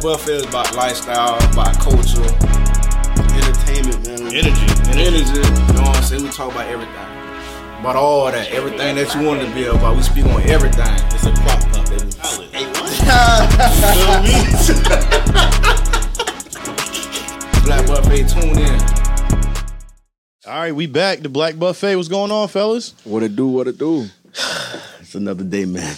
[0.00, 2.24] Black Buffet is about lifestyle, about culture,
[3.36, 4.32] entertainment, man.
[4.32, 4.64] Energy.
[4.88, 4.88] Energy.
[4.88, 5.36] Energy.
[5.36, 5.42] You
[5.74, 6.22] know what I'm saying?
[6.22, 6.94] We talk about everything.
[7.80, 9.96] About all that, everything that you wanted to be about.
[9.96, 10.86] We speak on everything.
[11.12, 12.10] It's a crock pot, baby.
[12.50, 12.64] Hey,
[17.64, 18.80] Black Buffet, tune in.
[20.46, 21.18] All right, we back.
[21.18, 21.96] The Black Buffet.
[21.96, 22.94] What's going on, fellas?
[23.04, 23.48] What it do?
[23.48, 24.06] What it do?
[25.00, 25.94] it's another day, man.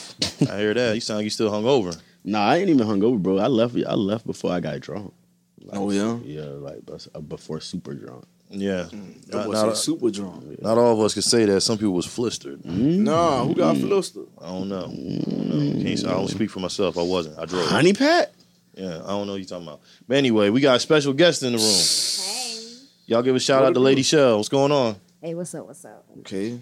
[0.50, 0.96] I hear that.
[0.96, 1.96] You sound like you still hungover.
[2.24, 3.38] Nah, I ain't even hungover, bro.
[3.38, 3.76] I left.
[3.76, 5.12] I left before I got drunk.
[5.60, 6.18] Like, Oh, yeah?
[6.24, 6.80] yeah, like
[7.14, 8.24] uh, before super drunk.
[8.50, 8.84] Yeah.
[8.84, 9.12] Hmm.
[9.28, 10.60] That Not, not, say super drunk.
[10.60, 11.60] not all of us can say that.
[11.62, 12.62] Some people was flistered.
[12.62, 13.04] Mm-hmm.
[13.04, 13.88] Nah, who got mm-hmm.
[13.88, 14.26] flustered?
[14.40, 14.84] I don't know.
[14.84, 15.82] I don't know.
[15.82, 16.98] Can't, I don't speak for myself.
[16.98, 17.38] I wasn't.
[17.38, 17.66] I drove.
[17.68, 18.32] Honey Pat.
[18.74, 19.80] Yeah, I don't know what you're talking about.
[20.06, 22.26] But anyway, we got a special guest in the room.
[22.26, 22.86] Hey.
[23.06, 24.36] Y'all give a shout out to Lady Shell.
[24.38, 24.96] What's going on?
[25.20, 25.66] Hey, what's up?
[25.66, 26.04] What's up?
[26.20, 26.58] Okay.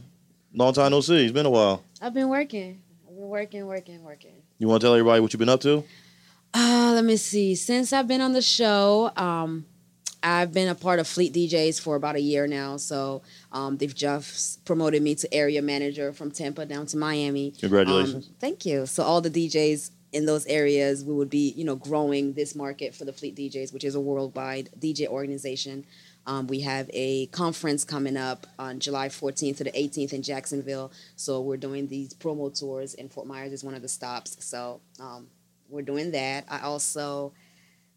[0.53, 1.25] Long time no see.
[1.25, 1.83] It's been a while.
[2.01, 2.83] I've been working.
[3.09, 4.40] I've been working, working, working.
[4.61, 5.83] You want to tell everybody what you've been up to?
[6.53, 7.55] Uh, let me see.
[7.55, 9.65] Since I've been on the show, um,
[10.23, 12.77] I've been a part of Fleet DJs for about a year now.
[12.77, 13.23] So
[13.53, 17.53] um, they've just promoted me to area manager from Tampa down to Miami.
[17.59, 18.27] Congratulations.
[18.27, 18.85] Um, thank you.
[18.85, 22.95] So all the DJs in those areas, we would be, you know, growing this market
[22.95, 25.87] for the Fleet DJs, which is a worldwide DJ organization.
[26.27, 30.93] Um, we have a conference coming up on July 14th to the 18th in Jacksonville.
[31.17, 34.37] So we're doing these promo tours, and Fort Myers is one of the stops.
[34.45, 35.29] So um,
[35.69, 36.45] we're doing that.
[36.49, 37.33] I also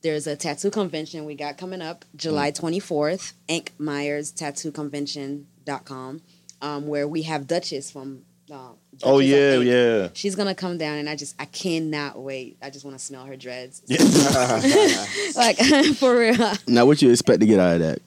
[0.03, 6.21] there's a tattoo convention we got coming up July 24th, Ink Myers Tattoo Convention.com,
[6.61, 8.25] um, where we have Duchess from.
[8.51, 9.65] Oh yeah, Ink.
[9.65, 10.09] yeah.
[10.13, 12.57] She's gonna come down, and I just I cannot wait.
[12.61, 13.81] I just want to smell her dreads.
[15.35, 15.57] like
[15.95, 17.99] for real, Now, what you expect to get out of that?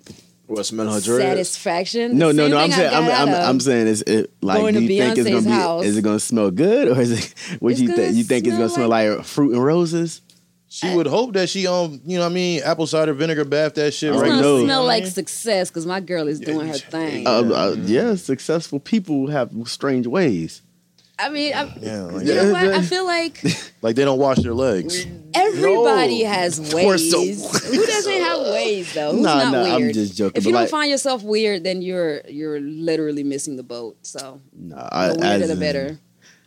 [0.46, 1.24] What, smell her dreads?
[1.24, 2.18] satisfaction.
[2.18, 2.58] No, no, no.
[2.58, 4.58] I'm thing I saying, I'm, I'm, I'm saying, is it like?
[4.60, 5.82] Going do to you think it's gonna house.
[5.82, 5.88] be?
[5.88, 7.60] Is it gonna smell good, or is it?
[7.60, 8.16] What It's you think?
[8.16, 10.22] You think it's gonna smell smell like fruit and roses?
[10.76, 13.74] She would hope that she um, you know what I mean, apple cider vinegar bath
[13.76, 14.56] that shit It's right gonna no.
[14.56, 17.26] smell You know what like success because my girl is doing her thing.
[17.26, 20.60] Uh, uh, yeah, successful people have strange ways.
[21.18, 22.66] I mean, I, Yeah, like, you know what?
[22.74, 23.42] I feel like
[23.82, 25.06] like they don't wash their legs.
[25.32, 27.10] everybody has ways.
[27.10, 27.24] so.
[27.70, 29.12] Who doesn't have ways though?
[29.12, 31.80] Who's Nah, not nah, I'm just joking, If you don't like- find yourself weird, then
[31.80, 33.96] you're you're literally missing the boat.
[34.02, 35.98] So Nah, I, the weirder as the in- better.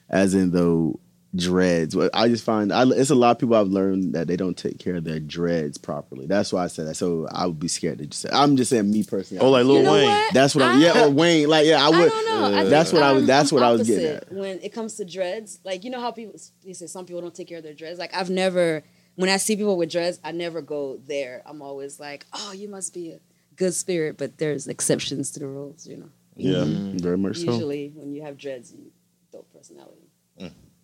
[0.07, 0.99] As in though
[1.35, 1.95] dreads.
[1.95, 4.57] Well, I just find I, it's a lot of people I've learned that they don't
[4.57, 6.25] take care of their dreads properly.
[6.25, 6.95] That's why I said that.
[6.95, 8.29] So I would be scared to just say.
[8.31, 9.41] I'm just saying me personally.
[9.43, 10.09] Oh, like Lil You know Wayne.
[10.09, 10.33] what?
[10.33, 10.77] That's what I'm.
[10.77, 11.47] I- Yeah, or Wayne.
[11.47, 12.09] Like yeah, I I would.
[12.09, 12.57] don't know.
[12.59, 13.21] I that's what I was.
[13.21, 14.31] I'm- That's I'm what I was getting at.
[14.31, 17.35] When it comes to dreads, like you know how people they say some people don't
[17.35, 17.99] take care of their dreads.
[17.99, 18.83] Like I've never,
[19.15, 21.43] when I see people with dreads, I never go there.
[21.45, 23.19] I'm always like, oh, you must be a
[23.55, 25.85] good spirit, but there's exceptions to the rules.
[25.85, 26.63] You know, Yeah.
[26.63, 27.51] Mm, Very much so.
[27.51, 28.91] usually when you have dreads, you
[29.31, 30.08] dope personality.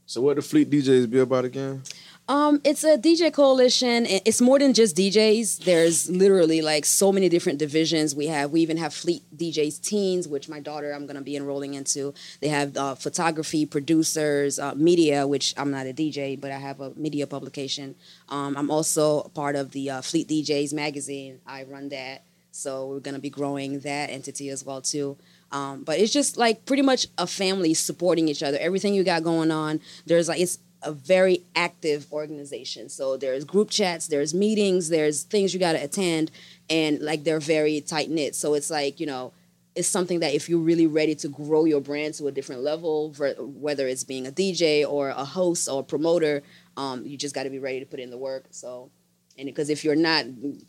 [0.08, 1.82] So what the Fleet DJs be about again?
[2.28, 4.06] Um, it's a DJ coalition.
[4.08, 5.64] It's more than just DJs.
[5.64, 8.16] There's literally like so many different divisions.
[8.16, 11.76] We have we even have Fleet DJs Teens, which my daughter I'm gonna be enrolling
[11.76, 12.16] into.
[12.40, 16.82] They have uh, photography, producers, uh, media, which I'm not a DJ, but I have
[16.82, 17.96] a media publication.
[18.30, 21.42] Um, I'm also part of the uh, Fleet DJs magazine.
[21.46, 25.18] I run that, so we're gonna be growing that entity as well too.
[25.52, 28.58] Um, but it's just like pretty much a family supporting each other.
[28.60, 32.90] Everything you got going on, there's like it's a very active organization.
[32.90, 36.32] So there's group chats, there's meetings, there's things you got to attend,
[36.70, 38.36] and like they're very tight knit.
[38.36, 39.34] So it's like you know,
[39.76, 43.14] it's something that if you're really ready to grow your brand to a different level,
[43.40, 46.44] whether it's being a DJ or a host or a promoter,
[46.78, 48.46] um, you just got to be ready to put in the work.
[48.52, 48.90] So.
[49.38, 50.26] And because if you're not,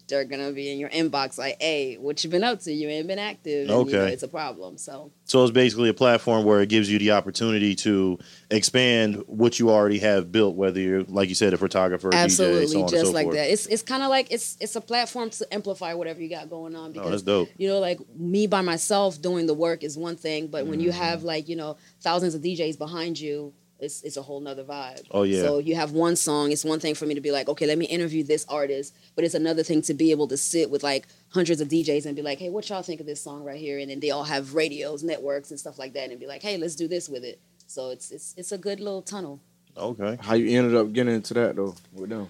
[0.09, 2.73] they're gonna be in your inbox like, "Hey, what you been up to?
[2.73, 4.13] You ain't been active." And, you know, Okay.
[4.13, 4.77] it's a problem.
[4.77, 8.19] So So it's basically a platform where it gives you the opportunity to
[8.51, 12.67] expand what you already have built, whether you're, like you said, a photographer, DJ, absolutely
[12.67, 13.37] so on just and so like forth.
[13.37, 16.49] that it's it's kind of like it's it's a platform to amplify whatever you got
[16.51, 17.51] going on Oh, because that's dope.
[17.59, 20.91] you know like me by myself doing the work is one thing but when you
[20.91, 20.99] Mm-hmm.
[21.01, 25.03] have like you know thousands of djs behind you it's, it's a whole nother vibe.
[25.11, 25.43] Oh, yeah.
[25.43, 26.51] So you have one song.
[26.51, 29.25] It's one thing for me to be like, okay, let me interview this artist, but
[29.25, 32.23] it's another thing to be able to sit with like hundreds of DJs and be
[32.23, 33.79] like, hey, what y'all think of this song right here?
[33.79, 36.57] And then they all have radios, networks, and stuff like that, and be like, hey,
[36.57, 37.39] let's do this with it.
[37.67, 39.41] So it's it's it's a good little tunnel.
[39.77, 40.17] Okay.
[40.21, 42.29] How you ended up getting into that though with them?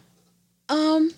[0.69, 1.13] Um,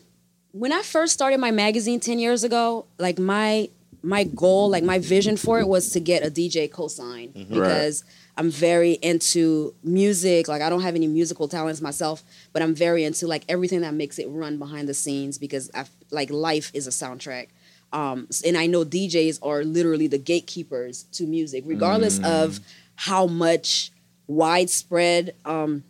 [0.52, 3.70] when I first started my magazine ten years ago, like my
[4.02, 8.04] my goal, like my vision for it was to get a DJ cosign because
[8.38, 10.46] I'm very into music.
[10.48, 13.92] Like I don't have any musical talents myself, but I'm very into like everything that
[13.94, 17.48] makes it run behind the scenes because I like life is a soundtrack.
[17.92, 22.60] Um, and I know DJs are literally the gatekeepers to music, regardless of
[22.94, 23.90] how much
[24.28, 25.82] widespread um,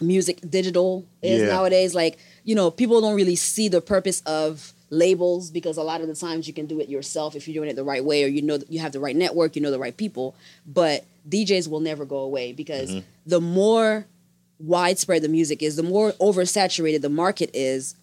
[0.00, 1.48] music digital is Yeah.
[1.48, 1.94] nowadays.
[1.94, 6.06] Like you know, people don't really see the purpose of labels because a lot of
[6.06, 8.28] the times you can do it yourself if you're doing it the right way or
[8.28, 10.34] you know you have the right network, you know the right people.
[10.66, 13.06] But DJs will never go away because mm-hmm.
[13.26, 14.06] the more
[14.58, 17.94] widespread the music is, the more oversaturated the market is,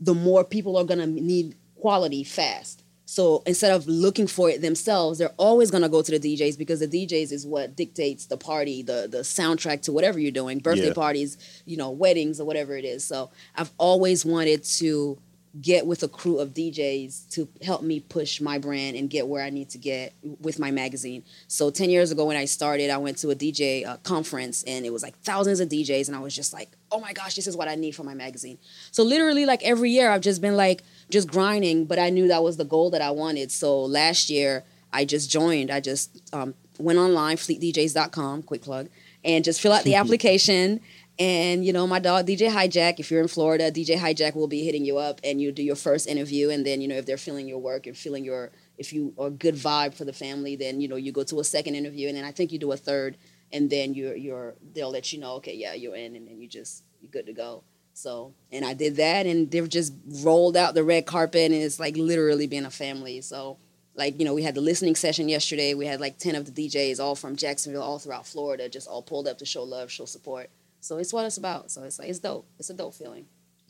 [0.00, 2.82] the more people are gonna need quality fast.
[3.04, 6.80] So instead of looking for it themselves, they're always gonna go to the DJs because
[6.80, 10.86] the DJs is what dictates the party, the the soundtrack to whatever you're doing, birthday
[10.86, 10.94] Yeah.
[10.94, 11.36] parties,
[11.66, 13.04] you know, weddings or whatever it is.
[13.04, 15.18] So I've always wanted to
[15.60, 19.42] get with a crew of DJs to help me push my brand and get where
[19.42, 21.24] I need to get with my magazine.
[21.48, 24.86] So 10 years ago when I started, I went to a DJ uh, conference and
[24.86, 27.48] it was like thousands of DJs and I was just like, "Oh my gosh, this
[27.48, 28.58] is what I need for my magazine."
[28.92, 32.42] So literally like every year I've just been like just grinding, but I knew that
[32.44, 33.50] was the goal that I wanted.
[33.50, 35.70] So last year I just joined.
[35.70, 38.88] I just um, went online fleetdjs.com, quick plug,
[39.24, 40.80] and just fill out the application
[41.20, 42.98] and you know, my dog DJ Hijack.
[42.98, 45.76] If you're in Florida, DJ Hijack will be hitting you up, and you do your
[45.76, 46.48] first interview.
[46.48, 49.26] And then you know, if they're feeling your work and feeling your, if you are
[49.26, 52.08] a good vibe for the family, then you know you go to a second interview,
[52.08, 53.18] and then I think you do a third,
[53.52, 56.48] and then you're you're they'll let you know, okay, yeah, you're in, and then you
[56.48, 57.64] just you're good to go.
[57.92, 61.78] So, and I did that, and they've just rolled out the red carpet, and it's
[61.78, 63.20] like literally being a family.
[63.20, 63.58] So,
[63.94, 65.74] like you know, we had the listening session yesterday.
[65.74, 69.02] We had like ten of the DJs, all from Jacksonville, all throughout Florida, just all
[69.02, 70.48] pulled up to show love, show support.
[70.80, 71.70] So it's what it's about.
[71.70, 72.46] So it's like it's dope.
[72.58, 73.26] It's a dope feeling.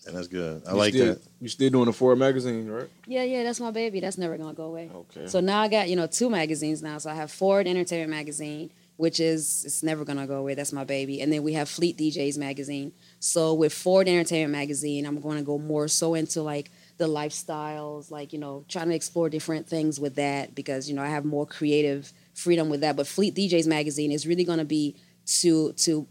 [0.07, 0.63] And that's good.
[0.67, 1.23] I You like still, that.
[1.41, 2.89] You still doing the Ford magazine, right?
[3.07, 4.01] Yeah, yeah, that's my baby.
[4.01, 4.91] That's never gonna go away.
[4.95, 5.27] Okay.
[5.27, 6.99] So now I got you know two magazines now.
[6.99, 10.55] So I have Ford Entertainment Magazine, which is it's never gonna go away.
[10.55, 11.21] That's my baby.
[11.21, 12.93] And then we have Fleet DJs Magazine.
[13.19, 18.11] So with Ford Entertainment Magazine, I'm going to go more so into like the lifestyles,
[18.11, 21.27] like you know, trying to explore different things with that because you know I have
[21.27, 22.97] more creative freedom with that.
[22.97, 24.97] But Fleet DJs Magazine is really going to be
[25.41, 26.07] to to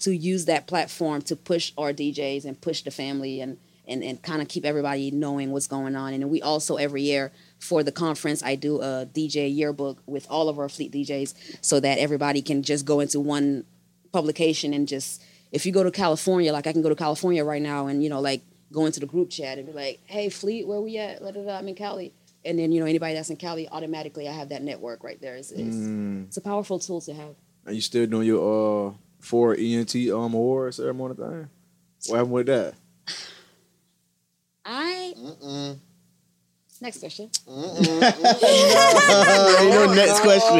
[0.00, 4.22] to use that platform to push our DJs and push the family and and, and
[4.22, 6.14] kind of keep everybody knowing what's going on.
[6.14, 10.48] And we also every year for the conference, I do a DJ yearbook with all
[10.48, 13.64] of our fleet DJs so that everybody can just go into one
[14.12, 15.22] publication and just
[15.52, 18.08] if you go to California, like I can go to California right now and you
[18.08, 18.42] know like
[18.72, 21.22] go into the group chat and be like, hey Fleet, where we at?
[21.22, 22.12] Let it I'm in Cali.
[22.44, 25.34] And then you know anybody that's in Cali, automatically I have that network right there.
[25.36, 26.26] It's, it's, Mm.
[26.28, 27.34] it's a powerful tool to have.
[27.66, 31.48] And you still doing your uh Ford ENT um award ceremony thing?
[32.06, 32.74] What happened with that?
[34.64, 35.14] I
[36.80, 37.30] next question.
[37.48, 38.00] Ain't
[39.70, 40.58] no next question.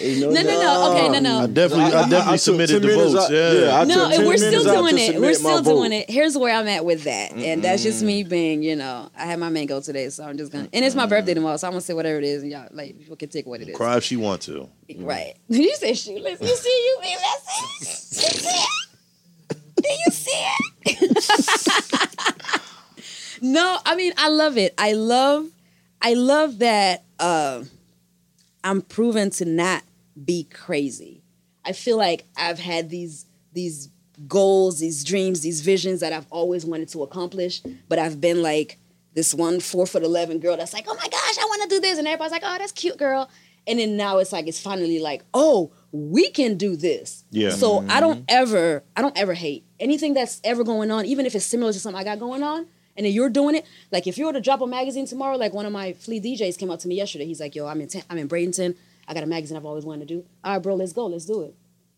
[0.00, 0.90] Ain't No, no, no.
[0.92, 1.42] Okay, no, no.
[1.42, 3.24] I definitely, I, definitely took submitted 10 the minutes votes.
[3.26, 3.78] out- yeah.
[3.80, 5.14] I no, took and we're still minutes out doing it.
[5.20, 5.70] We're my still vote.
[5.70, 6.10] doing it.
[6.10, 9.38] Here's where I'm at with that, and that's just me being, you know, I had
[9.38, 10.68] my mango today, so I'm just gonna.
[10.72, 12.98] And it's my birthday tomorrow, so I'm gonna say whatever it is, and y'all like
[12.98, 13.76] people can take what it is.
[13.76, 14.68] Cry if she want to.
[14.98, 15.34] Right?
[15.50, 15.56] Mm.
[15.64, 16.40] You say shoeless.
[16.40, 17.60] You see you being messy.
[17.80, 18.68] You see it?
[19.84, 20.46] Do you see
[20.86, 22.10] it?
[23.44, 24.74] No, I mean I love it.
[24.78, 25.48] I love,
[26.00, 27.04] I love that.
[27.18, 27.64] Uh,
[28.62, 29.82] I'm proven to not
[30.24, 31.22] be crazy.
[31.64, 33.90] I feel like I've had these these
[34.26, 38.78] goals, these dreams, these visions that I've always wanted to accomplish, but I've been like
[39.12, 41.80] this one four foot eleven girl that's like, oh my gosh, I want to do
[41.80, 43.30] this, and everybody's like, oh, that's cute, girl.
[43.66, 47.24] And then now it's like it's finally like, oh, we can do this.
[47.30, 47.50] Yeah.
[47.50, 51.34] So I don't ever, I don't ever hate anything that's ever going on, even if
[51.34, 52.66] it's similar to something I got going on.
[52.96, 53.66] And then you're doing it.
[53.90, 56.58] Like if you were to drop a magazine tomorrow, like one of my flea DJs
[56.58, 57.26] came up to me yesterday.
[57.26, 58.76] He's like, "Yo, I'm in, I'm in Bradenton.
[59.08, 60.24] I got a magazine I've always wanted to do.
[60.44, 61.06] All right, bro, let's go.
[61.06, 61.54] Let's do it."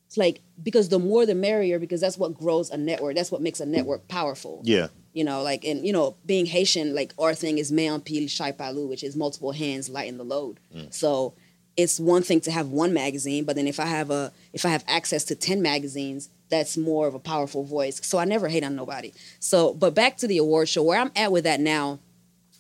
[0.06, 3.16] It's like because the more the merrier, because that's what grows a network.
[3.16, 4.60] That's what makes a network powerful.
[4.64, 4.88] Yeah.
[5.12, 8.52] You know, like and you know, being Haitian, like our thing is Men anpil chay
[8.52, 10.60] pa lou, which is multiple hands lighten the load.
[10.74, 10.92] Mm.
[10.92, 11.34] So
[11.76, 14.70] it's one thing to have one magazine, but then if I have a if I
[14.70, 18.00] have access to ten magazines, that's more of a powerful voice.
[18.04, 19.12] So I never hate on nobody.
[19.40, 21.98] So but back to the award show, where I'm at with that now,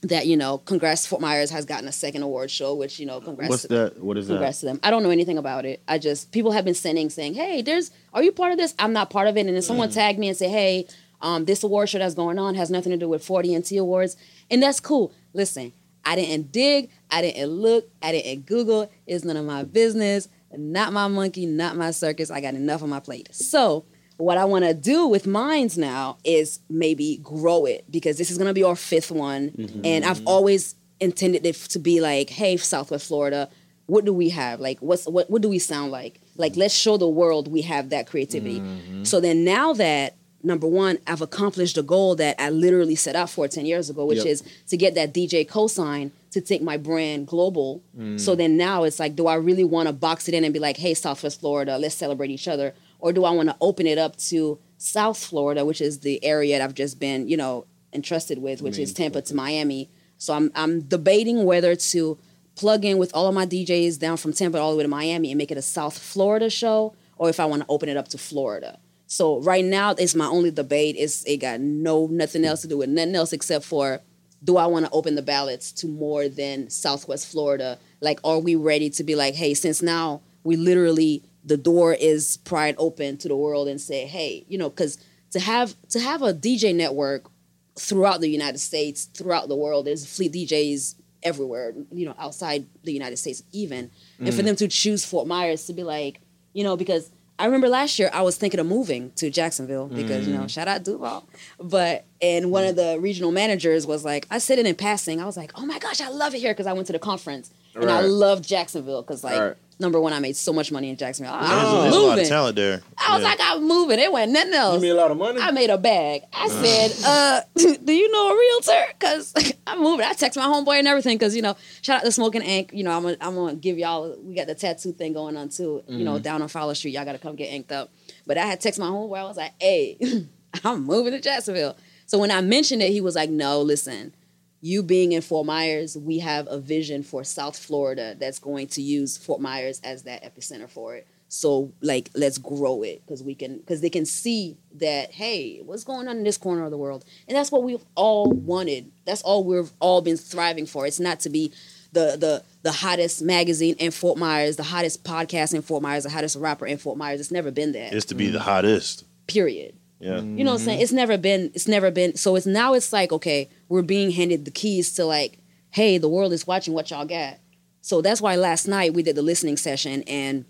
[0.02, 3.20] that you know, Congrats Fort Myers has gotten a second award show, which you know,
[3.20, 3.50] congrats.
[3.50, 4.02] What's to- that?
[4.02, 4.34] What is that?
[4.34, 4.80] Congrats to them.
[4.82, 5.82] I don't know anything about it.
[5.88, 8.92] I just people have been sending saying, "Hey, there's are you part of this?" I'm
[8.92, 9.46] not part of it.
[9.46, 10.86] And then someone tagged me and say, "Hey,
[11.22, 13.78] um, this award show that's going on has nothing to do with 40 and T
[13.78, 14.16] awards,"
[14.50, 15.12] and that's cool.
[15.32, 15.72] Listen,
[16.06, 18.90] I didn't dig, I didn't look, I didn't Google.
[19.06, 20.28] It's none of my business.
[20.56, 22.30] Not my monkey, not my circus.
[22.30, 23.34] I got enough on my plate.
[23.34, 23.84] So
[24.16, 28.38] what I want to do with mines now is maybe grow it because this is
[28.38, 29.80] going to be our fifth one, mm-hmm.
[29.84, 33.50] and I've always intended it to be like, hey, Southwest Florida,
[33.86, 34.60] what do we have?
[34.60, 35.28] Like, what's what?
[35.28, 36.20] What do we sound like?
[36.36, 38.60] Like, let's show the world we have that creativity.
[38.60, 39.04] Mm-hmm.
[39.04, 43.28] So then, now that number one, I've accomplished a goal that I literally set out
[43.28, 44.26] for ten years ago, which Yep.
[44.26, 47.82] is to get that DJ cosign to take my brand global.
[47.98, 48.18] Mm.
[48.20, 50.60] So then now it's like, do I really want to box it in and be
[50.60, 52.74] like, hey, Southwest Florida, let's celebrate each other?
[52.98, 56.58] Or do I want to open it up to South Florida, which is the area
[56.58, 59.88] that I've just been, you know, entrusted with, which is Tampa to Miami.
[60.18, 62.18] So I'm I'm debating whether to
[62.54, 65.30] plug in with all of my DJs down from Tampa all the way to Miami
[65.30, 68.08] and make it a South Florida show, or if I want to open it up
[68.08, 68.78] to Florida.
[69.06, 70.96] So right now, it's my only debate.
[70.98, 74.00] It's it got no nothing else to do with nothing else except for
[74.44, 77.78] do I want to open the ballots to more than Southwest Florida?
[78.00, 82.38] Like, are we ready to be like, hey, since now we literally the door is
[82.38, 84.98] pried open to the world and say, hey, you know, because
[85.30, 87.30] to have to have a DJ network
[87.78, 92.92] throughout the United States, throughout the world, there's fleet DJs everywhere, you know, outside the
[92.92, 94.46] United States even, and for mm.
[94.46, 96.20] them to choose Fort Myers to be like,
[96.52, 100.26] you know, because I remember last year I was thinking of moving to Jacksonville because
[100.26, 101.28] you know shout out Duval,
[101.60, 105.26] but and one of the regional managers was like I said it in passing I
[105.26, 107.50] was like oh my gosh I love it here because I went to the conference
[107.74, 108.04] and I Right.
[108.08, 109.56] loved Jacksonville because like Right.
[109.78, 112.06] number one I made so much money in Jacksonville I, There's, I there's was a
[112.06, 112.82] lot of talent there.
[112.96, 113.28] I was Yeah.
[113.28, 115.40] like I'm moving it went nothing else You else made a lot of money.
[115.40, 116.22] I made a bag.
[116.32, 117.40] I said, uh,
[117.84, 118.92] do you know a realtor?
[118.98, 119.34] Because
[119.66, 120.06] I'm moving.
[120.06, 122.70] I text my homeboy and everything because, you know, shout out to Smoking Ink.
[122.72, 125.48] You know, I'm gonna, I'm gonna give y'all, we got the tattoo thing going on
[125.48, 125.82] too.
[125.88, 126.22] You know, mm-hmm.
[126.22, 126.92] down on Fowler Street.
[126.92, 127.90] Y'all got to come get inked up.
[128.26, 129.18] But I had text my homeboy.
[129.18, 130.26] I was like, hey,
[130.64, 131.76] I'm moving to Jacksonville.
[132.06, 134.14] So when I mentioned it, he was like, no, listen,
[134.60, 138.82] you being in Fort Myers, we have a vision for South Florida that's going to
[138.82, 141.06] use Fort Myers as that epicenter for it.
[141.36, 145.84] So like let's grow it because we can because they can see that hey what's
[145.84, 149.22] going on in this corner of the world and that's what we've all wanted that's
[149.22, 151.52] all we've all been thriving for it's not to be
[151.92, 156.10] the the the hottest magazine in Fort Myers the hottest podcast in Fort Myers the
[156.10, 159.04] hottest rapper in Fort Myers it's never been that It's to be the hottest.
[159.26, 160.20] period Yeah.
[160.20, 160.80] you know what I'm saying?
[160.80, 164.44] It's never been it's never been so it's now it's like, okay, we're being handed
[164.44, 165.38] the keys to like,
[165.70, 167.38] hey, the world is watching what y'all got.
[167.80, 170.44] So that's why last night we did the listening session and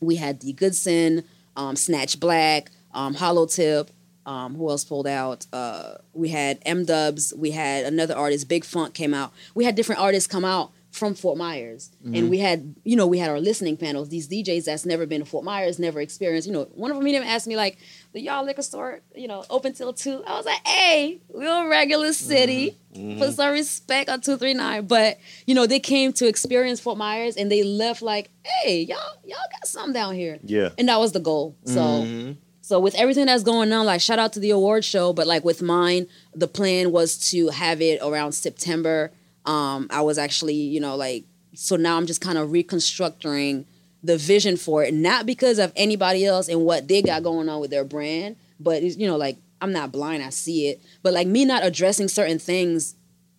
[0.00, 1.24] we had the Goodson,
[1.56, 3.90] um, Snatch Black, um, Hollow Tip,
[4.26, 5.46] um, who else pulled out?
[5.52, 9.32] Uh, we had M Dubs, we had another artist, Big Funk came out.
[9.54, 11.90] We had different artists come out from Fort Myers.
[12.14, 15.20] And we had, you know, we had our listening panels, these DJs that's never been
[15.20, 17.78] to Fort Myers, never experienced, you know, one of them even asked me like,
[18.12, 20.22] the y'all liquor store, you know, open till two.
[20.26, 22.76] I was like, hey, we're a regular city.
[22.94, 23.10] Mm-hmm.
[23.10, 23.18] Mm-hmm.
[23.20, 24.86] Put some respect on 239.
[24.86, 28.98] But, you know, they came to experience Fort Myers and they left like, hey, y'all,
[29.24, 30.38] y'all got something down here.
[30.42, 30.70] Yeah.
[30.76, 31.56] And that was the goal.
[31.64, 32.32] So mm-hmm.
[32.62, 35.44] so with everything that's going on, like shout out to the award show, but like
[35.44, 39.12] with mine, the plan was to have it around September.
[39.46, 41.24] Um, I was actually, you know, like
[41.54, 43.66] so now I'm just kind of reconstructing
[44.02, 47.60] the vision for it, not because of anybody else and what they got going on
[47.60, 50.80] with their brand, but you know, like I'm not blind, I see it.
[51.02, 52.94] But like me not addressing certain things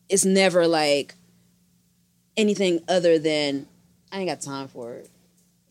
[0.09, 1.15] is never like
[2.37, 3.67] anything other than
[4.11, 5.09] I ain't got time for it.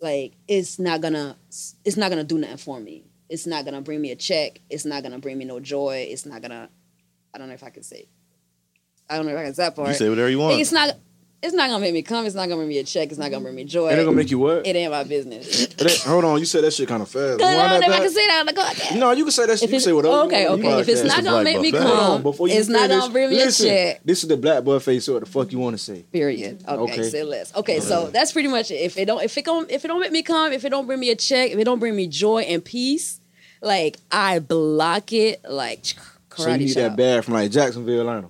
[0.01, 3.05] Like it's not gonna it's not gonna do nothing for me.
[3.29, 4.61] It's not gonna bring me a check.
[4.71, 6.09] It's not gonna bring me no joy.
[6.11, 6.69] It's not gonna
[7.33, 8.09] I don't know if I can say
[9.09, 9.89] I don't know if I can say that part.
[9.89, 10.61] You say whatever you want.
[10.61, 10.97] It's not
[11.43, 13.31] it's not gonna make me come, it's not gonna bring me a check, it's not
[13.31, 13.89] gonna bring me joy.
[13.89, 14.67] It ain't gonna make you what?
[14.67, 15.63] it ain't my business.
[15.65, 17.39] It ain't- hold on, you said that shit kind of fast.
[17.39, 18.99] Cause I Rewind don't know that if I can say that on the podcast.
[18.99, 19.63] No, you can say that shit.
[19.63, 20.15] If You can it's- say whatever.
[20.15, 20.61] you okay, want.
[20.65, 20.81] okay.
[20.81, 21.07] If it's Podcast.
[21.07, 21.71] not gonna make me.
[21.71, 24.01] Hold on, come, before you it's not finish, gonna bring me listen, a check.
[24.05, 25.05] This is the black boy face.
[25.07, 26.03] So what the fuck you want to say?
[26.13, 26.63] Period.
[26.69, 27.03] Okay, Okay.
[27.05, 27.55] say less.
[27.57, 28.75] Okay, so that's pretty much it.
[28.75, 30.87] If it don't, if it don't, if it don't make me come, if it don't
[30.87, 33.21] bring me a check, if it don't bring me joy and peace,
[33.63, 35.85] like I block it like
[36.29, 36.75] karate So you need chop.
[36.83, 38.29] that bag from like Jacksonville, Atlanta.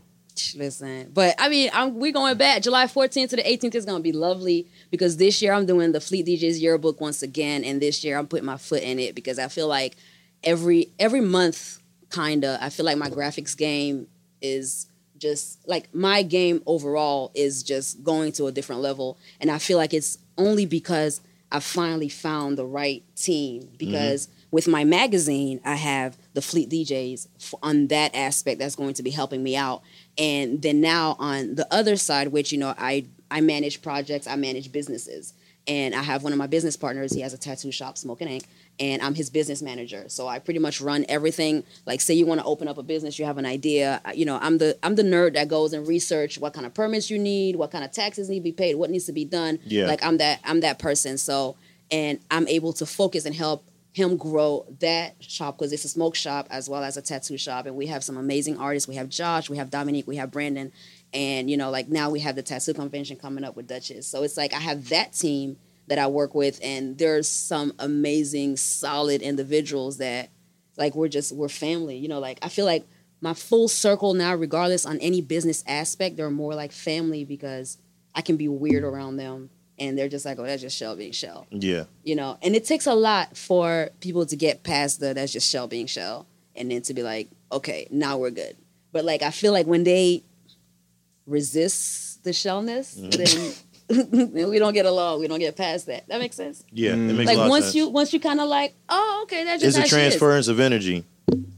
[0.57, 2.63] Listen, but I mean, I'm, we going back.
[2.63, 6.01] July 14th to the 18th is gonna be lovely because this year I'm doing the
[6.01, 9.39] Fleet DJs yearbook once again, and this year I'm putting my foot in it because
[9.39, 9.97] I feel like
[10.43, 11.81] every every month,
[12.11, 14.07] kinda, I feel like my graphics game
[14.41, 14.87] is
[15.19, 19.79] just like my game overall is just going to a different level, and I feel
[19.79, 21.21] like it's only because
[21.53, 23.77] I finally found the right team mm-hmm.
[23.77, 24.29] because.
[24.53, 27.29] With my magazine, I have the Fleet DJs
[27.63, 29.85] on that aspect that's going to be helping me out
[30.21, 34.37] and then now on the other side which you know i i manage projects i
[34.37, 35.33] manage businesses.
[35.67, 38.45] And i have one of my business partners he has a tattoo shop smoking ink
[38.79, 40.05] and i'm his business manager.
[40.09, 41.65] So i pretty much run everything.
[41.87, 44.39] Like say you want to open up a business you have an idea you know
[44.41, 47.57] i'm the i'm the nerd that goes and research what kind of permits you need
[47.57, 49.59] what kind of taxes need to be paid what needs to be done.
[49.65, 49.87] Yeah.
[49.87, 51.19] like i'm that i'm that person.
[51.19, 51.57] So
[51.91, 56.15] and i'm able to focus and help him grow that shop because it's a smoke
[56.15, 57.67] shop as well as a tattoo shop.
[57.67, 58.89] And we have some amazing artists.
[58.89, 60.73] We have josh we have dominique we have brandon.
[61.13, 64.07] And you know like now we have the tattoo convention coming up with duchess.
[64.07, 65.57] So it's like i have that team
[65.89, 70.31] that i work with and there's some amazing solid individuals that
[70.77, 71.97] like we're just we're family.
[71.97, 72.87] You know like i feel like
[73.21, 77.77] my full circle now regardless on any business aspect they're more like family because
[78.15, 81.13] i can be weird around them and they're just like, oh, that's just Shell being
[81.13, 81.85] Shell, Yeah.
[82.05, 82.39] you know.
[82.43, 85.87] And it takes a lot for people to get past the that's just Shell being
[85.87, 88.57] Shell, and then to be like, okay, now we're good.
[88.93, 90.23] But like, I feel like when they
[91.27, 94.31] resist the shellness, Mm-hmm.
[94.31, 95.19] then we don't get along.
[95.21, 96.07] We don't get past that.
[96.09, 96.65] That makes sense.
[96.71, 96.93] Yeah.
[96.93, 97.27] It makes Mm.
[97.27, 97.75] Like a lot once of sense.
[97.77, 100.15] you once you kind of like, oh, okay, that's it's just a how she is.
[100.17, 101.05] transference of energy.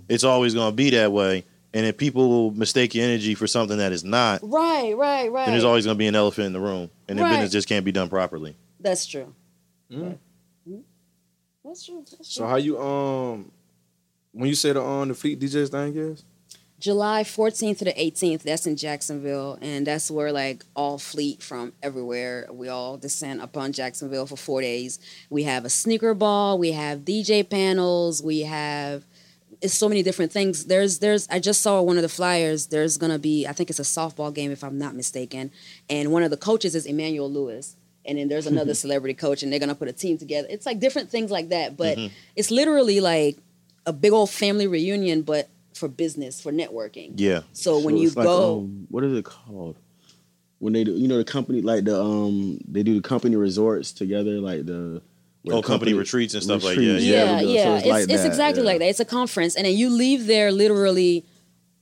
[0.09, 1.45] It's always going to be that way.
[1.75, 5.47] And if people mistake your energy for something that is not, Right, right, right.
[5.47, 7.31] then there's always going to be an elephant in the room, and the Right.
[7.31, 8.55] business just can't be done properly.
[8.81, 9.35] That's true.
[9.91, 10.19] Mm.
[10.69, 10.83] Mhm.
[11.65, 12.05] That's true.
[12.11, 12.49] That's So true.
[12.51, 13.51] how you um
[14.33, 16.25] when you say the on the Fleet DJs thing is?
[16.79, 19.57] July 14th to the 18th, that's in Jacksonville.
[19.63, 24.61] And that's where like all fleet from everywhere, we all descend upon Jacksonville for four
[24.63, 24.99] days.
[25.31, 29.05] We have a sneaker ball, we have DJ panels, we have
[29.63, 30.67] it's so many different things.
[30.67, 32.67] There's there's I just saw one of the flyers.
[32.67, 35.51] There's gonna be I think it's a softball game if I'm not mistaken.
[35.89, 37.77] And one of the coaches is Emmanuel Lewis.
[38.05, 40.49] And then there's another celebrity coach and they're gonna put a team together.
[40.51, 41.77] It's like different things like that.
[41.77, 41.99] But
[42.37, 43.39] it's literally like
[43.87, 47.13] a big old family reunion, but for business, for networking.
[47.17, 47.43] Yeah.
[47.53, 49.77] So when you like, go, um, what is it called?
[50.59, 53.93] When they do, you know, the company like the um, they do the company resorts
[53.93, 55.03] together, like the
[55.43, 57.11] where Oh, the company retreats and stuff like retreats, that.
[57.11, 58.69] yeah, there we yeah, So it's, like it's that, exactly yeah.
[58.71, 58.89] like that.
[58.89, 61.25] It's a conference, and then you leave there literally.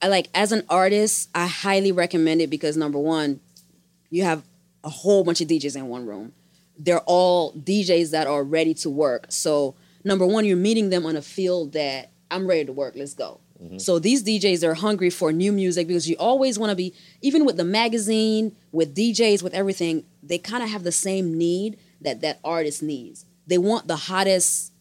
[0.02, 3.40] I like as an artist, I highly recommend it because number one,
[4.08, 4.42] you have
[4.82, 6.32] a whole bunch of DJs in one room.
[6.78, 9.26] They're all DJs that are ready to work.
[9.28, 12.94] So number one, you're meeting them on a field that I'm ready to work.
[12.96, 13.40] Let's go.
[13.62, 13.76] Mm-hmm.
[13.76, 17.44] So these DJs are hungry for new music because you always want to be, even
[17.44, 22.22] with the magazine, with DJs, with everything, they kind of have the same need that
[22.22, 23.26] that artist needs.
[23.50, 24.72] They want the hottest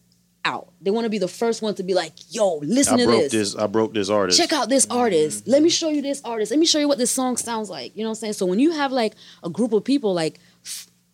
[0.44, 0.72] out.
[0.80, 3.20] They want to be the first one to be like, "Yo, listen I to broke
[3.22, 3.32] this.
[3.32, 3.56] this.
[3.56, 4.38] I broke this artist.
[4.38, 5.42] Check out this artist.
[5.42, 5.50] Mm-hmm.
[5.50, 6.50] Let me show you this artist.
[6.50, 8.32] Let me show you what this song sounds like." You know what I'm saying?
[8.34, 10.38] So when you have like a group of people, like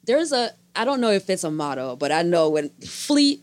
[0.05, 3.43] there's a I don't know if it's a motto, but I know when Fleet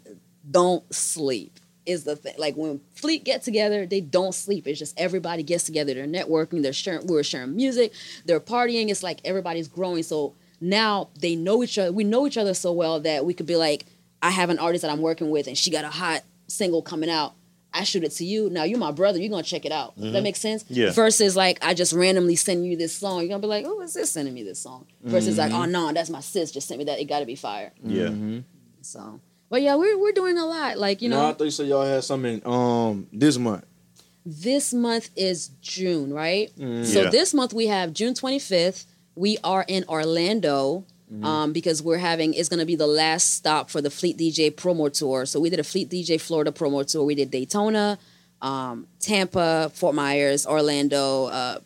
[0.49, 2.35] don't sleep is the thing.
[2.37, 4.67] Like when Fleet get together, they don't sleep.
[4.67, 5.93] It's just everybody gets together.
[5.95, 6.61] They're networking.
[6.61, 7.07] They're sharing.
[7.07, 7.93] We're sharing music.
[8.25, 8.89] They're partying.
[8.89, 10.03] It's like everybody's growing.
[10.03, 11.91] So now they know each other.
[11.91, 13.85] We know each other so well that we could be like,
[14.23, 17.09] I have an artist that I'm working with, and she got a hot single coming
[17.09, 17.33] out.
[17.75, 18.49] I shoot it to you.
[18.51, 19.19] Now you're my brother.
[19.19, 19.99] You're gonna check it out.
[19.99, 20.63] Does that make sense?
[20.69, 20.91] Yeah.
[20.91, 23.19] Versus like I just randomly send you this song.
[23.21, 24.85] You're gonna be like, oh, is this sending me this song?
[25.03, 26.99] Versus like, oh no, that's my sis just sent me that.
[26.99, 27.71] It got to be fire.
[27.83, 28.11] Yeah.
[28.81, 30.77] So, but yeah, we're we're doing a lot.
[30.77, 33.65] Like you no, know, I thought you said y'all had something um this month.
[34.25, 36.51] this month is June, right?
[36.57, 36.85] Mm.
[36.85, 37.09] So Yeah.
[37.09, 38.85] this month we have June 25th.
[39.15, 41.25] We are in Orlando Mm-hmm.
[41.25, 44.51] um, because we're having it's going to be the last stop for the Fleet DJ
[44.51, 45.27] promo tour.
[45.27, 47.03] So we did a Fleet DJ Florida promo tour.
[47.03, 47.99] We did Daytona,
[48.41, 51.25] um, Tampa, Fort Myers, Orlando.
[51.25, 51.59] Uh,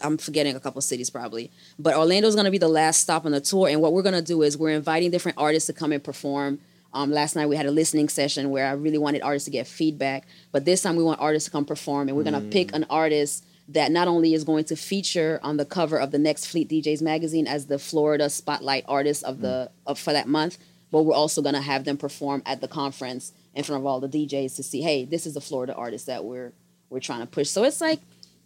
[0.00, 3.24] I'm forgetting a couple cities probably, but Orlando is going to be the last stop
[3.24, 3.68] on the tour.
[3.68, 6.58] And what we're going to do is we're inviting different artists to come and perform.
[6.92, 9.68] Um, last night we had a listening session where I really wanted artists to get
[9.68, 12.74] feedback, but this time we want artists to come perform, and we're going to pick
[12.74, 16.46] an artist that not only is going to feature on the cover of the next
[16.46, 20.58] Fleet DJs magazine as the Florida spotlight artist of the of, for that month,
[20.90, 24.00] but we're also going to have them perform at the conference in front of all
[24.00, 26.52] the DJs to see, hey, this is the Florida artist that we're
[26.88, 27.48] we're trying to push.
[27.50, 28.00] So it's like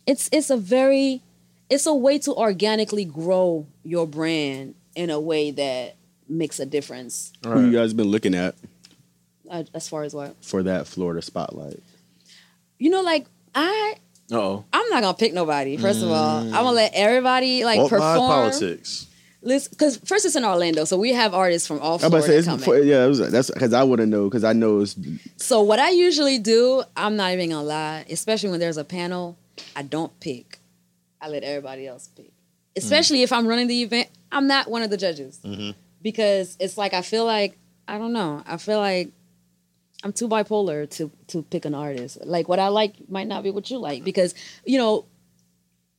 [0.07, 1.23] it's it's a very
[1.71, 5.97] it's a way to organically grow your brand in a way that
[6.29, 8.55] makes a difference Who you guys been looking at
[9.51, 11.83] uh, as far as what for that Florida spotlight?
[12.79, 13.95] you know like i
[14.31, 14.65] Uh-oh.
[14.73, 16.43] i'm not gonna pick nobody first of all.
[16.43, 16.47] Mm.
[16.47, 18.01] I'm gonna let everybody like perform.
[18.01, 19.07] politics.
[19.43, 22.59] because first it's in orlando so we have artists from all to say coming.
[22.59, 24.97] before, yeah, was, that's because I wouldn't know because I know it's
[25.37, 29.37] so what i usually do i'm not even gonna lie especially when there's a panel
[29.77, 30.59] i don't pick.
[31.21, 32.27] I let everybody else pick.
[32.27, 32.77] Mm.
[32.77, 35.41] Especially if i'm running the event i'm not one of the judges.
[35.45, 35.71] Mm-hmm.
[36.01, 39.13] Because it's like i feel like i don't know i feel like
[40.03, 42.19] i'm too bipolar to to pick an artist.
[42.25, 44.35] Like what i like might not be what you like because
[44.65, 45.07] you know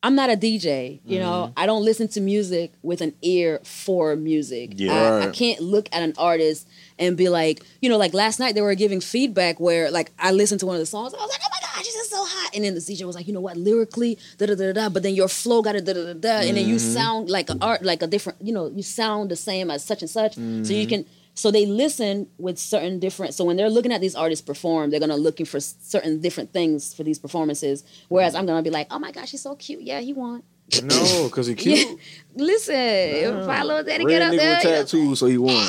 [0.01, 1.47] i'm not a dj you know?
[1.47, 1.59] Mm-hmm.
[1.59, 4.73] I don't listen to music with an ear for music.
[4.75, 4.93] Yeah.
[4.93, 6.67] I, I can't look at an artist
[6.99, 10.31] and be like you know like last night they were giving feedback where like i
[10.31, 11.13] listened to one of the songs.
[11.13, 12.51] I was like oh my god, this is so hot.
[12.53, 13.57] And then the dj was like you know what?
[13.57, 16.47] Lyrically da da da da but then your flow got a da da da da
[16.47, 16.93] and then you mm-hmm.
[16.93, 20.01] sound like an art like a different you know you sound the same as such
[20.01, 20.35] and such.
[20.35, 20.89] So you mm-hmm.
[20.89, 24.89] can so they listen with certain different so when they're looking at these artists perform
[24.89, 28.87] they're gonna looking for certain different things for these performances whereas i'm gonna be like
[28.91, 30.43] oh my gosh he's so cute yeah he won
[30.83, 31.77] No, because he cute.
[31.79, 31.95] yeah
[32.35, 35.25] listen if I little daddy Red get up nigga there with you know, tattoos, so
[35.27, 35.67] he won.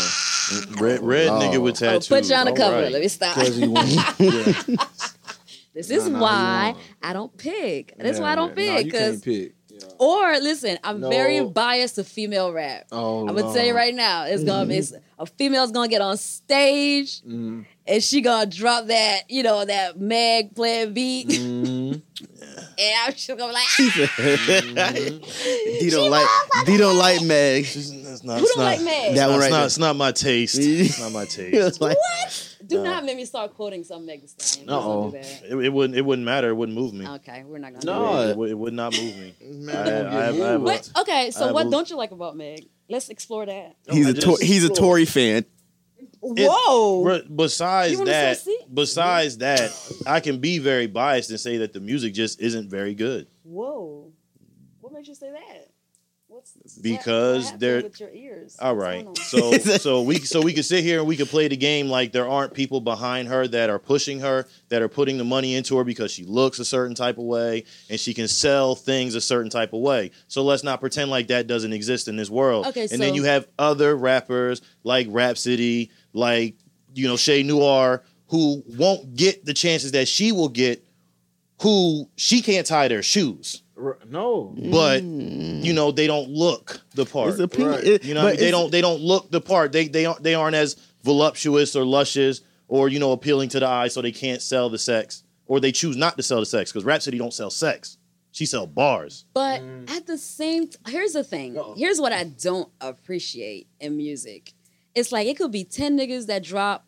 [0.79, 1.41] Red, red Oh.
[1.41, 2.09] nigga with oh, tattoos.
[2.09, 2.93] put you on the cover right.
[2.93, 3.87] let me stop Because he won.
[5.75, 7.95] This is Nah, nah, why you I don't pick.
[7.99, 8.77] That's Yeah, why I don't man.
[8.77, 10.01] Pick because can't pick.
[10.01, 12.87] Or listen, I'm very biased to female rap.
[12.93, 16.01] Oh, I'm gonna tell you right now, it's gonna be it's, a female's gonna get
[16.01, 17.65] on stage Mhm.
[17.87, 22.03] and she gonna drop that, you know, that Meg playing beat, Mhm.
[22.79, 23.67] and I'm just gonna be like,
[24.79, 24.93] ah,
[25.81, 26.27] D don't like
[26.67, 27.65] D don't like Meg.
[27.65, 29.15] It's not, who don't not, like Meg?
[29.17, 29.67] That one right not, there.
[29.67, 30.57] it's not my taste.
[30.59, 31.55] It's not my taste.
[31.55, 31.97] It's like-
[32.67, 34.67] Do not make me start quoting some Meg Thee Stallion.
[34.67, 35.11] Please don't Uh-oh.
[35.11, 35.43] do that.
[35.59, 35.99] It, it wouldn't.
[35.99, 36.49] It wouldn't matter.
[36.49, 37.07] It wouldn't move me.
[37.07, 37.85] Okay, we're not gonna.
[37.85, 38.01] No.
[38.13, 38.31] do that.
[38.31, 39.35] It, would, it would not move me.
[39.43, 39.81] Man, I-
[40.17, 40.65] I I have a- moved.
[40.65, 40.91] What?
[41.01, 42.67] Okay, so what don't you like about Meg?
[42.89, 43.77] Let's explore that.
[43.91, 45.45] He's a just- Tor- he's a Tory fan.
[46.21, 47.03] Whoa!
[47.05, 48.39] Re- Besides that,
[48.73, 49.71] besides that,
[50.07, 54.11] I can be very biased and say that the music just isn't very good Whoa!
[54.81, 55.69] What made you say that?
[56.81, 58.57] Because what they're- with your ears.
[58.61, 61.57] All right, so so we so we could sit here and we could play the
[61.57, 65.25] game like there aren't people behind her that are pushing her, that are putting the
[65.25, 68.75] money into her because she looks a certain type of way and she can sell
[68.75, 70.11] things a certain type of way.
[70.29, 72.67] So let's not pretend like that doesn't exist in this world.
[72.67, 76.57] Okay, and then you have other rappers like Rapsody, like
[76.95, 80.85] you know Shay Noir, who won't get the chances that she will get,
[81.63, 84.55] who she can't tie their shoes, R- No.
[84.71, 87.31] but you know they don't look the part.
[87.31, 87.71] It's opinion.
[87.73, 87.85] Right.
[87.85, 88.41] It- You know, what I mean?
[88.41, 89.73] they don't they don't look the part.
[89.73, 93.67] They they aren't they aren't as voluptuous or luscious or you know appealing to the
[93.67, 96.73] eye, so they can't sell the sex or they choose not to sell the sex
[96.73, 97.99] because Rapsody don't sell sex.
[98.33, 99.27] She sell bars.
[99.35, 99.89] But Mm.
[99.91, 101.57] at the same, t- here's the thing.
[101.57, 101.75] Uh-oh.
[101.77, 104.53] Here's what I don't appreciate in music.
[104.95, 106.87] It's like it could be ten niggas that drop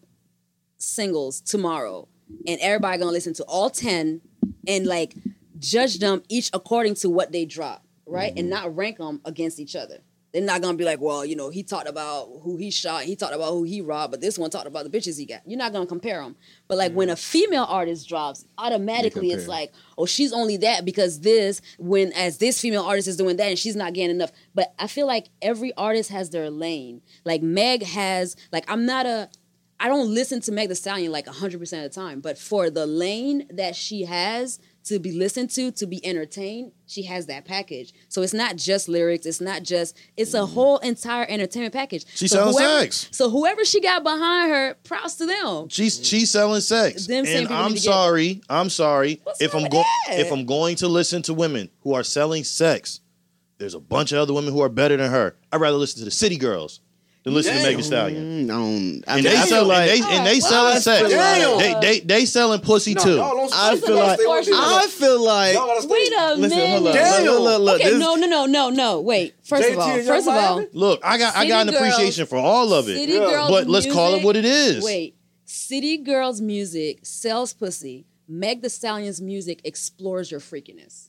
[0.79, 2.09] singles tomorrow,
[2.47, 4.21] and everybody gonna listen to all ten
[4.67, 5.15] and like
[5.59, 8.31] judge them each according to what they drop, right?
[8.31, 8.39] Mm-hmm.
[8.39, 9.99] And not rank them against each other.
[10.33, 13.17] They're not gonna be like, well, you know, he talked about who he shot, he
[13.17, 15.41] talked about who he robbed, but this one talked about the bitches he got.
[15.47, 16.37] You're not gonna compare them.
[16.69, 21.21] But like when a female artist drops, automatically it's like, oh, she's only that because
[21.21, 24.31] this, when as this female artist is doing that and she's not getting enough.
[24.55, 27.01] But I feel like every artist has their lane.
[27.25, 29.31] Like Meg has, like I'm not a
[29.79, 32.87] I don't listen to Meg Thee Stallion like 100% of the time, but for the
[32.87, 37.93] lane that she has to be listened to, to be entertained, she has that package.
[38.09, 40.55] So it's not just lyrics, it's not just, it's a mm-hmm.
[40.55, 42.07] whole entire entertainment package.
[42.15, 43.09] She so selling whoever, sex.
[43.11, 45.69] So whoever she got behind her, props to them.
[45.69, 47.07] She's she's selling sex.
[47.07, 48.41] Them and I'm to get- sorry.
[48.49, 49.21] I'm sorry.
[49.25, 53.01] What's if I'm going if I'm going to listen to women who are selling sex,
[53.59, 55.37] there's a bunch of other women who are better than her.
[55.53, 56.81] I'd rather listen to the city girls
[57.27, 57.69] than listen to Damn.
[57.69, 58.49] Megan Stallion.
[58.49, 58.55] Mm, I.
[58.55, 61.09] I, And mean, they I sell feel like and they, and they Alright, selling sex.
[61.11, 61.59] Damn.
[61.59, 63.21] They, they they selling pussy No, too.
[63.53, 64.55] I feel like stay with this.
[64.57, 65.55] I feel like.
[65.55, 66.69] Y'all gotta stay- Wait a Listen, minute.
[66.71, 66.95] hold up.
[66.95, 67.25] Damn.
[67.27, 67.81] Look, look, look.
[67.81, 69.01] okay, this- no, no, no, no, no.
[69.01, 69.35] Wait.
[69.45, 72.73] First of all, first of all, Look, I got I got an appreciation for all
[72.73, 72.97] of it.
[72.97, 73.19] City Yeah.
[73.31, 74.83] Girls But let's call it what it is.
[74.85, 78.07] Wait, City Girls music sells pussy.
[78.29, 81.09] Meg Thee Stallion's music explores your freakiness.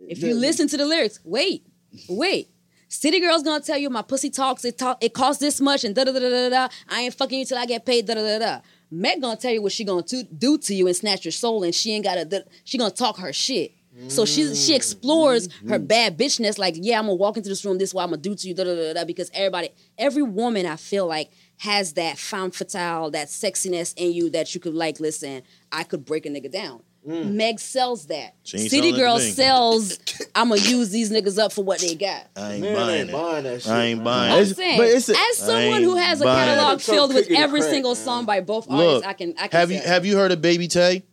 [0.00, 1.66] If you listen to the lyrics, wait,
[2.08, 2.48] wait.
[2.88, 4.64] City Girls gonna tell you my pussy talks.
[4.64, 5.02] It talk.
[5.02, 6.68] It costs this much and da da da da da da.
[6.88, 8.06] I ain't fucking you till I get paid.
[8.06, 8.60] Da da da da.
[8.90, 11.64] Meg gonna tell you what she gonna to, do to you and snatch your soul,
[11.64, 12.44] and she ain't gotta.
[12.64, 13.72] She gonna talk her shit.
[14.08, 16.58] So she she explores her bad bitchness.
[16.58, 17.78] Like, yeah, I'm gonna walk into this room.
[17.78, 18.54] This is what I'm gonna do to you.
[18.54, 19.04] Da da da da.
[19.04, 24.28] Because everybody, every woman, I feel like has that femme fatale, that sexiness in you
[24.30, 25.00] that you could like.
[25.00, 26.82] Listen, I could break a nigga down.
[27.06, 27.34] Mm.
[27.34, 28.34] Meg sells that.
[28.42, 29.98] City Girl sells.
[30.34, 32.26] I'm gonna use these niggas up for what they got.
[32.34, 33.12] I ain't Man, buying ain't it.
[33.12, 33.70] buying that shit.
[33.70, 34.04] I ain't man.
[34.04, 34.38] buying I'm.
[34.40, 37.70] It's- saying, but it's a- as someone who has a catalog filled with every crack,
[37.72, 38.04] single man.
[38.04, 39.34] song by both Look, artists, I can.
[39.38, 39.86] I can have you say.
[39.88, 41.04] have you heard of Baby Tay?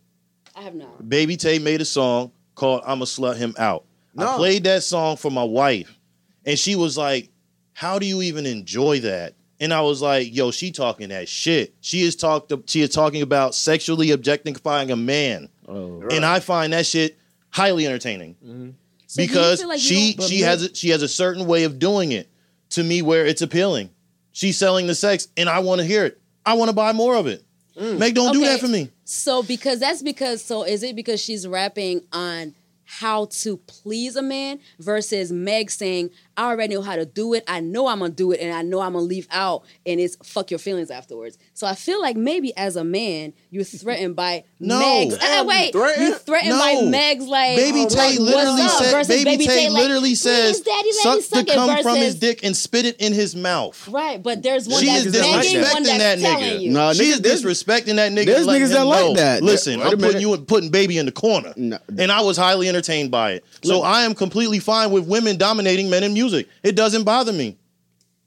[0.56, 1.08] I have not.
[1.08, 3.84] Baby Tay made a song called "I'ma Slut Him Out."
[4.18, 5.96] I played that song for my wife,
[6.44, 7.30] and she was like,
[7.72, 11.74] "How do you even enjoy that?" And I was like, "Yo, she talking that shit.
[11.80, 12.52] She is talked.
[12.68, 16.02] She is talking about sexually objectifying a man, Oh.
[16.10, 17.18] and I find that shit
[17.50, 18.70] highly entertaining mm-hmm.
[19.06, 21.78] So do you because like she she has a, she has a certain way of
[21.78, 22.28] doing it
[22.70, 23.90] to me where it's appealing.
[24.32, 26.20] She's selling the sex, and I want to hear it.
[26.44, 27.44] I want to buy more of it.
[27.78, 27.98] Mm.
[27.98, 28.90] Meg, don't do that for me.
[29.04, 34.22] So because that's because so is it because she's rapping on how to please a
[34.22, 37.44] man versus Meg saying, I already know how to do it.
[37.46, 40.16] I know I'm gonna do it and I know I'm gonna leave out and it's
[40.22, 41.38] fuck your feelings afterwards.
[41.54, 44.78] So I feel like maybe as a man, you're threatened by No.
[44.80, 46.06] Meg's ah, wait, threatened?
[46.08, 48.84] you threatened by Meg's like Baby oh, Tay like, literally what's up?
[48.84, 48.90] said.
[48.92, 51.82] versus Baby, Tay like, literally says, "Please, daddy, let me "Suck the suck it," cum
[51.82, 55.06] from his dick and spit it in his mouth." Right, but there's one She that's
[55.06, 56.60] is begging, disrespecting one that's that nigga.
[56.60, 56.70] you.
[56.70, 58.26] No, she is niggas- there's- disrespecting that nigga.
[58.26, 59.42] there's niggas that like know, that.
[59.42, 60.20] Listen, Wait a I'm putting minute.
[60.22, 61.78] you putting baby in the corner, No.
[61.96, 63.44] and I was highly entertained by it.
[63.62, 66.48] So I am completely fine with women dominating men in music.
[66.62, 67.56] It doesn't bother me.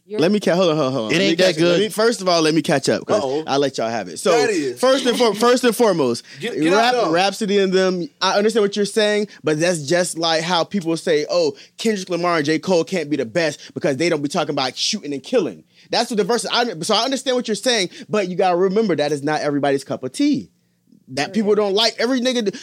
[0.10, 0.56] You're- Let me catch.
[0.56, 1.12] Hold on, hold on, hold on.
[1.12, 1.80] It Let me ain't that catch- let good.
[1.82, 3.44] me- first of all, let me catch up Uh-oh.
[3.46, 4.20] I'll let y'all have it.
[4.20, 4.80] So That is.
[4.80, 7.12] first and for, first and foremost, Get- get out rap, there.
[7.12, 8.08] Rapsody in them.
[8.22, 12.38] I understand what you're saying, but that's just like how people say, "Oh, Kendrick Lamar
[12.38, 12.58] and J.
[12.58, 16.10] Cole can't be the best because they don't be talking about shooting and killing." That's
[16.10, 16.46] what the verse.
[16.50, 19.84] I, so I understand what you're saying, but you gotta remember that is not everybody's
[19.84, 20.50] cup of tea.
[21.10, 22.58] That people don't like every nigga.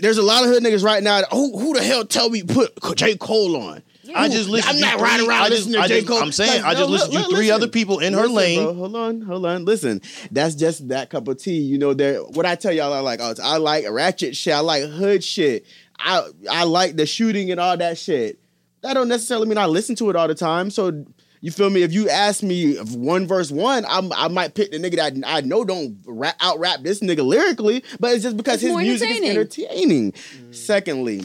[0.00, 1.22] There's a lot of hood niggas right now.
[1.30, 3.16] Who who the hell tell me put J.
[3.16, 3.82] Cole on?
[4.14, 4.74] I just listen.
[4.74, 6.02] I'm not three- riding around I just, listening to I J.
[6.04, 6.18] Cole.
[6.22, 7.54] I'm saying, Like, I just no, listened li- to three listen.
[7.54, 8.62] other people in her lane.
[8.62, 9.64] bro, hold on, hold on.
[9.64, 11.60] Listen, that's just that cup of tea.
[11.60, 12.18] You know, there.
[12.22, 13.20] What I tell y'all, I like.
[13.22, 14.52] Oh, I like ratchet shit.
[14.54, 15.64] I like hood shit.
[15.98, 18.38] I I like the shooting and all that shit.
[18.82, 20.68] That don't necessarily mean I listen to it all the time.
[20.70, 21.04] So
[21.42, 21.82] you feel me?
[21.82, 25.14] If you ask me of one verse one, I'm, I might pick the nigga that
[25.26, 28.76] I know don't rap, out rap this nigga lyrically, but it's just because It's his
[28.76, 29.66] music is entertaining.
[29.66, 30.12] entertaining.
[30.12, 30.54] Mm.
[30.54, 31.22] Secondly.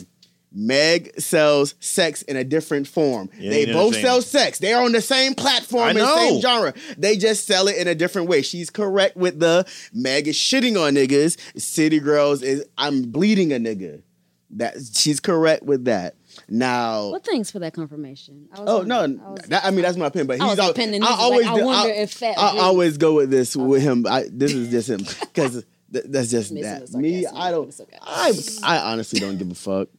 [0.59, 3.29] Meg sells sex in a different form.
[3.37, 4.57] It they both sell sex.
[4.57, 6.73] They're on the same platform I and same genre.
[6.97, 8.41] They just sell it in a different way.
[8.41, 11.37] She's correct with the Meg is shitting on niggas.
[11.61, 14.01] City Girls is I'm bleeding a nigga.
[14.51, 16.15] That she's correct with that.
[16.49, 18.47] Now, Well, thanks for that confirmation.
[18.53, 19.01] I was oh no.
[19.01, 20.27] I was- that, I mean that's my opinion.
[20.27, 21.03] But I he's was al- opinion.
[21.03, 24.05] I always, like, I wonder I, if Fat I always go with this with him.
[24.07, 26.89] I, this is just him because th- that's just that.
[26.93, 27.25] Me.
[27.25, 27.73] I don't.
[28.01, 28.31] I
[28.63, 29.89] I honestly don't give a fuck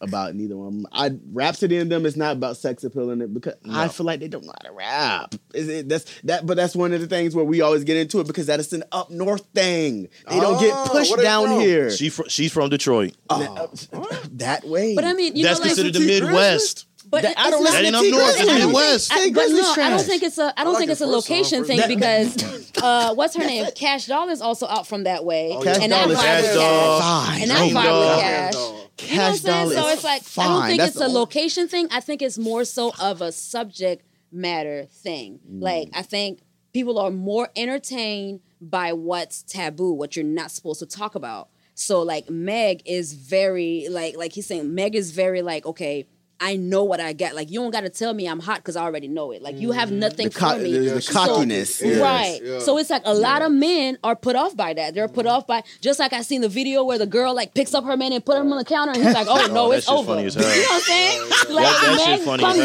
[0.00, 0.66] about neither one.
[0.68, 0.86] of them.
[0.92, 4.20] I Rapsody in them is not about sex appeal in it because I feel like
[4.20, 5.34] they don't know how to rap.
[5.54, 6.46] Is it that's that?
[6.46, 8.72] But that's one of the things where we always get into it because that is
[8.72, 10.08] an up north thing.
[10.28, 11.60] They don't get Oh, pushed down from?
[11.60, 13.14] here She fr- she's from Detroit.
[13.30, 13.70] Oh,
[14.32, 14.94] that way.
[14.94, 16.86] But I mean, you That's know, like, considered the Midwest.
[17.10, 18.34] But That- I don't it's listen That not- ain't to T north.
[18.34, 18.36] Grizzley.
[18.38, 19.12] That's I don't Midwest.
[19.12, 20.54] think, but Grizzley's no, I don't think it's a.
[20.60, 21.88] I don't like think it's a first song, location thing song.
[21.88, 23.66] because uh, what's her name?
[23.76, 26.44] Kash Doll is also out from that way, Cash and I Doll is vibe with
[26.46, 27.00] Kash Doll.
[27.00, 27.42] Fine.
[27.42, 29.10] And I Snoop vibe with Cash Cash.
[29.10, 29.70] You know what I'm saying?
[29.82, 31.88] So it's like I don't think That's it's a only- location thing.
[31.90, 35.40] I think it's more so of a subject matter thing.
[35.50, 35.62] Mm.
[35.62, 40.86] Like I think people are more entertained by what's taboo, what you're not supposed to
[40.86, 41.48] talk about.
[41.74, 46.06] So like Meg is very like like he's saying Meg is very like okay.
[46.40, 47.34] I know what I got.
[47.34, 49.40] Like you don't got to tell me I'm hot because I already know it.
[49.40, 50.32] Like you have nothing Mm.
[50.34, 50.72] the, co- for me.
[50.72, 51.78] the, the Yeah, cockiness.
[51.78, 51.96] talking.
[51.96, 52.02] yeah.
[52.02, 52.40] Right.
[52.42, 52.58] Yeah.
[52.58, 54.94] So it's like a lot of men are put off by that.
[54.94, 57.72] They're put off by just like I seen the video where the girl like picks
[57.72, 59.76] up her man and put him on the counter and he's like, "Oh no, that
[59.78, 61.20] it's shit's over." funny as You know what I'm saying?
[61.54, 62.58] Like that shit Meg comes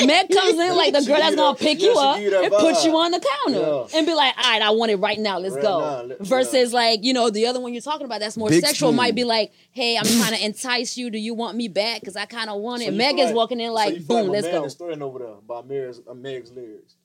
[0.00, 2.52] in, Meg comes in like the girl that's gonna pick you up give you and
[2.52, 3.98] put you on the counter Yeah.
[3.98, 5.38] and be like, "All right, I want it right now.
[5.38, 8.20] Let's Right go." now, let- Versus like you know the other one you're talking about
[8.20, 8.96] that's more Big sexual spoon.
[8.96, 11.10] might be like, "Hey, I'm trying to entice you.
[11.10, 12.00] Do you want me back?
[12.00, 14.16] Because I kind of want it." So Meg feel is walking in like, you feel
[14.18, 16.96] "Boom, my let's go." is throwing over there by Meg's, uh, Meg's lyrics.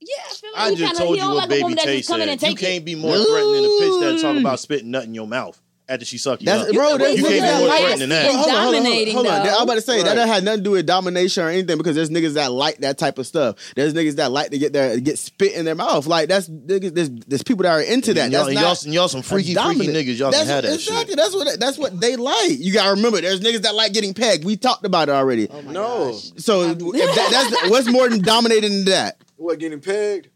[0.00, 2.08] Yeah, I feel like I just kinda, told you what like Baby woman Tay just
[2.08, 2.50] come in said.
[2.50, 5.60] You can't be more threatening to pitch that talk about spitting nut in your mouth
[5.88, 6.74] after she suck you That's up.
[6.74, 6.90] bro.
[6.92, 8.24] You That's You Look can't be more threatening than that.
[8.26, 9.46] It's Hold on, hold on, hold on, dominating, hold on.
[9.48, 10.14] I'm about to say that Right.
[10.16, 12.98] don't have nothing to do with domination or anything because there's niggas that like that
[12.98, 13.56] type of stuff.
[13.74, 16.06] There's niggas that like to get their get spit in their mouth.
[16.06, 16.94] Like that's niggas.
[16.94, 18.30] There's, there's people that are into that.
[18.30, 20.18] Y'all, That's and not, y'all, and y'all some freaky, freaky niggas.
[20.18, 21.06] Y'all that's can have that exactly.
[21.08, 21.16] shit.
[21.16, 22.50] That's what that's what they like.
[22.58, 24.44] You gotta remember, there's niggas that like getting pegged.
[24.44, 25.48] We talked about it already.
[25.50, 26.12] Oh my No.
[26.12, 26.30] gosh.
[26.36, 29.16] so if that, that's what's more than dominating than that.
[29.36, 30.28] What getting pegged?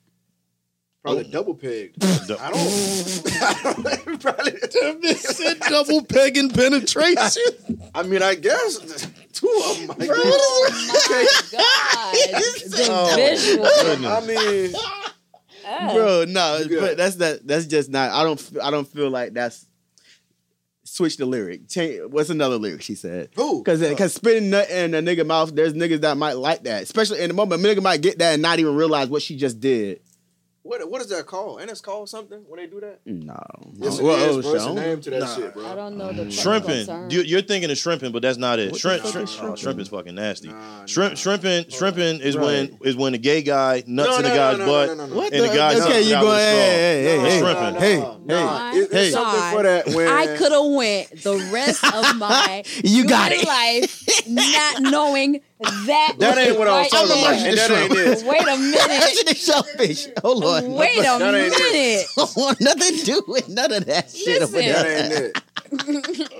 [1.02, 1.96] Probably double pegged.
[2.04, 2.32] I don't.
[3.42, 5.14] I don't probably.
[5.16, 7.80] said double pegging penetration.
[7.94, 8.78] I mean, I guess
[9.32, 9.90] two of them.
[9.98, 10.14] I guess.
[10.14, 12.14] Oh my god,
[12.70, 13.66] the visual.
[14.06, 14.74] I mean,
[15.64, 15.92] Ah.
[15.94, 16.24] bro.
[16.28, 17.46] No, You but that's that.
[17.46, 18.10] That's just not.
[18.10, 18.38] I don't.
[18.40, 19.66] f- I don't feel like that's.
[20.84, 21.68] Switch the lyric.
[21.68, 22.00] Change.
[22.10, 22.82] What's another lyric?
[22.82, 23.30] She said.
[23.34, 23.62] who?
[23.64, 26.82] Cause, cause spitting nut in a nigga mouth, there's niggas that might like that.
[26.82, 29.36] Especially in the moment, a nigga might get that and not even realize what she
[29.36, 30.00] just did.
[30.64, 31.60] What what is that called?
[31.60, 33.00] Ain't it called something when they do that?
[33.04, 33.34] No.
[33.74, 34.54] Yes, it Well, is, oh, bro.
[34.54, 35.34] It's a so- name to that Nah.
[35.34, 35.66] shit, bro.
[35.66, 36.32] I don't know the mm.
[36.32, 36.86] Shrimping.
[36.86, 37.10] term.
[37.10, 38.76] You, you're thinking of shrimping, but that's not it.
[38.76, 40.48] Shrimp, shrimp, is oh, shrimp is fucking nasty.
[40.50, 41.16] Nah, Shrimp, nah.
[41.16, 42.44] shrimping, shrimping is Right.
[42.46, 44.88] when is when the gay guy nuts No, in the no, guy's no, butt.
[44.88, 45.16] no, no, no, no.
[45.16, 45.54] What And the the?
[45.54, 46.32] guy's okay, you out going?
[46.36, 46.60] with a straw.
[46.60, 48.16] Hey, hey, No, hey, It's hey, hey, hey.
[48.24, 48.46] no.
[48.46, 49.32] My It- it's God.
[49.34, 53.44] something for that when I could have went the rest of my You got it.
[53.44, 56.14] life not knowing that.
[56.18, 58.26] That ain't what I was talking about, and that ain't it.
[58.26, 58.78] Wait a minute.
[58.88, 60.06] That's the shellfish.
[60.22, 60.72] Hold on.
[60.74, 61.72] Wait a That ain't it.
[61.72, 62.06] minute.
[62.16, 64.72] Don't want nothing to do with none of that shit over there.
[64.82, 66.32] That ain't it.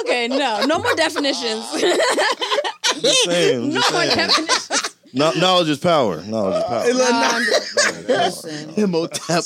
[0.00, 1.64] Okay, no, no more definitions.
[3.00, 4.16] Just saying, I'm no just more saying.
[4.16, 4.96] definitions.
[5.12, 6.22] No, knowledge is power.
[6.24, 6.82] Knowledge is power.
[6.82, 7.38] Hey, look, Um, nah.
[8.08, 8.70] listen.
[8.76, 9.44] Imhotep.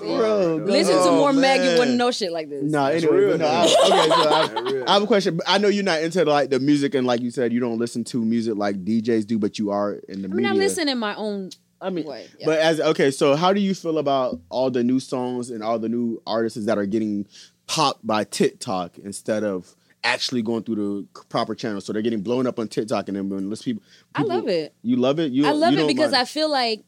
[0.02, 1.78] Bro, wild, go- Listen to Oh, more Meg, you man.
[1.78, 2.62] wouldn't know shit like this.
[2.64, 5.40] No, That's anyway, real, no, I, okay, so I, I have a question.
[5.46, 8.04] I know you're not into like the music, and like you said, you don't listen
[8.04, 10.50] to music like DJs do, but you are in the I mean, media.
[10.50, 11.50] I listen in my own
[11.80, 12.26] I mean, way.
[12.38, 12.46] yeah.
[12.46, 15.78] but as okay, so how do you feel about all the new songs and all
[15.78, 17.26] the new artists that are getting
[17.66, 19.74] popped by TikTok instead of
[20.04, 20.74] actually going through
[21.14, 21.80] the proper channel.
[21.80, 23.82] So they're getting blown up on TikTok and then when list people,
[24.14, 24.74] I love it.
[24.82, 25.32] You love it.
[25.32, 26.84] You I love you it don't because I feel like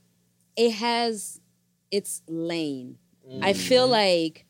[0.57, 1.41] it has
[1.99, 2.99] its lane.
[3.41, 3.59] I Mm-hmm.
[3.69, 4.45] feel like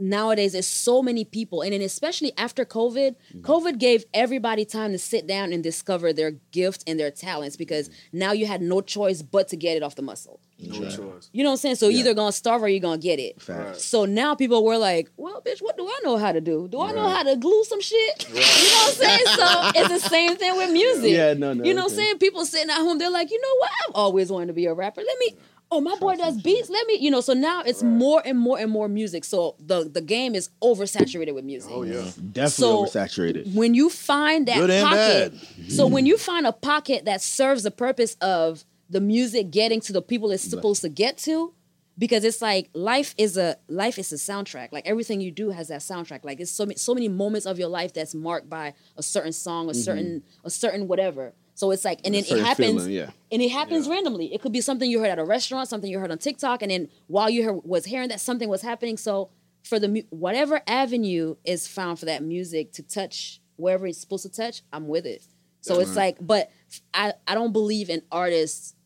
[0.00, 3.40] nowadays there's so many people, and then especially after COVID, Mm-hmm.
[3.42, 7.88] COVID gave everybody time to sit down and discover their gift and their talents because
[7.88, 8.18] Mm-hmm.
[8.24, 10.40] now you had no choice but to get it off the muscle.
[10.60, 11.30] No choice.
[11.32, 11.76] You know what I'm saying?
[11.76, 11.98] So Yeah.
[12.00, 13.40] either gonna starve or you're gonna get it.
[13.40, 13.84] Facts.
[13.84, 16.66] So now people were like, "Well, bitch, what do I know how to do?
[16.68, 19.26] Do I know how to glue some shit?" You know what I'm saying?
[19.40, 19.46] So
[19.80, 21.12] it's the same thing with music.
[21.12, 22.18] Yeah, no, no, You know what I'm saying?
[22.18, 23.70] People sitting at home, they're like, "You know what?
[23.88, 25.00] I've always wanted to be a rapper.
[25.02, 25.36] Let me."
[25.70, 26.70] Oh, my boy does beats.
[26.70, 27.20] Let me, you know.
[27.20, 29.24] So now it's more and more and more music.
[29.24, 31.70] So the the game is oversaturated with music.
[31.74, 32.04] Oh yeah.
[32.32, 33.54] definitely So- oversaturated.
[33.54, 35.72] When you find that Good and pocket, bad.
[35.72, 39.92] so when you find a pocket that serves the purpose of the music getting to
[39.92, 41.52] the people it's supposed to get to,
[41.98, 44.68] because it's like life is a life is a soundtrack.
[44.70, 46.24] Like everything you do has that soundtrack.
[46.24, 49.32] Like it's so many, so many moments of your life that's marked by a certain
[49.32, 51.34] song, a certain a certain whatever.
[51.54, 53.10] So it's like, and then it happens, feeling, yeah.
[53.32, 54.32] and it happens randomly.
[54.32, 56.70] It could be something you heard at a restaurant, something you heard on TikTok, and
[56.70, 58.96] then while you heard, was hearing that something was happening.
[58.96, 59.30] So
[59.64, 64.30] for the whatever avenue is found for that music to touch wherever it's supposed to
[64.30, 65.24] touch, I'm with it.
[65.60, 66.50] So it's like, but
[66.94, 68.76] I I don't believe in artists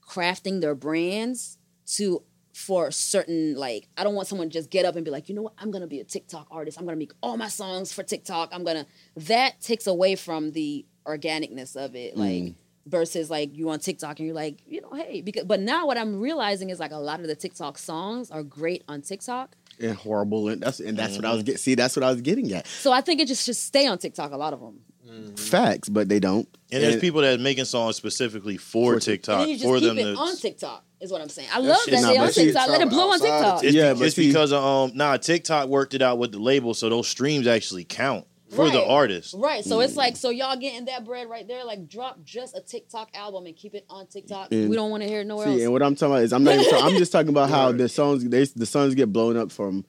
[0.00, 1.58] crafting their brands
[1.96, 2.22] to
[2.56, 5.34] for certain like I don't want someone to just get up and be like, you
[5.34, 6.78] know what, I'm gonna be a TikTok artist.
[6.78, 8.48] I'm gonna make all my songs for TikTok.
[8.50, 12.16] I'm gonna that takes away from the organicness of it.
[12.16, 12.18] Mm.
[12.18, 12.54] Like
[12.86, 15.98] versus like you on TikTok and you're like, you know, hey, because but now what
[15.98, 19.54] I'm realizing is like a lot of the TikTok songs are great on TikTok.
[19.78, 21.46] And horrible, and that's and that's what I was mm-hmm.
[21.46, 21.58] getting.
[21.58, 22.66] See, that's what I was getting at.
[22.66, 24.32] So I think it just should stay on TikTok.
[24.32, 24.80] A lot of them.
[25.36, 26.48] Facts, but they don't.
[26.72, 29.78] And there's people that are making songs specifically for, For TikTok and you just for
[29.78, 30.16] keep them it to.
[30.18, 30.84] on TikTok.
[31.00, 31.48] Is what I'm saying.
[31.52, 32.68] I love shit- that Nah, they but on see, TikTok.
[32.68, 33.64] Let it blow on TikTok.
[33.64, 36.72] It's, Yeah, be- it's see- because um nah TikTok worked it out with the label,
[36.74, 39.34] so those streams actually count for the artist.
[39.36, 39.62] Right.
[39.64, 41.64] So it's like, so y'all getting that bread right there.
[41.64, 44.50] Like, drop just a TikTok album and keep it on TikTok.
[44.52, 45.62] And- we don't want to hear it nowhere See, else.
[45.62, 46.54] and what I'm talking about is I'm not.
[46.54, 49.52] Even talking, I'm just talking about how the songs they the songs get blown up
[49.52, 49.84] from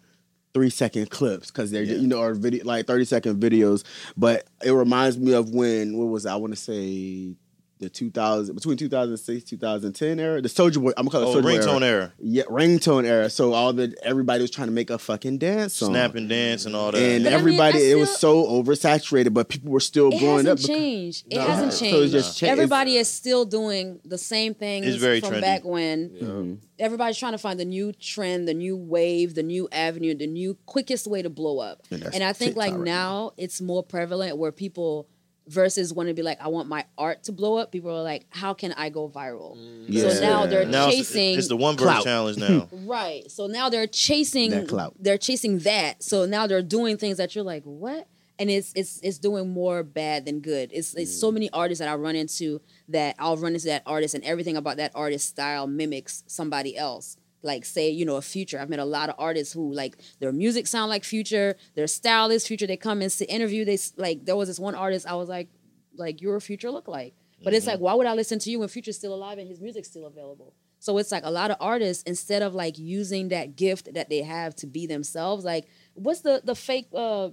[0.57, 3.83] three second clips because they're you know or video like thirty second videos.
[4.17, 6.29] But it reminds me of when what was it?
[6.29, 7.35] I want to say
[7.79, 10.91] the 2000 between 2006 2010 era the Soldier Boy.
[10.97, 12.01] I'm gonna call it Oh, Soldier Boy ringtone era.
[12.01, 13.29] era, Yeah, ringtone era.
[13.29, 15.91] So all the everybody was trying to make a fucking dance song.
[15.91, 17.01] snap and dance and all that.
[17.01, 20.07] and But I mean, everybody, I it was still- so oversaturated, but people were still
[20.13, 20.57] it blowing up.
[20.57, 21.25] hasn't because- changed.
[21.29, 21.45] It Nah.
[21.45, 22.15] hasn't So changed.
[22.15, 25.41] it's just cha- Everybody is still doing the same thing It's very from trendy.
[25.41, 26.09] back when.
[26.09, 26.57] Mhm.
[26.79, 30.57] Everybody's trying to find the new trend, the new wave, the new avenue, the new
[30.65, 31.81] quickest way to blow up.
[31.91, 35.07] And And I think like TikTok right now it's more prevalent where people
[35.47, 37.71] versus want to be like, I want my art to blow up.
[37.71, 39.55] People are like, how can I go viral?
[39.87, 40.09] Yeah.
[40.09, 42.67] So now they're now chasing it's the one verse challenge now.
[42.85, 43.29] Right.
[43.31, 44.95] So now they're chasing That clout.
[44.99, 46.03] They're chasing that.
[46.03, 48.07] So now they're doing things that you're like, what?
[48.39, 50.69] And it's it's it's doing more bad than good.
[50.71, 51.19] It's it's Mm.
[51.19, 54.55] so many artists that I run into that I'll run into that artist and everything
[54.55, 57.17] about that artist style mimics somebody else.
[57.43, 58.59] Like say, you know, a future.
[58.59, 62.31] I've met a lot of artists who like their music sound like future, their style
[62.31, 62.65] is future.
[62.67, 63.63] They come and sit interview.
[63.63, 65.47] They like there was this one artist I was like,
[65.95, 67.13] like you're future look like.
[67.43, 69.61] But it's like, why would I listen to you when Future's still alive and his
[69.61, 70.55] music's still available?
[70.79, 74.23] So it's like a lot of artists, instead of like using that gift that they
[74.23, 77.29] have to be themselves, like what's the the fake uh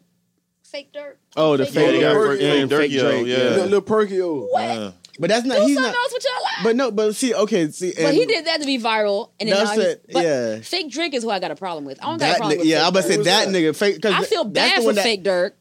[0.63, 1.19] fake dirt?
[1.37, 3.27] Oh, the Yeah, fake they got Durk Fake and Durk, fake yo, Drake.
[3.27, 3.37] yeah.
[3.37, 3.57] You Yeah.
[3.57, 4.49] got Lil Perkio.
[4.53, 4.93] Yeah.
[5.19, 5.59] But that's not.
[5.59, 5.97] Do He's something not.
[5.97, 6.61] else with your life.
[6.65, 6.91] But no.
[6.91, 7.35] But see.
[7.35, 7.71] Okay.
[7.71, 7.93] See.
[7.97, 10.59] But he did that to be viral, and then That's now he's, it, but yeah.
[10.61, 12.03] fake Drake is who I got a problem with.
[12.03, 13.49] I don't got a problem nigga, with yeah, fake I'm about to say that that?
[13.49, 14.03] nigga fake.
[14.03, 15.53] Cause I feel that's bad the for that, fake Durk.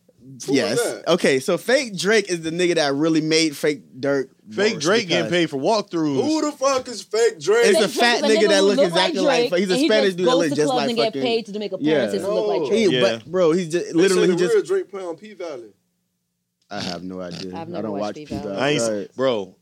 [0.47, 0.81] Yes.
[0.81, 1.07] that?
[1.13, 1.39] Okay.
[1.39, 4.29] So fake Drake is the nigga that really made fake Durk.
[4.49, 6.21] Fake worse Drake getting paid for walkthroughs.
[6.23, 7.67] Who the fuck is fake Drake?
[7.67, 9.69] It's Fake a fat is a nigga that who look look exactly like- Drake, he's
[9.69, 11.05] a and he Spanish just dude that goes look to just clubs like and get
[11.05, 11.77] fucking- paid to make Yeah.
[11.77, 12.89] appearances to look like Drake.
[12.89, 13.01] He, Yeah.
[13.01, 14.53] but bro, he's just literally say he the just.
[14.55, 15.69] real Drake play on P Valley.
[16.73, 17.55] I have no idea.
[17.55, 18.41] I've I don't watch P-Valley.
[18.41, 18.57] P-Valley.
[18.61, 19.15] I ain't, Right.
[19.15, 19.55] bro.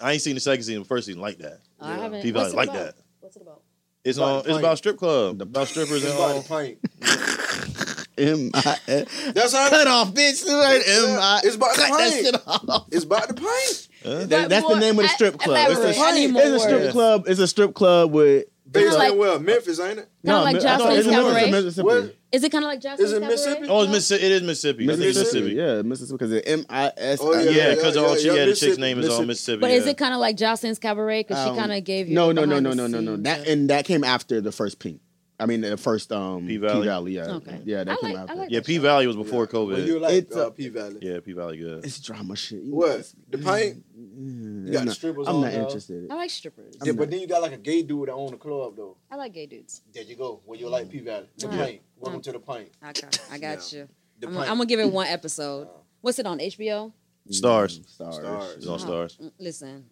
[0.00, 1.60] I ain't seen the second season, the first season like that.
[1.80, 2.22] I haven't.
[2.22, 2.84] People what's it like about?
[2.86, 2.94] that.
[3.20, 3.62] What's it about?
[4.04, 4.42] It's About on.
[4.44, 6.40] the It's about strip club, about strippers and all.
[6.40, 6.78] the pint.
[8.18, 8.76] M I
[9.34, 10.46] That's how cut off, bitch.
[10.46, 10.82] Right?
[10.86, 11.40] M I.
[11.44, 12.24] It's about the cut that pint.
[12.24, 12.86] shit off.
[12.92, 13.88] It's about the pint.
[14.04, 14.26] Huh?
[14.26, 15.70] That- that's the name of the strip club.
[15.70, 15.98] It's a, Elaborate.
[16.00, 16.92] I need more it's a strip words.
[16.92, 17.24] club.
[17.28, 18.46] It's a strip club with.
[18.72, 20.08] Based like- in well, Memphis, ain't it?
[20.24, 21.50] Kinda like Jocelyn's it's Cabaret.
[21.50, 21.86] Mississippi.
[21.86, 22.16] What?
[22.32, 23.32] Is it kind of like Jocelyn's Cabaret?
[23.34, 23.68] Is it Mississippi?
[23.68, 24.24] Oh, it's Mississippi.
[24.24, 24.86] It is Mississippi.
[24.86, 25.52] Mississippi, Mississippi.
[25.54, 27.18] yeah, Mississippi, because it's M I S.
[27.20, 29.26] Oh, yeah, Yeah, because yeah, all yeah, she yeah, had, the chick's name is on
[29.26, 29.26] Mississippi.
[29.26, 29.60] Mississippi.
[29.60, 31.22] But is it kind of like Jocelyn's Cabaret?
[31.24, 33.16] Because she kind of gave you No, no, no, no, no, no, no.
[33.16, 35.00] That and that came after the first Pink.
[35.40, 36.86] I mean, the first um P P Valley.
[36.86, 37.12] Valley.
[37.16, 37.60] Yeah, Okay.
[37.64, 38.34] yeah, that I came like- I after.
[38.36, 40.00] like Yeah, P Valley was before Well, you COVID.
[40.00, 40.98] like It's uh, a- P Valley.
[41.00, 41.84] Yeah, P Valley good.
[41.84, 42.62] It's drama shit.
[42.62, 42.98] You What?
[42.98, 43.82] know, The pint?
[43.98, 45.62] mm, You got I'm the not- strippers I'm on not now.
[45.64, 46.10] interested.
[46.10, 46.74] I like strippers.
[46.84, 48.96] Yeah, but then you got like a gay dude that own the club though.
[49.10, 49.82] I like gay dudes.
[49.92, 50.40] There you go.
[50.44, 51.26] Where you like P Valley.
[51.38, 51.60] The Alright.
[51.60, 51.80] pint.
[51.98, 52.68] Welcome to the pint.
[52.82, 53.78] I got, I got Yeah.
[53.80, 53.88] you.
[54.20, 54.48] The I'm, Pint.
[54.48, 55.68] Gonna give it one episode.
[56.02, 56.92] What's it on HBO?
[57.30, 57.80] Starz.
[57.80, 58.18] Starz.
[58.20, 58.56] Starz.
[58.56, 59.18] It's on Oh, Starz.
[59.20, 59.84] mm, Listen,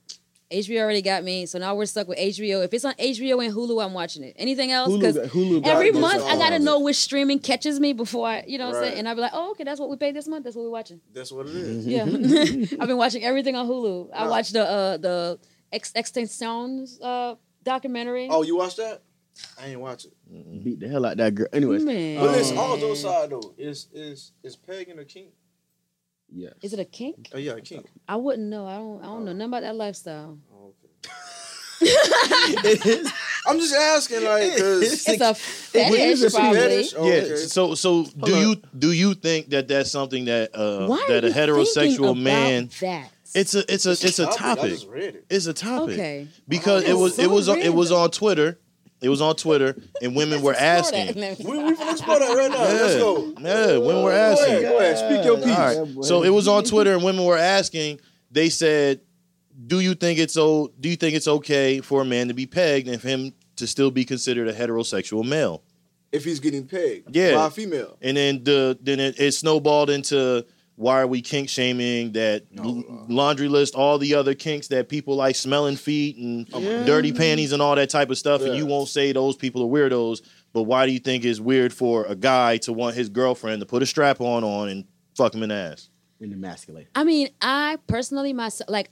[0.50, 2.64] HBO already got me, so now we're stuck with HBO.
[2.64, 4.34] If it's on HBO and Hulu, I'm watching it.
[4.38, 4.88] Anything else?
[4.90, 8.44] Hulu, Because got- Hulu every month I gotta know which streaming catches me before I,
[8.46, 10.16] you know, what I'm saying, and I'll be like, oh, okay, that's what we paid
[10.16, 10.44] this month.
[10.44, 11.00] That's what we're watching.
[11.12, 11.86] That's what it is.
[11.86, 12.04] Yeah,
[12.80, 14.08] I've been watching everything on Hulu.
[14.14, 14.30] I Wow.
[14.30, 15.38] watched the uh, the
[15.70, 18.28] Ex- Extensions uh, documentary.
[18.30, 19.02] Oh, you watched that?
[19.60, 20.64] I ain't watch it.
[20.64, 21.46] Beat the hell out that girl.
[21.52, 25.28] Anyways, man, But it's all those side though, is is is pegging a kink?
[26.32, 26.54] Yes.
[26.62, 27.30] is it a kink?
[27.34, 27.86] Oh yeah, a kink.
[28.08, 28.66] I wouldn't know.
[28.66, 29.00] I don't.
[29.02, 30.38] I don't know nothing about that lifestyle.
[30.52, 31.12] Oh, okay.
[33.46, 35.36] I'm just asking, like, cause It's a What
[36.00, 36.34] is fetish, it?
[36.34, 36.58] probably.
[36.60, 36.94] fetish?
[36.96, 37.12] Oh, yeah.
[37.22, 37.36] okay.
[37.36, 38.40] So so do on.
[38.40, 42.10] you do you think that that's something that uh Why that are a you heterosexual
[42.10, 43.10] about man that?
[43.34, 44.70] it's a it's a it's a topic.
[44.70, 45.24] just read it.
[45.30, 45.94] It's a topic.
[45.94, 46.28] okay.
[46.48, 48.58] Because it Oh, was it was on, it was on Twitter.
[49.00, 51.20] It was on Twitter and women were Let's explore asking.
[51.20, 51.38] that.
[51.38, 52.58] We we finna explore that right now.
[52.64, 53.00] Let's Yeah.
[53.00, 53.32] go.
[53.40, 54.62] Yeah, women were asking.
[54.62, 54.98] go ahead.
[54.98, 55.56] Speak your piece.
[55.56, 56.04] All right.
[56.04, 58.00] So it was on Twitter, and women were asking.
[58.30, 59.00] They said,
[59.66, 62.46] "Do you think it's o- Do you think it's okay for a man to be
[62.46, 65.62] pegged and for him to still be considered a heterosexual male?"
[66.10, 67.34] If he's getting pegged Yeah.
[67.34, 67.96] by a female.
[68.02, 70.44] And then the then it, it snowballed into
[70.78, 75.16] why are we kink shaming that l- laundry list all the other kinks that people
[75.16, 76.46] like smelling feet and
[76.86, 79.66] dirty panties and all that type of stuff, and you won't say those people are
[79.66, 80.22] weirdos.
[80.52, 83.66] But why do you think it's weird for a guy to want his girlfriend to
[83.66, 84.84] put a strap on on and
[85.16, 85.90] fuck him in the ass?
[86.20, 86.88] in emasculate.
[86.94, 88.90] I mean, I personally myself like.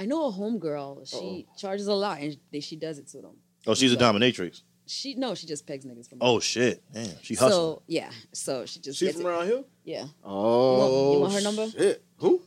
[0.00, 1.08] I know a homegirl.
[1.08, 3.36] She charges a lot, and she does it to them.
[3.66, 4.62] Oh, she's a dominatrix.
[4.90, 6.18] She no, she just pegs niggas from.
[6.20, 7.52] Oh shit, damn, she hustling.
[7.52, 9.28] so yeah, so she just She gets from it.
[9.30, 9.64] around here?
[9.84, 11.68] Yeah, Oh, you want her number?
[11.70, 12.02] Shit.
[12.18, 12.42] Who?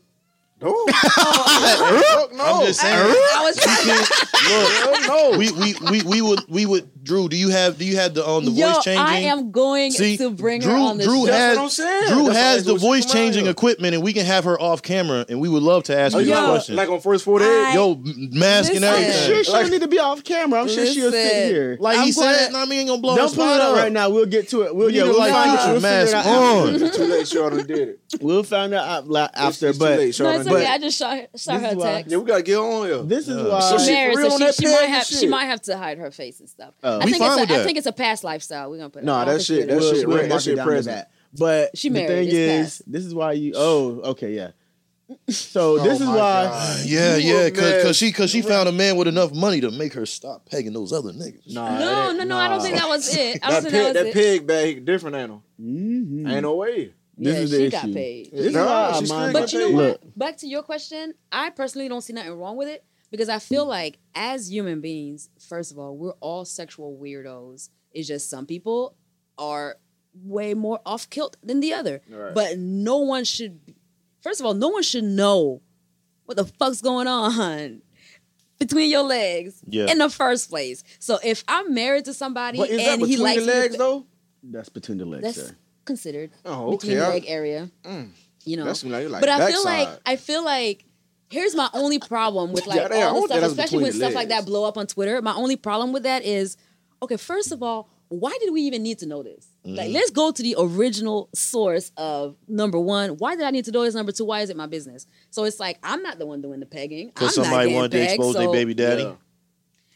[0.62, 0.86] No.
[0.92, 2.44] Fuck no.
[2.60, 2.96] I'm just saying.
[2.96, 4.28] I was trying to.
[5.08, 5.38] Hell no.
[5.38, 7.28] we, we we we would we would Drew.
[7.30, 9.02] Do you have do you have the um the Yo, voice changing?
[9.02, 9.26] Equipment?
[9.26, 11.32] I am going See, to bring Drew- her on the Drew show.
[11.32, 12.08] has- That's what I'm saying.
[12.14, 13.52] Drew That's has the voice she from around changing here.
[13.52, 16.20] equipment, and we can have her off camera, and we would love to ask Oh,
[16.20, 16.40] her yeah.
[16.42, 16.78] these questions.
[16.78, 17.48] Like on first 48.
[17.50, 19.06] I- Yo, m- mask and Listen.
[19.06, 20.62] I'm sure she don't need to be off camera.
[20.62, 21.78] I'm sure she'll sit here.
[21.80, 23.76] Like I'm he gonna- said, I mean, ain't gonna blow Don't pull it up up
[23.78, 24.10] right now.
[24.10, 24.76] We'll get to it.
[24.76, 26.70] We'll, We yeah, need we'll like, find future mask it out on.
[26.74, 26.86] after.
[26.86, 27.28] It's too late.
[27.28, 28.00] Sean done did it.
[28.22, 29.74] We'll find out out- la- It's- after.
[29.74, 30.16] too But late.
[30.16, 30.60] Sean No, it's okay.
[30.60, 32.12] did I just saw shot This her a why- text.
[32.12, 32.98] Yeah, we gotta get on here.
[33.04, 33.48] this is Yeah.
[33.48, 33.60] why.
[33.62, 35.98] So she married, for real so she, she might have she might have to hide
[35.98, 36.74] her face and stuff.
[36.98, 37.00] Oh.
[37.02, 37.66] I We think fine it's with a, I that.
[37.66, 38.70] think it's a past lifestyle.
[38.72, 39.04] We're gonna put.
[39.04, 41.08] Nah, I don't that shit- that shit we'll right- that shit it down to present.
[41.38, 42.92] But She the married, thing is, past.
[42.92, 43.54] this is why you.
[43.56, 44.52] Oh, okay, yeah.
[45.30, 46.16] So Oh this is why.
[46.46, 46.80] God.
[46.86, 49.94] Yeah, yeah, cause, cause she cause she found a man with enough money to make
[49.94, 51.54] her stop pegging those other niggas.
[51.54, 52.38] Nah, No, that- no, no.
[52.38, 53.40] I don't think that was it.
[53.44, 54.14] I don't That think pig, that that was it.
[54.14, 55.44] pig bag different animal.
[55.62, 56.32] Mhm.
[56.32, 56.94] Ain't no way.
[57.18, 57.72] This yeah, is the she issue.
[57.72, 58.30] got paid.
[58.32, 59.84] This is why she's I still mind- got But you know what?
[59.84, 63.40] Look, Back to your question, I personally don't see nothing wrong with it because I
[63.40, 67.70] feel like as human beings, first of all, we're all sexual weirdos.
[67.92, 68.96] It's just some people
[69.38, 69.76] are
[70.24, 72.02] way more off kilt than the other.
[72.10, 72.34] Right.
[72.34, 73.60] But no one should
[74.22, 75.62] first of all, no one should know
[76.26, 77.82] what the fuck's going on
[78.60, 79.90] between your legs Yeah.
[79.92, 80.84] in the first place.
[81.00, 83.78] So if I'm married to somebody What is that and he between likes the legs
[83.78, 84.06] though?
[84.44, 85.56] That's between the legs, that's sir.
[85.86, 87.06] considered Oh, between okay.
[87.06, 87.70] the leg area.
[87.84, 88.10] Mm.
[88.44, 89.90] You know, That's like, but I feel like.
[90.04, 90.84] I feel like
[91.32, 93.98] here's my only problem with like Yeah, all the want that stuff, especially when the
[93.98, 95.22] stuff like that blow up on Twitter.
[95.22, 96.58] My only problem with that is,
[97.02, 99.48] okay, first of all, why did we even need to know this?
[99.66, 99.76] Mm-hmm.
[99.78, 103.12] Like, let's go to the original source of number one.
[103.12, 103.96] Why did I need to know this?
[103.96, 105.08] Number two, why is it my business?
[105.30, 107.12] So it's like I'm not the one doing the pegging.
[107.12, 109.04] Cause I'm not somebody getting wanted to pegged, expose their baby daddy.
[109.04, 109.14] Yeah.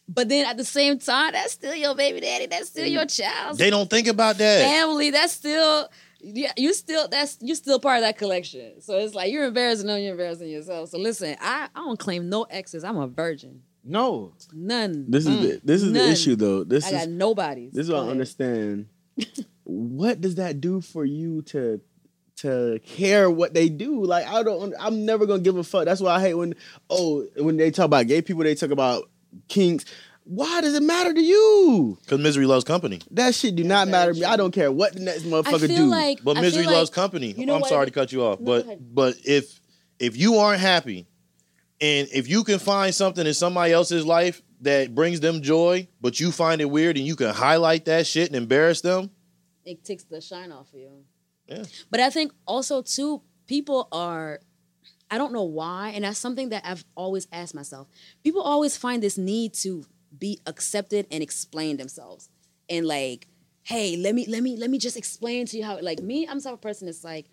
[0.08, 2.46] But then at the same time, that's still your baby daddy.
[2.46, 4.62] That's still your child They don't think about that.
[4.62, 5.10] family.
[5.10, 5.90] That's still
[6.34, 8.82] yeah, you still that's you still part of that collection.
[8.82, 10.90] So it's like you're embarrassing them, you're embarrassing yourself.
[10.90, 12.84] So listen, I, I don't claim no exes.
[12.84, 13.62] I'm a virgin.
[13.84, 14.34] No.
[14.52, 15.06] None.
[15.10, 16.64] This is the, this is the issue though.
[16.64, 17.74] This I is got nobody's.
[17.74, 18.88] this is Go what I understand.
[19.64, 21.80] what does that do for you to
[22.38, 24.04] to care what they do?
[24.04, 24.74] Like I don't.
[24.80, 25.86] I'm never gonna give a fuck.
[25.86, 26.56] That's why I hate when
[26.90, 29.10] oh when they talk about gay people, they talk about
[29.48, 29.86] kinks.
[30.28, 32.00] Why does it matter to you?
[32.08, 33.00] Cause misery loves company.
[33.12, 34.26] That shit do not matter to me.
[34.26, 35.86] I don't care what the next motherfucker do.
[35.86, 37.34] like But misery feel like- loves company.
[37.38, 39.60] you know I'm what sorry it- to cut you off, No, but but if
[40.00, 41.06] if you aren't happy,
[41.80, 46.20] and if you can find something in somebody else's life that brings them joy, but
[46.20, 49.12] you find it weird, and you can highlight that shit and embarrass them,
[49.64, 50.90] it takes the shine off of you.
[51.48, 51.64] Yeah.
[51.92, 54.40] But I think also too, people are
[55.12, 57.88] I don't know why, and that's something that I've always asked myself.
[58.24, 59.86] People always find this need to
[60.18, 62.30] be accepted and explain themselves.
[62.70, 63.28] And like,
[63.64, 66.38] hey, let me let me let me just explain to you how like me, I'm
[66.38, 67.28] the type of person that's like,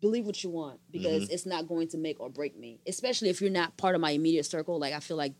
[0.00, 1.32] believe what you want because mm-hmm.
[1.32, 2.80] it's not going to make or break me.
[2.86, 4.78] Especially if you're not part of my immediate circle.
[4.78, 5.34] Like I feel like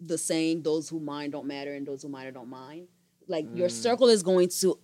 [0.00, 2.88] the saying, those who mind don't matter and those who matter don't mind.
[3.26, 3.72] Like your mm.
[3.72, 4.78] circle is going to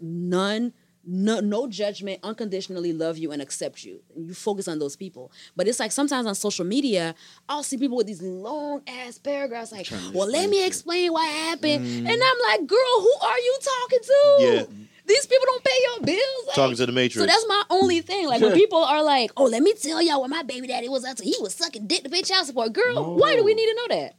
[0.00, 0.72] none
[1.04, 4.00] no, no judgment, unconditionally love you and accept you.
[4.14, 5.32] And you focus on those people.
[5.56, 7.14] But it's like sometimes on social media,
[7.48, 11.84] I'll see people with these long ass paragraphs like, well, let me explain what happened.
[11.84, 11.98] Mm.
[11.98, 14.36] And I'm like, girl, who are you talking to?
[14.40, 14.62] Yeah.
[15.04, 16.46] These people don't pay your bills.
[16.46, 17.16] Like, Talking to the Matrix.
[17.16, 18.28] So that's my only thing.
[18.28, 21.04] Like when people are like, "Oh, let me tell y'all what my baby daddy was
[21.04, 21.24] up to.
[21.24, 23.96] He was sucking dick to pay child support." Girl, why do we need to know
[23.96, 24.14] that?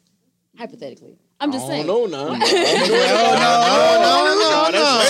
[0.58, 1.86] Hypothetically, I'm just saying.
[1.94, 2.34] don't know now.
[2.34, 3.84] no, that's-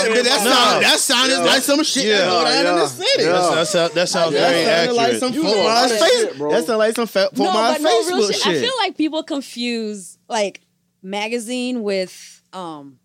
[0.04, 0.50] That, that, no.
[0.50, 2.72] sound, that sounded like some shit Yeah, that go down in yeah.
[2.80, 3.24] the city.
[3.24, 5.20] That's, that's, that, that sounds That very sounded like accurate.
[5.20, 6.50] some You Fort know Myers that face- bro.
[6.50, 8.42] That sounded like some fa- Fort no, Myers but no real Facebook shit.
[8.42, 8.46] shit.
[8.46, 10.60] I feel like people confuse like
[11.02, 12.98] magazine with um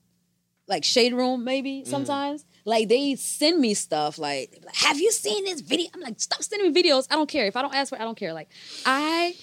[0.68, 2.46] like shade room maybe sometimes.
[2.66, 6.44] Like they send me stuff like, like, "Have you seen this video?" I'm like, "Stop
[6.44, 7.08] sending me videos.
[7.10, 7.48] I don't care.
[7.48, 8.50] If I don't ask for, it, I don't care." Like
[8.86, 9.34] I,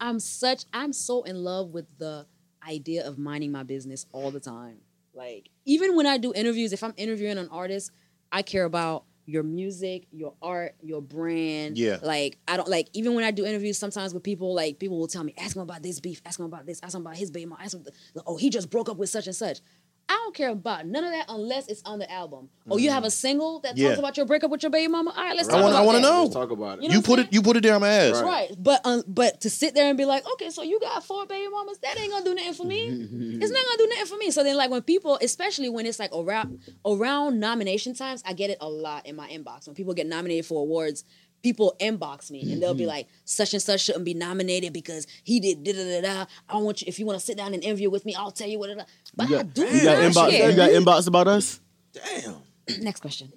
[0.00, 2.26] I'm such, I'm so in love with the
[2.66, 4.78] idea of minding my business all the time.
[5.14, 7.90] Like even when I do interviews, if I'm interviewing an artist,
[8.30, 11.78] I care about your music, your art, your brand.
[11.78, 11.98] Yeah.
[12.02, 13.78] Like I don't like even when I do interviews.
[13.78, 16.20] Sometimes with people, like people will tell me, "Ask him about this beef.
[16.24, 16.80] Ask him about this.
[16.82, 17.58] Ask him about his baby mom.
[17.60, 17.84] Ask him,
[18.14, 19.60] the, oh, he just broke up with such and such."
[20.12, 22.50] I don't care about none of that unless it's on the album.
[22.70, 23.88] Oh, you have a single that Yeah.
[23.88, 25.10] talks about your breakup with your baby mama.
[25.16, 26.22] All right, let's I talk wanna- I wanna know.
[26.24, 26.82] Let's talk about it.
[26.82, 27.32] You know You put I'm it.
[27.32, 28.20] You put it there on my ass.
[28.22, 31.24] Right, but um, but to sit there and be like, okay, so you got four
[31.26, 32.88] baby mamas, that ain't gonna do nothing for me.
[33.40, 34.30] it's not gonna do nothing for me.
[34.30, 38.50] So then, like when people, especially when it's like around around nomination times, I get
[38.50, 39.66] it a lot in my inbox.
[39.66, 41.04] When people get nominated for awards,
[41.42, 42.88] people inbox me and they'll be mm-hmm.
[42.88, 46.24] like, such and such shouldn't be nominated because he did da da da da.
[46.48, 48.48] I want you if you want to sit down and interview with me, I'll tell
[48.48, 48.68] you what.
[48.68, 48.84] da, da.
[49.14, 50.30] But You I got, do you got inbox.
[50.30, 50.50] share.
[50.50, 51.60] You got inbox about us?
[51.92, 52.36] Damn.
[52.80, 53.32] Next question.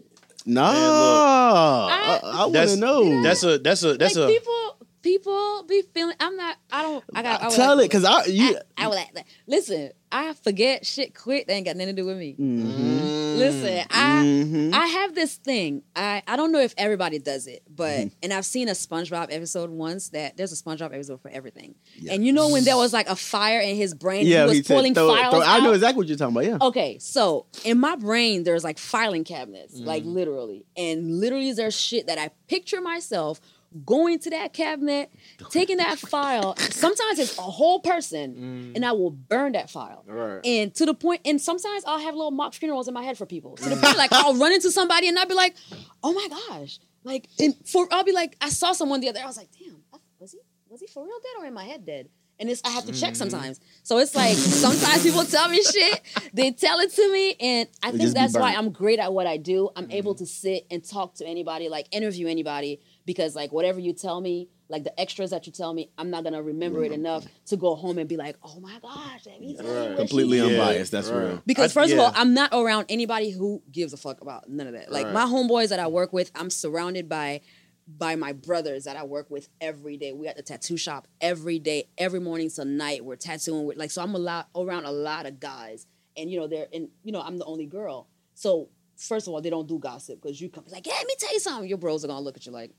[0.45, 3.23] No, look, I, I want That's to know.
[3.23, 6.15] That's a that's a that's like a people, people be feeling.
[6.19, 6.57] I'm not.
[6.71, 7.03] I don't.
[7.15, 7.41] I got.
[7.41, 8.59] I uh, would Tell like- it, cause I you.
[8.77, 9.25] I, I would like that.
[9.47, 11.47] Listen, I forget shit quick.
[11.47, 12.35] They ain't got nothing to do with me.
[12.39, 13.37] Mhm.
[13.37, 14.73] Listen, I Mhm.
[14.73, 15.83] I have this thing.
[15.95, 18.07] I I don't know if everybody does it, but Mm-hmm.
[18.23, 21.75] and I've seen a SpongeBob episode once that there's a SpongeBob episode for everything.
[22.09, 24.57] And you know when there was like a fire in his brain, yeah, he was
[24.59, 26.45] he said, pulling throw, files throw- I know exactly what you're talking about.
[26.45, 26.57] Yeah.
[26.67, 30.13] Okay, so in my brain, there's like filing cabinets, like Mm.
[30.13, 30.65] literally.
[30.77, 33.41] And literally, there's shit that I picture myself
[33.83, 35.11] going to that cabinet,
[35.49, 36.55] taking that file.
[36.57, 40.03] Sometimes it's a whole person, and I will burn that file.
[40.07, 40.39] Right.
[40.45, 43.25] And to the point, and sometimes I'll have little mock funerals in my head for
[43.25, 43.55] people.
[43.57, 45.55] To the point, like I'll run into somebody and I'll be like,
[46.03, 49.19] "Oh my gosh!" Like, and for I'll be like, I saw someone the other.
[49.21, 49.77] I was like, "Damn,
[50.19, 52.69] was he was he for real dead or in my head dead?" And it's I
[52.71, 53.29] have to check Mm-hmm.
[53.29, 53.59] sometimes.
[53.83, 56.01] So it's like sometimes people tell me shit,
[56.33, 58.53] they tell it to me, and I think that's why.
[58.55, 59.69] I'm great at what I do.
[59.75, 59.91] I'm Mm-hmm.
[59.93, 64.19] able to sit and talk to anybody, like interview anybody, because like whatever you tell
[64.19, 66.95] me, like the extras that you tell me, I'm not gonna remember it mm.
[66.95, 69.89] enough to go home and be like, "Oh my gosh, let me tell you what
[69.91, 70.45] she Completely Yeah.
[70.45, 70.91] unbiased.
[70.91, 71.23] That's Right.
[71.25, 71.43] real.
[71.45, 74.67] because I- first of all, I'm not around anybody who gives a fuck about none
[74.67, 74.91] of that.
[74.91, 75.13] Like Right.
[75.13, 77.41] my homeboys that I work with, I'm surrounded by
[77.87, 80.11] by my brothers that I work with every day.
[80.11, 83.05] We at the tattoo shop every day, every morning to night.
[83.05, 83.65] We're tattooing.
[83.65, 85.85] We're, like so, I'm a lot around a lot of guys,
[86.17, 88.07] and you know they're and you know I'm the only girl.
[88.33, 91.15] So first of all, they don't do gossip because you come like, hey, let me
[91.19, 91.69] tell you something.
[91.69, 92.75] Your bros are gonna look at you like, okay.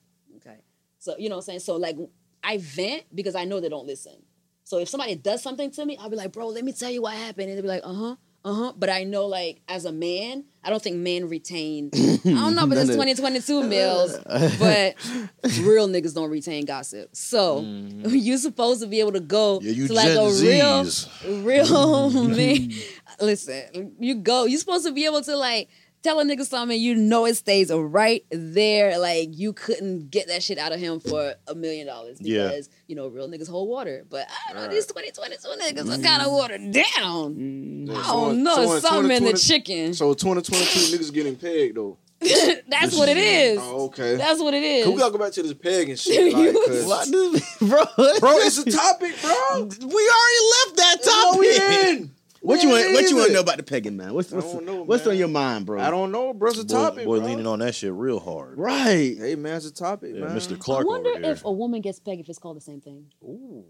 [0.99, 1.61] So you know what I'm saying.
[1.61, 1.97] So like
[2.43, 4.23] I vent because I know they don't listen.
[4.65, 7.03] So if somebody does something to me, I'll be like, bro, let me tell you
[7.03, 7.49] what happened.
[7.51, 8.73] And they'll be like, uh huh, uh huh.
[8.77, 11.91] But I know, like, as a man, I don't think men retain.
[11.95, 14.19] I don't know, but it's 2022 males,
[14.59, 14.97] but
[15.61, 17.15] real niggas don't retain gossip.
[17.15, 17.61] So
[18.07, 20.85] you're supposed to be able to go Yeah, you to like Gen a real,
[21.45, 22.71] real man.
[23.21, 24.47] Listen, you go.
[24.47, 25.69] You're supposed to be able to like
[26.07, 26.79] tell a nigga something.
[26.81, 28.99] You know it stays right there.
[28.99, 32.49] Like you couldn't get that shit out of him for a million dollars Yeah.
[32.49, 34.05] because you know real niggas hold water.
[34.09, 34.75] But I don't know Right.
[34.75, 37.35] these 2022 niggas are kind of watered down.
[37.35, 37.91] Mm.
[37.91, 38.55] I So don't know.
[38.55, 39.95] so in something in the 2020 chicken.
[39.95, 41.99] So 2022 niggas getting pegged though.
[42.69, 43.59] That's what it is.
[43.61, 44.17] Oh, okay.
[44.17, 44.85] That's what it is.
[44.85, 46.33] Can we gotta go back to this pegging shit?
[46.33, 47.11] Like, 'cause- What
[47.61, 47.85] bro?
[48.21, 49.65] bro, it's a topic, bro.
[49.65, 51.33] we already left that topic.
[51.35, 52.11] No, we didn't.
[52.47, 52.93] What you want?
[52.93, 54.15] What you want to know about the pegging, man?
[54.15, 55.13] What's I what's, don't know, what's man.
[55.15, 55.81] on your mind, bro?
[55.81, 56.51] I don't know, bro.
[56.51, 57.27] It's a Boy, topic, boy bro.
[57.27, 58.57] leaning on that shit real hard.
[58.59, 59.17] Right.
[59.19, 60.37] Hey man, it's a topic, Yeah, man.
[60.37, 60.59] Mr.
[60.59, 60.87] Clark.
[60.87, 61.31] I wonder over here.
[61.33, 63.07] if a woman gets pegged if it's called the same thing.
[63.23, 63.65] Ooh.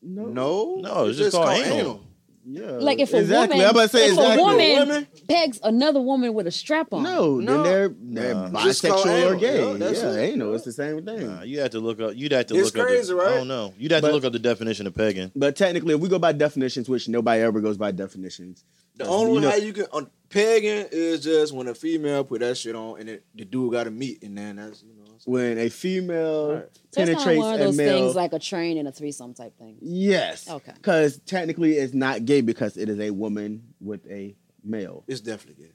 [0.00, 0.24] No.
[0.26, 2.04] No, No, it's just called anal.
[2.50, 2.70] Yeah.
[2.72, 3.56] Like if a exactly.
[3.58, 4.42] woman, I'm about to say if exactly.
[4.42, 5.06] a woman Women?
[5.28, 7.02] pegs another woman with a strap on.
[7.02, 7.62] No, No.
[7.62, 7.88] then they're
[8.22, 8.48] they're Nah.
[8.50, 9.70] Bisexual or gay.
[9.72, 10.32] Yeah, that's yeah, it.
[10.32, 10.54] anal.
[10.54, 11.26] It's the same thing.
[11.26, 12.12] Nah, you had to look up.
[12.16, 13.06] You'd have to It's look crazy, up.
[13.08, 13.32] The, right?
[13.32, 13.74] I don't know.
[13.78, 15.30] You'd have But- to look up the definition of pegging.
[15.36, 18.64] But technically, if we go by definitions, which nobody ever goes by definitions,
[18.96, 22.40] The only you know- how you can on pegging is just when a female put
[22.40, 25.07] that shit on and it, the dude got to meet, and then that's you know.
[25.26, 26.64] When a female Right.
[26.64, 28.88] So it's kind of penetrates one of a those male, things like a train and
[28.88, 29.76] a threesome type thing.
[29.80, 30.72] yes, Okay.
[30.74, 35.04] because technically it's not gay because it is a woman with a male.
[35.06, 35.72] It's definitely gay.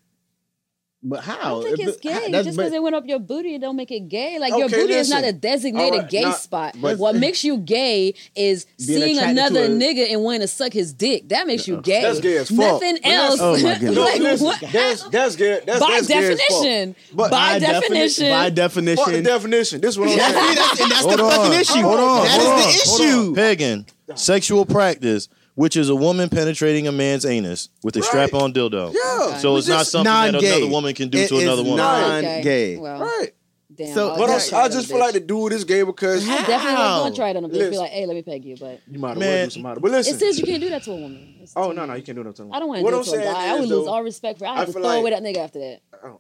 [1.05, 1.37] But how?
[1.37, 2.31] I don't think it's gay.
[2.31, 4.39] Just because it went up your booty, it don't make it gay.
[4.39, 4.99] Like okay, your booty listen.
[4.99, 6.75] is not a designated right, gay not, spot.
[6.79, 10.93] But, what makes you gay is seeing another a, nigga and wanting to suck his
[10.93, 11.27] dick.
[11.27, 12.03] That makes you gay.
[12.03, 12.57] That's gay as fuck.
[12.57, 13.39] Nothing but else.
[13.41, 15.61] Oh my like, no, listen, that's, that's gay.
[15.65, 16.91] That's, by that's definition.
[16.93, 18.29] Gay but by, by definition.
[18.29, 19.05] By definition.
[19.05, 19.81] By definition.
[19.81, 20.07] This one.
[20.07, 21.81] what I'm that's, the fucking issue.
[21.81, 22.25] Hold on.
[22.25, 23.35] That is the issue.
[23.35, 23.85] Pegging.
[24.15, 28.07] Sexual practice which is a woman penetrating a man's anus with a right.
[28.07, 28.93] strap-on dildo.
[28.93, 30.39] Yeah, so it's, not something non-gay.
[30.39, 31.77] that another woman can do it to another woman.
[31.77, 33.31] Non-gay, well, right?
[33.75, 36.73] Damn, so, but also, I just feel like the dude is gay because I definitely
[36.73, 37.71] was gonna try it on a bitch.
[37.71, 39.79] Be like, hey, let me peg you, but you might as to do some other.
[39.79, 41.37] But listen, it says you can't do that to a woman.
[41.41, 42.55] It's oh no, no, you can't do that to a woman.
[42.55, 43.47] I don't want to do it to a guy.
[43.47, 44.45] I would though, lose all respect for.
[44.45, 45.79] I, I have to throw like, away that nigga after that.
[45.91, 46.13] I,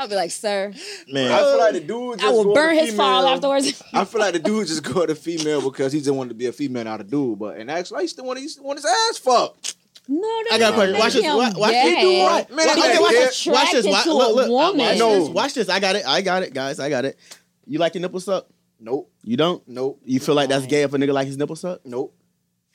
[0.00, 0.72] I'll be like, sir.
[1.12, 2.20] Man, I feel like the dude.
[2.20, 3.82] Just I will burn his fall afterwards.
[3.92, 6.46] I feel like the dude just go to female because he just wanted to be
[6.46, 7.38] a female, not a dude.
[7.38, 9.76] But and actually, he still to he still want his ass fucked.
[10.08, 10.98] No, no, I got a question.
[10.98, 11.22] Watch this.
[11.22, 12.00] Watch, watch this.
[12.00, 12.12] Do?
[12.12, 13.46] Man, watch, okay, watch, this.
[13.46, 13.86] watch this.
[13.86, 14.14] Watch this.
[14.14, 14.76] Look, look.
[14.76, 15.28] Watch this.
[15.28, 15.68] Watch this.
[15.68, 16.06] I got it.
[16.06, 16.80] I got it, guys.
[16.80, 17.18] I got it.
[17.66, 18.50] You like your nipples up?
[18.80, 19.12] Nope.
[19.22, 19.62] You don't?
[19.68, 20.00] Nope.
[20.06, 21.82] You feel like that's gay if a nigga like his nipples up?
[21.84, 22.16] Nope.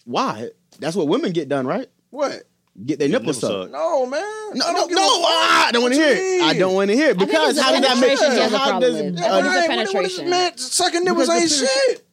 [0.06, 0.50] Why?
[0.78, 1.88] That's what women get done, right?
[2.12, 2.44] What?
[2.86, 3.72] Get their nipples, nipples up.
[3.72, 4.45] No, man.
[4.54, 5.02] No, no, no!
[5.02, 6.42] I don't ah, want to hear it.
[6.44, 8.54] I don't want to hear it because how did that make sense?
[8.54, 9.20] How does it?
[9.20, 10.30] Uh, right, penetration.
[10.30, 12.08] Man, sucking nipples ain't shit.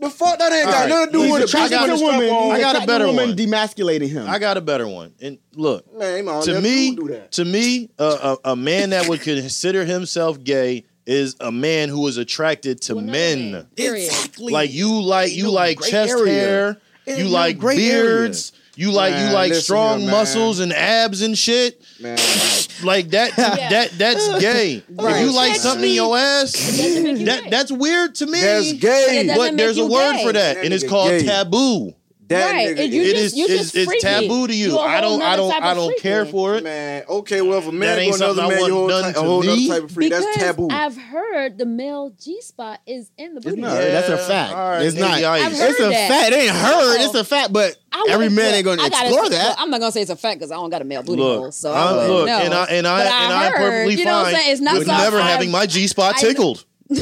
[0.00, 1.54] The fuck that ain't got nothing to do with it.
[1.54, 2.28] I got a woman.
[2.52, 4.28] I got a better woman demasculating him.
[4.28, 5.14] I got a better one.
[5.20, 6.96] And look, man, to me,
[7.30, 12.06] to me, uh, a, a man that would consider himself gay is a man who
[12.08, 13.66] is attracted to men.
[13.76, 14.52] Exactly.
[14.52, 16.80] Like you like you, like chest hair.
[17.06, 18.52] You like beards.
[18.76, 21.82] You like man, you like strong muscles and abs and shit.
[22.00, 22.16] Man.
[22.82, 23.68] like that yeah.
[23.68, 24.82] that that's gay.
[24.90, 25.16] Right.
[25.16, 28.40] If you like something in your ass, that, that's weird to me.
[28.40, 29.24] That's gay.
[29.28, 30.24] But, but there's a word gay.
[30.24, 31.24] for that, and it's called gay.
[31.24, 31.94] taboo.
[32.34, 32.76] That right.
[32.76, 34.78] nigga, you it just, is, it's, it's taboo to you.
[34.78, 36.64] I don't I don't I don't care for it.
[36.64, 39.66] Man, okay, well if a man ain't another I man, you hold a whole other
[39.66, 40.10] type of freak.
[40.10, 40.68] Because that's taboo.
[40.70, 43.62] I've heard the male G spot is in the booty.
[43.62, 43.74] Yeah.
[43.74, 44.54] That's a fact.
[44.54, 44.82] Right.
[44.82, 45.18] It's not.
[45.18, 46.08] It's a that.
[46.10, 46.32] fact.
[46.32, 47.00] It ain't heard.
[47.00, 47.52] It's a fact.
[47.52, 47.76] But
[48.08, 49.56] every man ain't gonna explore that.
[49.58, 51.52] I'm not gonna say it's a fact because I don't got a male booty hole.
[51.52, 54.78] So I, I look, and I and I, I and I'm perfectly fine it's not
[54.78, 56.64] with never having my G spot tickled.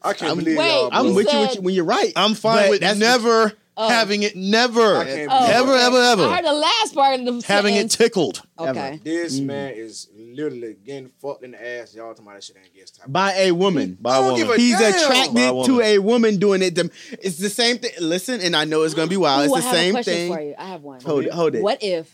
[0.00, 0.90] I can't I'm, believe wait, y'all.
[0.92, 2.12] I'm with you, you when you're right.
[2.14, 3.88] I'm fine with that's never Oh.
[3.88, 5.26] Having it never, oh, ever, okay.
[5.54, 6.22] ever, ever.
[6.24, 7.94] I heard the last part of the Having sentence.
[7.94, 8.42] it tickled.
[8.58, 9.00] Okay.
[9.04, 9.44] This mm.
[9.44, 11.94] man is literally getting fucked in the ass.
[11.94, 13.12] Y'all talking about that shit ain't gets time.
[13.12, 13.96] By a woman.
[14.00, 14.50] By a woman.
[14.50, 14.94] A He's damn.
[14.94, 15.76] attracted a woman.
[15.76, 16.76] to a woman doing it.
[17.22, 17.92] It's the same thing.
[18.00, 19.48] Listen, and I know it's gonna be wild.
[19.48, 20.34] Ooh, it's the same thing.
[20.34, 20.54] For you.
[20.58, 21.00] I have one.
[21.02, 21.32] Hold it.
[21.32, 21.62] Hold it.
[21.62, 22.12] What if?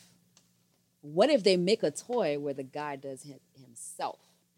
[1.00, 3.40] What if they make a toy where the guy does hit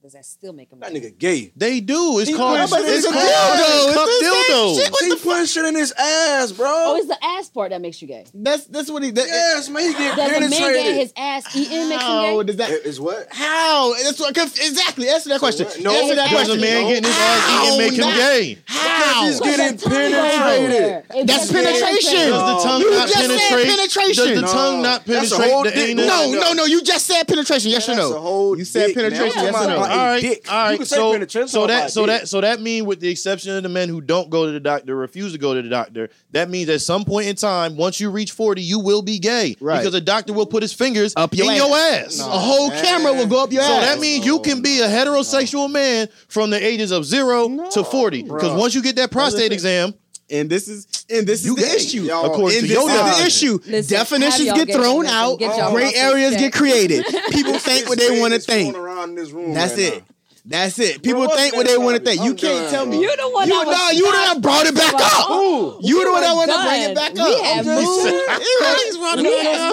[0.07, 0.81] motherfuckers that still make them.
[0.81, 1.53] That nigga gay.
[1.57, 2.19] They do.
[2.19, 2.59] It's He called.
[2.61, 3.17] put- but it's a dildo.
[3.17, 4.93] It's It's, shit.
[4.93, 6.67] What He putting shit in his ass, bro.
[6.69, 8.25] Oh, it's the ass part that makes you gay.
[8.35, 9.11] That's that's what he.
[9.11, 12.43] That, yes, man, he get Does a man get his ass eaten makes him you
[12.43, 12.47] gay.
[12.47, 12.71] does that?
[12.71, 13.29] Is what?
[13.31, 13.95] How?
[14.03, 15.09] That's what, exactly.
[15.09, 15.67] Answer that question.
[15.67, 15.81] what?
[15.81, 16.61] No, Answer that Does a question.
[16.61, 18.59] man getting his ass eaten make him gay?
[18.67, 18.87] How?
[18.97, 21.27] Because he's Put getting penetrated.
[21.27, 22.31] That's penetration.
[22.31, 23.67] Does the tongue not penetrate?
[23.67, 24.25] penetration.
[24.27, 26.07] Does the tongue not penetrate the anus?
[26.07, 26.65] No, no, no.
[26.65, 27.71] You just said penetration.
[27.71, 28.55] Yes or no?
[28.55, 29.43] You said penetration.
[29.43, 29.77] Yes or no?
[29.97, 30.53] all right, dick.
[30.53, 30.87] All right.
[30.87, 32.21] so, so that so dick.
[32.21, 34.61] that so that mean with the exception of the men who don't go to the
[34.61, 38.01] doctor, refuse to go to the doctor, that means at some point in time, once
[38.01, 39.79] you reach forty, you will be gay, right?
[39.79, 41.57] Because a doctor will put his fingers up your in ass.
[41.57, 42.19] your ass.
[42.19, 42.85] No, a whole man.
[42.85, 43.85] camera will go up your so ass.
[43.85, 45.69] So that means no, you can be a heterosexual no.
[45.69, 48.23] man from the ages of zero to forty.
[48.23, 49.95] Because once you get that prostate exam.
[50.29, 52.13] And this is and this you is the issue.
[52.13, 53.71] Of course, According and to this is the issue.
[53.71, 55.39] Listen, Definitions get, thrown out.
[55.39, 57.05] Get Gray areas get created.
[57.31, 58.77] People think what they want to think
[59.11, 59.55] in this room.
[59.55, 59.99] That's right it.
[59.99, 60.17] Now.
[60.49, 61.03] That's it.
[61.03, 62.21] People think what they want to think.
[62.21, 62.71] I'm you can't done.
[62.71, 63.03] tell me.
[63.03, 63.49] You're the one.
[63.49, 63.91] You know.
[63.91, 65.29] You the one brought it back up.
[65.29, 67.27] Ooh, you the one that wanted to bring it back up.
[67.27, 68.15] We had moved.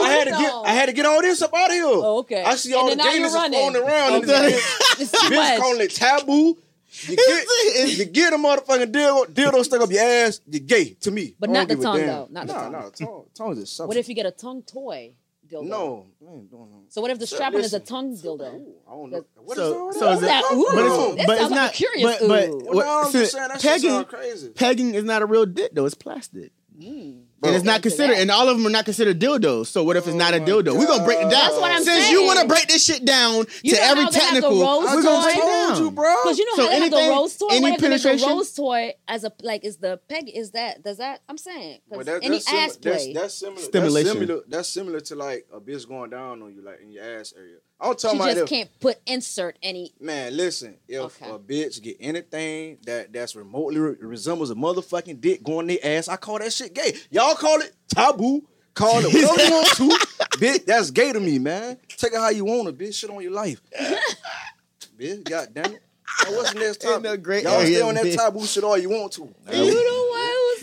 [0.04, 0.54] I had to get.
[0.66, 1.84] I had to get all this up out of here.
[1.86, 2.44] Oh, okay.
[2.44, 4.24] I see all the gamers going around.
[4.24, 4.58] Okay.
[4.98, 6.58] Bitch calling it taboo.
[7.08, 11.10] You get, you get a motherfucking dildo, dildo stuck up your ass, you're gay to
[11.10, 11.34] me.
[11.40, 12.28] But not the tongue, though.
[12.30, 12.72] Not the tongue.
[12.72, 13.88] No, no, tongue, tongue is something.
[13.88, 15.14] What if you get a tongue toy?
[15.54, 15.68] dildo?
[15.68, 16.06] No,
[16.90, 18.54] So what if the strap-on is a tongue dildo?
[18.56, 19.26] Ooh, I don't know.
[19.36, 20.44] What is so, so is that?
[20.54, 21.74] Ooh, but it's, that but it's not.
[21.74, 22.20] Curious.
[22.20, 24.50] But, but well, no, I'm so just saying that pegging, crazy.
[24.50, 25.86] Pegging is not a real dick though.
[25.86, 26.52] It's plastic.
[26.78, 27.23] Mm.
[27.44, 29.68] Bro, and it's not considered, and all of them are not considered dildos.
[29.68, 30.78] So what if it's oh not a dildo?
[30.78, 31.32] We're gonna break it down.
[31.32, 32.14] That's what I'm Since saying.
[32.14, 35.02] you want to break this shit down You to know every how they technical, we're
[35.04, 35.84] gonna break it down.
[35.84, 36.16] you, bro.
[36.24, 37.48] Because you know So how they have the rose toy.
[37.52, 38.30] any What if they make penetration?
[38.30, 41.22] Rose toy as a like is the peg is that does that?
[41.28, 42.92] I'm saying Well, that- any that's ass play.
[42.92, 43.62] That's, that's similar.
[43.62, 44.06] Stimulation.
[44.08, 47.04] That's similar, that's similar to like a bitch going down on you, like in your
[47.04, 47.58] ass area.
[47.84, 49.94] I'm she talking about just if, can't put insert any.
[50.00, 50.36] man.
[50.38, 51.30] Listen, if Okay.
[51.30, 55.98] a bitch get anything that that's remotely re- resembles a motherfucking dick going in their
[56.00, 56.94] ass, I call that shit gay.
[57.12, 58.48] Y'all call it taboo.
[58.74, 59.90] Call it whatever you want to.
[60.40, 61.78] bitch, that's gay to me, man.
[61.90, 62.96] Take it how you want it, bitch.
[62.96, 63.62] Shit on your life.
[64.98, 65.84] bitch, god damn it.
[66.24, 67.22] Now, what's the next Ain't topic?
[67.24, 68.16] great Y'all stay areas, on that bitch.
[68.16, 69.22] taboo shit all you want to.
[69.24, 70.03] You the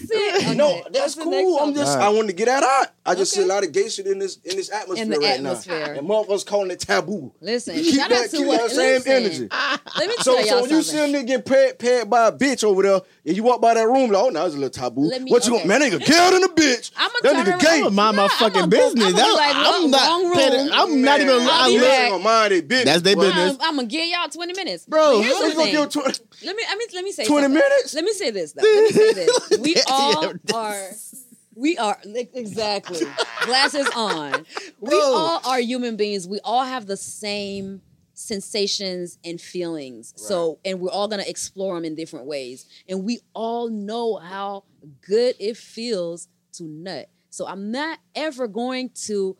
[0.08, 0.56] one who said.
[0.56, 1.58] No, Okay, that's cool.
[1.58, 2.04] I'm just topic?
[2.06, 2.88] I wanted to get that out.
[3.06, 5.18] I just see a lot of gay shit in this in this atmosphere In the
[5.18, 5.86] right atmosphere.
[5.86, 5.98] now.
[5.98, 7.32] And motherfuckers calling it taboo.
[7.40, 8.60] Listen, Keep shout that, out to keep what.
[8.60, 9.48] that same listen, energy.
[9.98, 12.28] Let me So, tell so y'all when you see a nigga get paid, paid by
[12.28, 14.58] a bitch over there, and you walk by that room, like, oh, now it's a
[14.58, 15.02] little taboo.
[15.02, 15.66] Let me- what you okay.
[15.68, 15.80] want?
[15.80, 16.90] Man, nigga killed in a bitch.
[16.96, 17.60] I'ma that nigga around.
[17.60, 17.68] gay.
[17.76, 19.04] I'm gonna mind my fucking I'ma business.
[19.06, 20.08] I'ma That- like, I'm wrong- not.
[20.08, 20.70] wrong paying- room.
[20.72, 21.34] I'm not even.
[21.40, 22.10] I'll I be live.
[22.10, 22.84] Gonna mind they bitch.
[22.84, 23.52] That's their business.
[23.52, 26.04] I'm, I'm gonna give y'all 20 minutes, Bro, But here's How the you gonna thing.
[26.04, 27.54] give tw- Let me, I mean, let me say 20 something.
[27.54, 27.94] minutes?
[27.94, 28.62] Let me say this though.
[28.62, 29.50] Let me say this.
[29.60, 30.90] We all are.
[31.54, 33.00] We are exactly
[33.44, 34.46] glasses on.
[34.80, 36.26] We all are human beings.
[36.26, 37.82] We all have the same
[38.20, 40.12] sensations and feelings.
[40.16, 42.66] So, and we're all gonna explore them in different ways.
[42.88, 44.64] And we all know how
[45.00, 47.08] good it feels to nut.
[47.30, 49.36] So, I'm not ever going to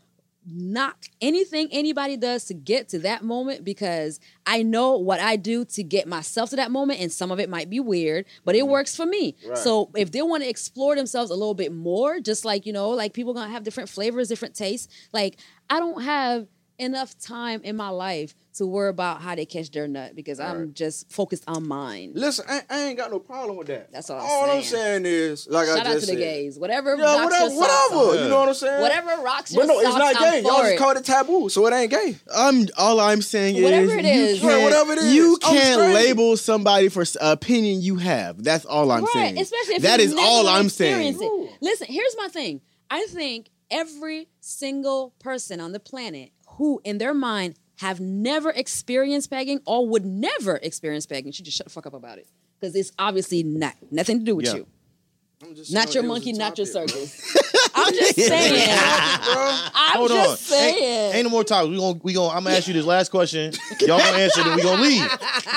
[0.47, 5.64] knock anything anybody does to get to that moment because I know what I do
[5.66, 8.62] to get myself to that moment, and some of it might be weird, but it
[8.62, 8.70] mm-hmm.
[8.70, 9.37] works for me.
[9.47, 9.59] Right.
[9.59, 12.91] So if they want to explore themselves a little bit more, just like you know,
[12.91, 14.89] like people gonna have different flavors, different tastes.
[15.12, 16.47] Like I don't have
[16.81, 20.74] enough time in my life to worry about how they catch their nut because I'm
[20.74, 22.12] just focused on mine.
[22.14, 23.93] Listen, I, I ain't got no problem with that.
[23.93, 25.05] That's all I'm All I'm saying.
[25.05, 26.59] saying is, like I Shout out just to the gays.
[26.59, 28.09] Whatever Yeah, rocks whatever, your socks whatever.
[28.11, 28.22] off.
[28.24, 28.81] You know what I'm saying?
[28.81, 30.39] Whatever rocks your But no, it's socks, not gay.
[30.39, 32.16] I'm Y'all just call it taboo, so it ain't gay.
[32.35, 35.14] I'm all I'm saying Whatever is it you can't, Right, whatever it is.
[35.14, 38.43] you can't label somebody for s- opinion you have.
[38.43, 39.39] That's all I'm right, saying.
[39.39, 41.16] especially if that you've is never all I'm saying.
[41.20, 41.51] it.
[41.61, 42.62] Listen, here's my thing.
[42.91, 46.31] I think every single person on the planet
[46.61, 51.57] who, in their mind, have never experienced pegging or would never experience pegging should just
[51.57, 52.29] shut the fuck up about it
[52.61, 54.57] because it's obviously not nothing to do with Yeah.
[54.57, 54.67] you.
[55.43, 57.35] I'm just Not your monkey, not your circus.
[57.75, 58.69] I'm just saying.
[58.79, 60.37] I'm Hold just on.
[60.37, 60.85] saying.
[61.07, 61.67] Ain't, ain't no more talk.
[61.67, 62.29] We gonna we gonna.
[62.37, 63.55] I'm gonna ask you this last question.
[63.81, 65.11] Y'all gonna answer, then we gonna leave.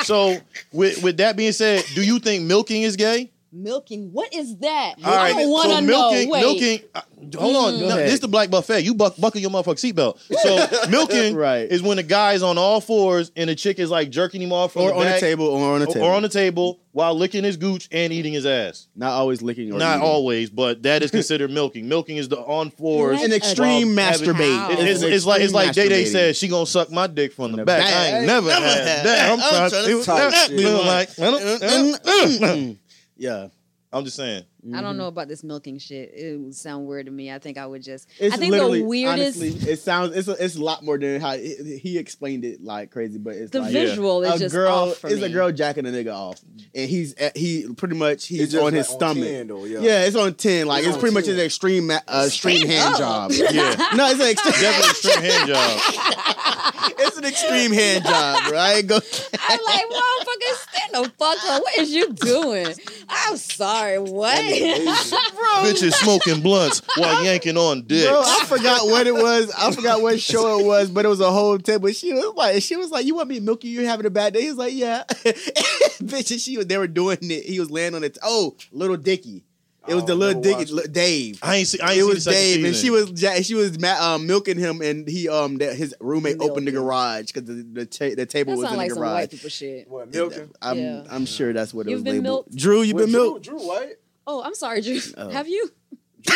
[0.04, 0.38] So
[0.72, 3.33] with with that being said, do you think milking is gay?
[3.54, 4.12] Milking.
[4.12, 4.96] What is that?
[5.04, 5.36] All right.
[5.36, 6.12] I don't want to so know.
[6.12, 6.42] milking, Wait.
[6.42, 6.80] milking.
[6.96, 7.02] uh,
[7.40, 7.80] hold on.
[7.80, 8.10] No, ahead.
[8.10, 8.82] this the black buffet.
[8.82, 10.20] You buck, buckle your motherfucking seatbelt.
[10.42, 11.70] So milking Right.
[11.72, 14.52] is when the guy is on all fours and the chick is like jerking him
[14.52, 16.22] off from Or the on the back, table, or on the or- table, or on
[16.24, 18.88] the table while licking his gooch and eating his ass.
[18.96, 19.72] not always licking.
[19.74, 20.08] Or Not eating.
[20.08, 21.88] always, but that is considered milking.
[21.90, 23.20] Milking is the on fours.
[23.22, 24.72] An extreme masturbate.
[24.74, 27.34] It- it's, an it's like it's like Day Day said she gonna suck my dick
[27.34, 27.82] from the, the back.
[27.84, 27.94] back.
[27.94, 29.32] I ain't never, Never had had that.
[29.32, 32.42] I'm, trying I'm to trying to shit.
[32.42, 32.78] like.
[33.24, 33.48] Yeah.
[33.94, 34.44] I'm just saying.
[34.74, 36.14] I don't know about this milking shit.
[36.14, 37.32] It would sound weird to me.
[37.32, 38.08] I think I would just.
[38.20, 40.98] It's I think literally, the weirdest, honestly, it sounds it's a, it's a lot more
[40.98, 44.40] than how he he explained it like crazy, but it's the like visual is a
[44.40, 45.26] just girl off for it's me.
[45.26, 46.40] a girl jacking a nigga off,
[46.74, 49.24] and he's at, he pretty much he's It's just on his like stomach.
[49.24, 49.80] 10, though, yeah.
[49.80, 50.06] yeah.
[50.06, 50.68] it's on ten.
[50.68, 53.00] Like It's it's, on pretty much an extreme uh, extreme hand up.
[53.00, 53.32] job.
[53.54, 53.76] Yeah.
[53.96, 54.54] No, it's an extreme.
[54.54, 55.80] Definitely extreme hand job.
[57.00, 58.86] it's an extreme hand job, right?
[58.86, 58.96] Go.
[59.40, 61.62] I'm like, motherfucker, stand the fuck up.
[61.62, 62.74] What is you doing?
[63.10, 64.00] I'm sorry.
[64.00, 64.40] What?
[65.64, 68.08] Bitches smoking blunts while yanking on dicks.
[68.08, 69.52] Bro, I forgot what it was.
[69.58, 71.90] I forgot what show it was, but it was a whole table.
[71.90, 73.72] She was like, she was like, "You want me to milk you?
[73.72, 76.68] You having a bad day?" He was like, "Yeah." Bitch, and she was.
[76.68, 77.46] They were doing it.
[77.46, 78.18] He was laying on it.
[78.24, 79.44] Oh, little Dicky.
[79.86, 81.40] It was Oh, the little never Dicky, Dave.
[81.44, 81.80] I ain't see.
[81.82, 84.00] I ain't It see was the second Dave, and she was ja- she was ma-
[84.16, 87.86] um, milking him, and he um that his roommate opened the garage because the the,
[87.86, 89.14] ta- the table That was in like the some garage.
[89.14, 89.90] white people shit.
[89.90, 90.52] What, milking?
[90.62, 91.04] I'm Yeah.
[91.10, 92.24] I'm sure that's what it You've was been labeled.
[92.48, 92.56] milked?
[92.56, 93.44] Drew, you What, been Drew, milked?
[93.46, 93.96] Drew White?
[94.26, 95.00] Oh, I'm sorry, Drew.
[95.18, 95.30] Oh.
[95.30, 95.70] Have you?
[96.30, 96.34] yeah,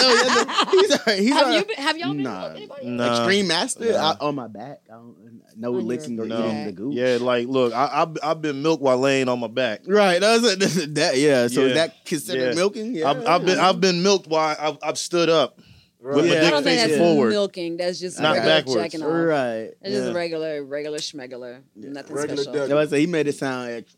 [0.00, 1.18] no, he's all right.
[1.18, 1.58] He's Have right.
[1.58, 1.76] you been?
[1.76, 2.22] Have y'all been?
[2.22, 2.40] Nah.
[2.42, 2.56] milked?
[2.56, 2.86] Anybody?
[2.86, 3.16] Nah.
[3.16, 4.16] Extreme master Nah.
[4.20, 4.82] I, on my back.
[4.88, 6.46] I don't, no On licking or No.
[6.46, 6.94] eating the goose.
[6.94, 9.80] Yeah, like look, I, I've I've been milked while laying on my back.
[9.88, 10.20] Right.
[10.20, 11.48] That, was a, that yeah.
[11.48, 11.66] So Yeah.
[11.66, 12.54] is that considered Yeah.
[12.54, 12.94] milking?
[12.94, 13.10] Yeah.
[13.10, 15.58] I've, I've been I've been milked while I've, I've stood up
[16.00, 16.30] with Yeah.
[16.34, 17.30] my I dick don't think facing that's forward.
[17.30, 17.76] milking.
[17.76, 18.74] That's just Not regular backwards.
[18.82, 19.08] jacking off.
[19.12, 19.70] Right.
[19.82, 20.12] It's just yeah.
[20.12, 21.62] regular, regular schmegular.
[21.74, 22.52] Nothing Regular special.
[22.60, 22.68] duck.
[22.70, 23.97] Yeah, I say he made it sound extra.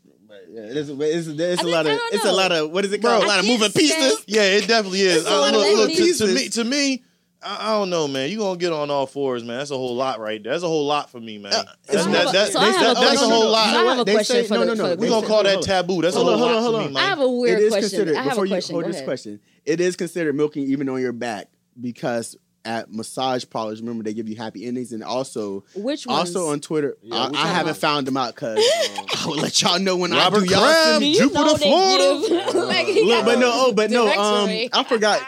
[0.51, 2.85] yeah, it's, it's, it's, I a think- lot of don't it's a lot of what
[2.85, 3.23] is it Bro, called?
[3.23, 4.23] a I lot of can't moving say- pieces.
[4.27, 5.25] Yeah, it definitely is.
[5.25, 6.35] A Uh, lot of look, look, to, to pieces.
[6.35, 7.03] me, to me,
[7.43, 8.29] I, I don't know, man.
[8.29, 9.57] You gonna get on all fours, man.
[9.57, 10.51] That's a whole lot right there.
[10.53, 11.53] That's a whole lot for me, man.
[11.53, 13.29] Uh, That's, that, a- that, so I that- a that's a question.
[13.29, 13.67] whole So I lot.
[13.87, 14.83] have a They question say- for no, no, no.
[14.83, 16.01] for the- We gonna call that taboo.
[16.01, 16.87] That's Hold a on, whole hold on, lot hold for on.
[16.87, 17.03] me, man.
[17.03, 18.09] I have a weird question.
[18.09, 18.75] I have before a question.
[18.75, 19.39] you hold this question.
[19.65, 21.47] It is considered milking even on your back
[21.79, 26.35] because at massage parlors, remember they give you happy endings, and also Which ones?
[26.35, 26.95] also on Twitter.
[27.01, 28.57] Yeah, I, I haven't about- found them out because
[28.87, 30.59] I will let y'all know when Robert I do y'all.
[30.61, 30.99] Kraft.
[30.99, 32.27] Do you Jupiter, know they Florida.
[32.27, 34.49] give- like, Look, but no, oh, but no, um.
[34.73, 35.21] I forgot.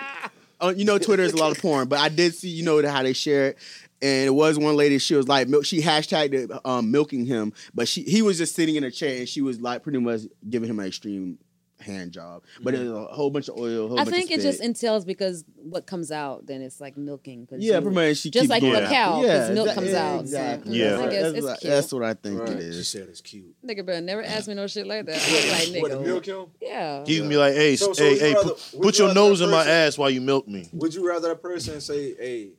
[0.61, 2.81] Uh, you know, Twitter is a lot of porn, but I did see, you know,
[2.87, 3.57] how they share it.
[4.01, 4.97] And it was one lady.
[4.97, 8.75] She was like, she hashtagged it, um, milking him, but she he was just sitting
[8.75, 11.37] in a chair, and she was like, pretty much giving him an extreme
[11.83, 12.83] hand job, but mm-hmm.
[12.83, 13.87] it's a whole bunch of oil.
[13.87, 16.97] Whole I bunch think of it just entails because what comes out, then it's like
[16.97, 17.45] milking.
[17.45, 18.89] 'cause yeah, you- pretty much she just keeps like doing a that.
[18.89, 20.79] cow, 'cause milk that- comes yeah, out, so Exactly.
[20.79, 20.85] Yeah.
[20.85, 22.49] I think it's- that's, it's what, that's what I think Right.
[22.51, 23.55] it She said it's cute.
[23.65, 25.15] Nigga, bro, never ask me no shit like that.
[25.15, 26.45] I was like, What, nigga, to milk him?
[26.61, 27.03] yeah.
[27.05, 29.39] You can be like, hey, So- so hey, hey, rather- put, put you your nose
[29.39, 30.69] that in my ass while you milk me.
[30.73, 32.51] Would you rather that person say, "Hey,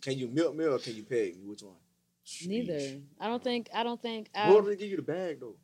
[0.00, 1.46] can you milk me or can you peg me?
[1.46, 1.74] Which one?"
[2.46, 2.98] Neither.
[3.20, 3.68] I don't think.
[3.74, 4.28] I don't think.
[4.34, 5.54] I, What if they give you the bag though?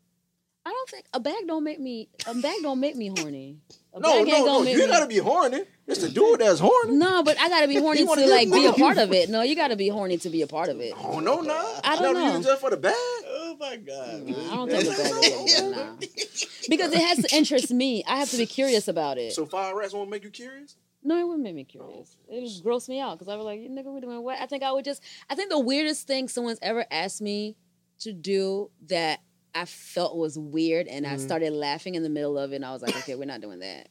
[0.64, 2.08] I don't think a bag don't make me.
[2.26, 3.58] A bag don't make me horny.
[3.94, 4.70] A No, bag ain't no, gonna no.
[4.70, 5.62] You me- gotta be horny.
[5.88, 6.92] It's the dude that's horny.
[6.96, 9.28] No, but I gotta be horny You to wanna like be a part of it.
[9.28, 10.94] No, you gotta be horny to be a part of it.
[10.96, 11.80] Oh no, nah.
[11.82, 12.36] I don't know.
[12.36, 12.94] use that for the bag.
[12.96, 14.08] Oh my god.
[14.08, 15.92] I don't think the bag is gonna nah.
[16.68, 18.04] Because it has to interest me.
[18.06, 19.32] I have to be curious about it.
[19.32, 20.76] So fire rats won't make you curious.
[21.02, 22.16] No, it wouldn't make me curious.
[22.30, 24.38] It would gross me out because I was like, nigga, we doing what?
[24.38, 27.56] I think I would just, I think the weirdest thing someone's ever asked me
[27.98, 29.18] to do that
[29.54, 32.72] I felt was weird and I started laughing in the middle of it and I
[32.72, 33.88] was like, okay, we're not doing that.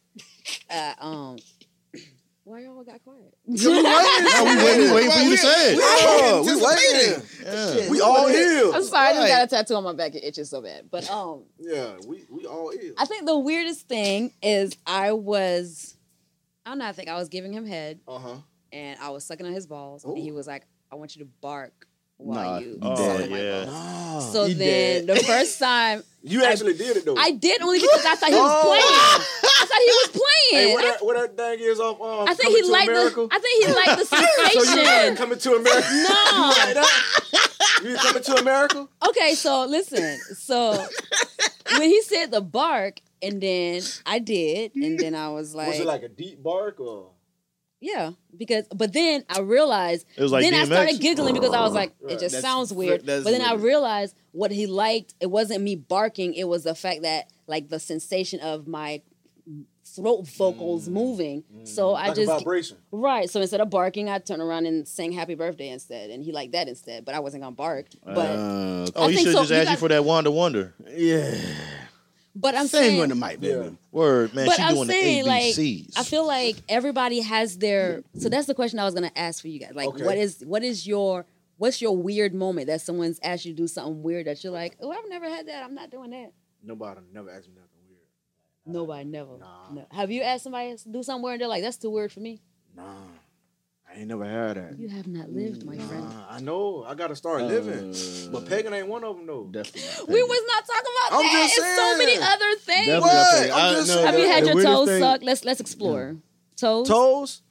[0.70, 1.38] Uh, um,
[2.44, 3.36] why y'all got quiet?
[3.48, 5.80] No, we waiting, waiting for you to say it.
[5.82, 7.24] Oh, we waiting.
[7.84, 7.90] Yeah.
[7.92, 8.66] We all here.
[8.68, 8.82] I'm here.
[8.84, 10.16] sorry, I just got a tattoo on my back.
[10.16, 10.90] It itches so bad.
[10.90, 12.94] But um, Yeah, we we all here.
[12.98, 15.96] I think the weirdest thing is I was,
[16.66, 18.36] I don't know, I think I was giving him head Uh huh.
[18.74, 20.10] and I was sucking on his balls, Ooh.
[20.14, 21.88] and he was like, "I want you to bark
[22.22, 23.66] while Nah, you." you Oh, suck yeah.
[23.66, 25.18] balls." So you then dead.
[25.18, 27.16] the first time You actually did it though.
[27.18, 28.68] I did only because I thought he was Oh.
[28.68, 28.86] playing.
[28.86, 30.10] I thought he was
[30.52, 30.74] Hey, playing.
[30.74, 32.00] what that, what that thing is off?
[32.00, 33.16] Um, I think he liked America?
[33.16, 33.36] the.
[33.36, 35.16] I think he liked the So you sensation.
[35.16, 35.88] coming to America?
[35.92, 36.54] no.
[36.58, 37.80] Like that?
[37.84, 38.88] You coming to America?
[39.08, 40.20] Okay, so listen.
[40.36, 40.86] So
[41.78, 45.80] when he said the bark, and then I did, and then I was like, Was
[45.80, 47.10] it like a deep bark or?
[47.82, 50.06] Yeah, because but then I realized.
[50.16, 52.72] It was like then I started giggling because I was like, it just That's- sounds
[52.72, 53.06] weird.
[53.06, 55.14] But then I realized what he liked.
[55.20, 56.34] It wasn't me barking.
[56.36, 59.02] It was the fact that like the sensation of my
[59.84, 61.44] throat vocals moving.
[61.66, 62.78] So I Like a just vibration.
[62.94, 63.30] right.
[63.30, 66.54] So instead of barking, I turned around and sang "Happy Birthday" instead, and he liked
[66.54, 67.04] that instead.
[67.04, 67.88] But I wasn't gonna bark.
[68.06, 69.40] But Uh, Oh, I he should so.
[69.40, 70.74] just You ask you for that Wanda Wonder.
[70.96, 71.36] yeah.
[72.36, 73.60] But I'm Same saying on the mic, baby.
[73.64, 73.70] Yeah.
[73.92, 74.46] Word, man.
[74.46, 75.94] But she I'm doing saying, the like, ABCs.
[75.98, 78.04] I feel like everybody has their.
[78.18, 79.74] So that's the question I was gonna ask for you guys.
[79.76, 80.04] Like, Okay.
[80.06, 81.26] what is what is your
[81.58, 84.78] what's your weird moment that someone's asked you to do something weird that you're like,
[84.82, 85.64] oh, I've never had that.
[85.64, 86.32] I'm not doing that.
[86.64, 88.02] Nobody never asked me nothing weird.
[88.66, 89.38] Nobody never.
[89.38, 89.72] Nah.
[89.74, 89.86] No.
[89.92, 92.20] Have you asked somebody to do something weird and they're like, that's too weird for
[92.20, 92.42] me?
[92.76, 92.84] Nah,
[93.94, 94.80] I ain't never had that.
[94.80, 96.08] You have not lived, my mm, friend.
[96.30, 96.86] I know.
[96.88, 97.94] I gotta start uh, living.
[98.32, 99.48] But pegging ain't one of them though.
[99.52, 100.14] Definitely.
[100.14, 101.42] We was not talking about I'm that.
[101.44, 102.88] just It's so many other things.
[102.88, 103.52] Definitely What?
[103.52, 104.06] I'm I- just no, saying.
[104.08, 105.24] Have you had your toes thing- sucked?
[105.24, 106.16] Let's let's explore.
[106.56, 106.88] Toes.
[106.88, 107.42] Toes?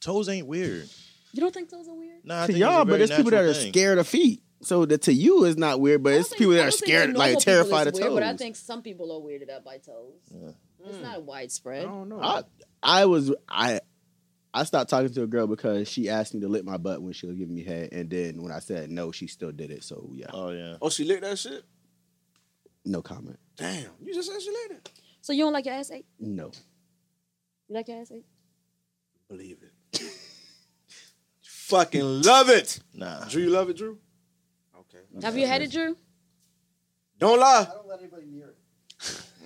[0.00, 0.88] Toes ain't weird.
[1.32, 2.24] You don't think toes are weird?
[2.24, 3.72] Nah, I To think y'all, it's a but there's people that are thing.
[3.72, 4.42] scared of feet.
[4.60, 7.34] So that to you is not weird, but it's think- people that are scared, normal
[7.34, 8.14] like terrified is of weird, toes.
[8.14, 10.54] But I think some people are weirded out by toes.
[10.84, 11.26] It's not hmm.
[11.26, 11.84] widespread.
[11.84, 12.20] I don't know.
[12.20, 12.42] I,
[12.82, 13.80] I was I
[14.54, 17.12] I stopped talking to a girl because she asked me to lick my butt when
[17.14, 19.82] she was giving me head, and then when I said no, she still did it.
[19.84, 20.76] So yeah, Oh yeah.
[20.82, 21.62] oh, she licked that shit?
[22.84, 23.38] no comment.
[23.56, 23.90] Damn.
[24.02, 24.92] You just said she licked it.
[25.20, 26.04] So you don't like your ass ate?
[26.18, 26.50] No,
[27.68, 28.26] You like your ass ate?
[29.28, 30.02] Believe it.
[31.42, 32.80] Fucking love it.
[32.92, 33.24] Nah.
[33.26, 33.98] Drew, you love it, Drew?
[34.78, 34.98] Okay.
[35.22, 35.96] Have you had it, Drew?
[37.18, 37.66] Don't lie.
[37.70, 38.56] I don't let anybody near it.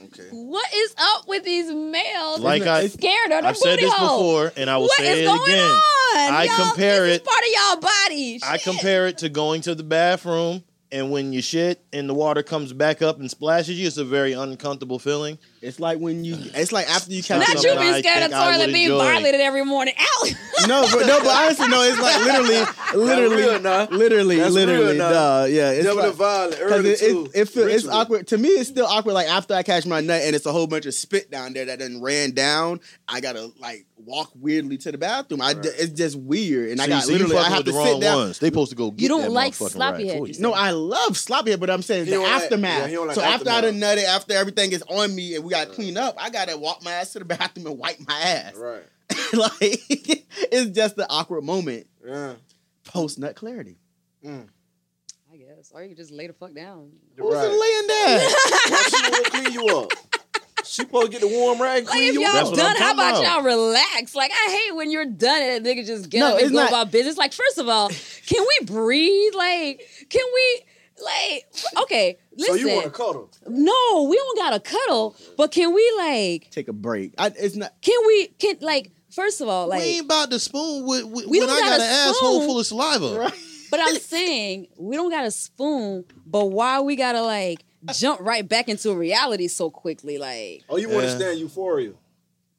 [0.04, 0.28] Okay.
[0.30, 2.40] What is up with these males?
[2.40, 4.18] Like I, scared of the I've said this hole?
[4.18, 5.60] before, and I will What say is it going again.
[5.70, 6.34] on?
[6.34, 6.66] I y'all?
[6.68, 8.40] compare this it- Is part of y'all body.
[8.44, 12.42] I compare it to going to the bathroom, and when you shit and the water
[12.42, 15.38] comes back up and splashes you, it's a very uncomfortable feeling.
[15.66, 16.36] It's like when you.
[16.54, 17.40] It's like after you catch.
[17.40, 18.98] Not something you I being scared of toilet being enjoy.
[18.98, 19.94] violated every morning.
[20.00, 20.26] Ow!
[20.66, 21.82] No, but no, but honestly, no.
[21.82, 23.84] It's like literally, literally, real now.
[23.90, 24.84] literally, That's literally.
[24.86, 25.10] real now.
[25.10, 27.30] Duh, yeah, it's Devil like, the violent, 'cause early it, too.
[27.34, 28.48] it, it feel, it's awkward to me.
[28.48, 29.12] It's still awkward.
[29.14, 31.64] Like after I catch my nut and it's a whole bunch of spit down there
[31.66, 32.80] that then ran down.
[33.08, 35.40] I gotta like walk weirdly to the bathroom.
[35.42, 38.00] I d- it's just weird, and I got see, literally I have to the sit
[38.00, 38.16] down.
[38.18, 38.38] ones.
[38.38, 40.40] They supposed to go get You don't that like sloppy ride head, for you you.
[40.40, 42.78] No, I love sloppy head, but I'm saying He the aftermath.
[42.82, 43.80] yeah, he don't like so after I aftermath.
[43.80, 46.56] done nutted, after everything is on me and we got to clean up, I gotta
[46.56, 48.54] walk my ass to the bathroom and wipe my ass.
[48.56, 48.82] Right.
[49.32, 52.34] like it's just the awkward moment Yeah.
[52.84, 53.78] post nut clarity.
[54.24, 54.48] Mm.
[55.32, 56.90] I guess, or you can just lay the fuck down.
[57.16, 57.42] Who's right.
[57.48, 58.20] laying down?
[58.70, 59.92] Why she won't clean you up?
[60.64, 62.56] She supposed to get the warm rag Like if you y'all That's up.
[62.56, 63.34] what I'm done, how about about.
[63.36, 64.14] y'all relax?
[64.16, 66.56] Like I hate when you're done and a nigga just get No, up and go
[66.56, 67.16] not- about business.
[67.16, 67.88] Like first of all,
[68.26, 69.34] can we breathe?
[69.36, 70.62] Like can we?
[71.04, 71.46] Like
[71.82, 72.68] okay, So listen.
[72.68, 73.30] you want to cuddle?
[73.48, 76.50] no, we don't gotta cuddle, but can we like?
[76.50, 77.12] Take a break.
[77.18, 77.72] I, it's not.
[77.82, 78.28] Can we?
[78.38, 78.90] Can like?
[79.12, 79.80] First of all, like.
[79.80, 81.90] we ain't about to spoon with, with, We when don't I got got an a
[82.10, 82.46] asshole spoon.
[82.48, 83.32] full of saliva.
[83.70, 88.46] But I'm saying we don't got a spoon, but why we gotta like jump right
[88.46, 90.18] back into reality so quickly.
[90.18, 91.16] Like, Oh, you want to Yeah.
[91.16, 91.92] stand euphoria?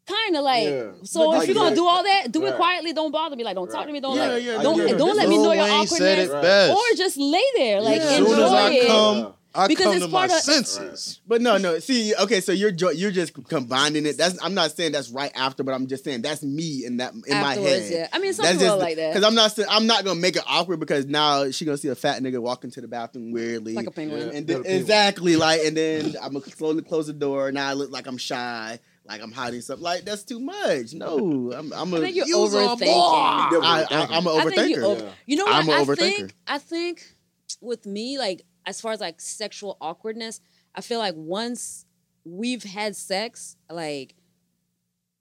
[0.07, 0.63] Kind of like.
[0.63, 0.91] Yeah.
[1.03, 2.93] So Like if you're gonna do all that, do it quietly.
[2.93, 3.43] Don't bother me.
[3.43, 3.99] Like, don't talk to me.
[3.99, 4.95] Don't Yeah, like, yeah, don't yeah.
[4.95, 6.41] don't let me know your Wayne said it awkwardness.
[6.41, 6.73] best.
[6.73, 8.03] Or just lay there, like Yeah.
[8.03, 8.87] As enjoy soon as I it.
[8.87, 11.19] come, I Because come it's to my part of- senses.
[11.25, 11.79] But no, no.
[11.79, 14.15] See, okay, so you're jo- you're just combining it.
[14.15, 17.13] That's I'm not saying that's right after, but I'm just saying that's me in that
[17.13, 17.91] in my Afterwards, head.
[17.91, 18.07] yeah.
[18.13, 19.13] I mean, some That's people just like that.
[19.13, 21.87] because I'm not saying I'm not gonna make it awkward because now she gonna see
[21.87, 24.21] a fat nigga walk into the bathroom weirdly, Like a penguin.
[24.29, 24.79] and then, little penguin.
[24.81, 27.51] exactly like, and then I'm gonna slowly close the door.
[27.51, 28.77] Now I look like I'm shy,
[29.07, 29.83] like I'm hiding something.
[29.83, 30.93] Like that's too much.
[30.93, 33.63] No, I'm I'm a I think you're use overthinking.
[33.63, 34.83] I, I, I'm an you overthinker.
[34.83, 35.09] over, Yeah.
[35.25, 35.97] you know what I'm a I overthinker.
[35.97, 37.13] think I think
[37.61, 40.41] with me like as far as like sexual awkwardness,
[40.75, 41.85] I feel like once
[42.25, 44.15] we've had sex, like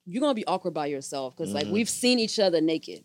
[0.04, 1.72] you're gonna be awkward by yourself because like mm.
[1.72, 3.04] we've seen each other naked.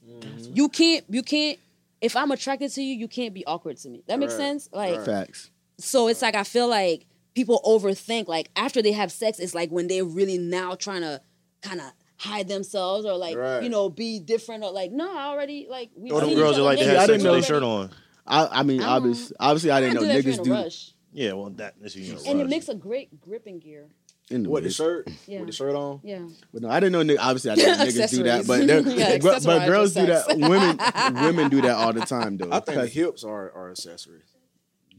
[0.54, 1.60] You can't you can't
[2.02, 4.04] if I'm attracted to you, you can't be awkward to me.
[4.08, 4.40] That makes Right.
[4.40, 4.70] sense?
[4.74, 5.06] Like Right.
[5.06, 5.52] Facts.
[5.78, 7.06] so it's like I feel like
[7.36, 8.28] people overthink.
[8.28, 11.22] Like after they have sex, it's like when they're really now trying to
[11.62, 13.64] kind of hide themselves or like Right.
[13.64, 16.12] you know be different or like no, I already like we.
[16.12, 17.00] Or them girls are like to naked.
[17.00, 17.90] have I sex didn't with know- their shirt on.
[18.28, 20.52] I, I mean, I obviously, obviously, I didn't know do that if you're niggas do.
[20.54, 20.94] rush.
[21.12, 22.22] Yeah, well, that is you know.
[22.28, 23.88] And it makes a great gripping gear.
[24.30, 25.10] In the What the shirt?
[25.28, 25.40] Yeah.
[25.40, 26.00] With the shirt on?
[26.04, 26.26] Yeah.
[26.54, 27.02] But no, I didn't know.
[27.04, 28.48] ni- Obviously, I didn't know niggas do that.
[28.48, 28.62] But
[28.98, 30.28] Yeah, but, but girls do that.
[30.30, 32.48] Women women do that all the time though.
[32.50, 34.24] I think the 'Cause- hips are, are accessories.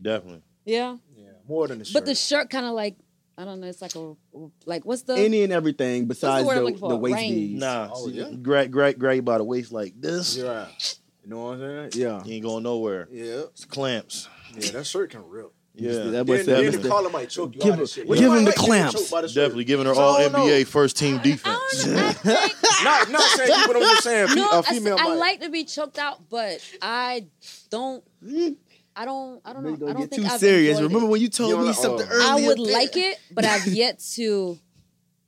[0.03, 0.43] Definitely.
[0.67, 0.97] Yeah.
[1.53, 1.95] Yeah, more than the shirt.
[1.95, 2.97] But the shirt kind of like
[3.37, 3.67] I don't know.
[3.67, 4.15] It's like a
[4.67, 6.89] like what's the any and everything besides word I'm the, looking for?
[6.91, 7.35] the waist Range.
[7.35, 7.61] beads.
[7.61, 8.31] Nah, Oh, see, yeah?
[8.43, 10.37] great, great, great by the waist like this.
[10.37, 10.67] yeah,
[11.25, 11.91] you know what I'm saying?
[11.95, 13.09] Yeah, You ain't going nowhere.
[13.11, 14.29] yeah, It's clamps.
[14.55, 14.71] yeah.
[14.73, 15.51] That shirt can rip.
[15.75, 16.91] Yeah, That boy Then, said, then the Mr.
[16.91, 18.93] collar might choke you Give out him- of give You him might the clamps.
[18.93, 20.39] choked by the definitely giving her So, all I don't know.
[20.41, 21.85] NBA first team defense.
[21.85, 22.07] don't know.
[22.09, 22.53] I think
[22.85, 25.15] Not, not saying you, but I'm just saying no, a I, female I might.
[25.15, 27.25] like to be choked out, but I
[27.71, 28.05] don't.
[28.23, 28.57] Mm.
[28.95, 29.41] I don't.
[29.45, 29.71] I don't know.
[29.71, 30.81] Niggas I gonna don't get think too I've serious.
[30.81, 31.11] Remember it.
[31.11, 32.29] when you told You me know, something uh, earlier?
[32.45, 34.59] I would like it, but I've yet to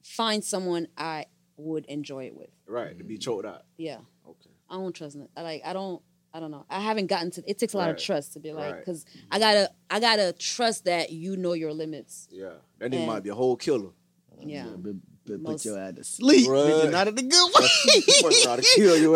[0.02, 2.50] find someone I would enjoy it with.
[2.66, 3.62] right to be choked out.
[3.76, 3.98] Yeah,
[4.28, 4.50] Okay.
[4.68, 5.28] I don't trust it.
[5.36, 5.62] Like.
[5.64, 6.02] I don't.
[6.36, 6.66] I don't know.
[6.68, 7.44] I haven't gotten to.
[7.48, 8.78] It takes a lot of trust to be like, Right.
[8.80, 9.70] because I gotta.
[9.88, 12.28] I gotta trust that you know your limits.
[12.30, 12.50] Yeah,
[12.80, 13.90] that nigga might be a whole killer.
[14.40, 14.64] Yeah.
[14.76, 14.94] But,
[15.24, 16.48] but put Most- your ass to sleep.
[16.50, 16.64] Right.
[16.64, 17.32] Bitch, not in a good
[17.84, 18.28] He way.
[18.28, 19.14] was trying to kill you.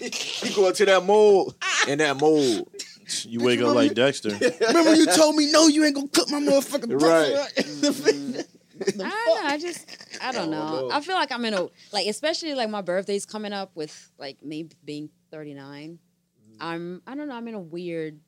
[0.00, 1.54] he go into that mold,
[1.88, 2.68] in that mold.
[3.26, 4.30] You wake up like Dexter.
[4.60, 8.44] Remember you told me no, you ain't gonna cook my motherfucking Right.
[8.80, 9.02] Mm-hmm.
[9.02, 9.50] I don't know.
[9.50, 10.88] I just, I don't know.
[10.88, 10.90] know.
[10.90, 14.42] I feel like I'm in a like, especially like my birthday's coming up with like
[14.42, 15.98] me being 39.
[15.98, 16.62] Mm-hmm.
[16.62, 17.34] I'm, I don't know.
[17.34, 18.18] I'm in a weird,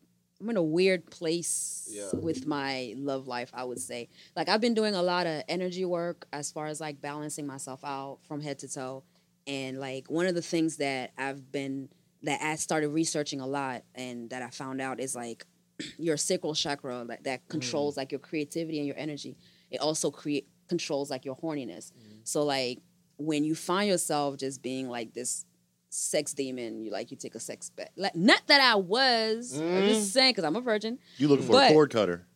[0.41, 2.11] I'm in a weird place Yeah.
[2.21, 3.51] with my love life.
[3.55, 6.81] I would say, like, I've been doing a lot of energy work as far as
[6.83, 9.05] like balancing myself out from head to toe,
[9.47, 11.89] and like one of the things that I've been
[12.25, 15.45] that I started researching a lot and that I found out is like
[15.99, 19.37] your sacral chakra that, that controls like your creativity and your energy
[19.73, 21.93] it also create controls like your horniness.
[21.93, 22.21] Mm.
[22.25, 22.79] So like
[23.17, 25.45] when you find yourself just being like this
[25.89, 27.91] sex demon, you like you take a sex bet.
[27.97, 29.59] Like not that I was.
[29.59, 30.13] I'm just mm.
[30.13, 30.99] saying because I'm a virgin.
[31.17, 32.27] You looking for a cord cutter?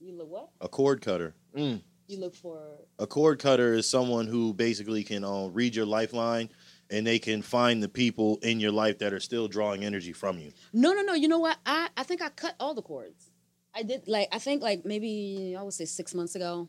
[0.00, 0.48] You look what?
[0.60, 1.34] A cord cutter.
[1.54, 2.58] You look for.
[2.98, 6.48] A cord cutter is someone who basically can uh, read your lifeline,
[6.90, 10.38] and they can find the people in your life that are still drawing energy from
[10.38, 10.52] you.
[10.72, 11.14] No, no, no.
[11.14, 11.58] You know what?
[11.66, 13.30] I I think I cut all the cords.
[13.74, 16.68] I did like I think like maybe I would say six months ago,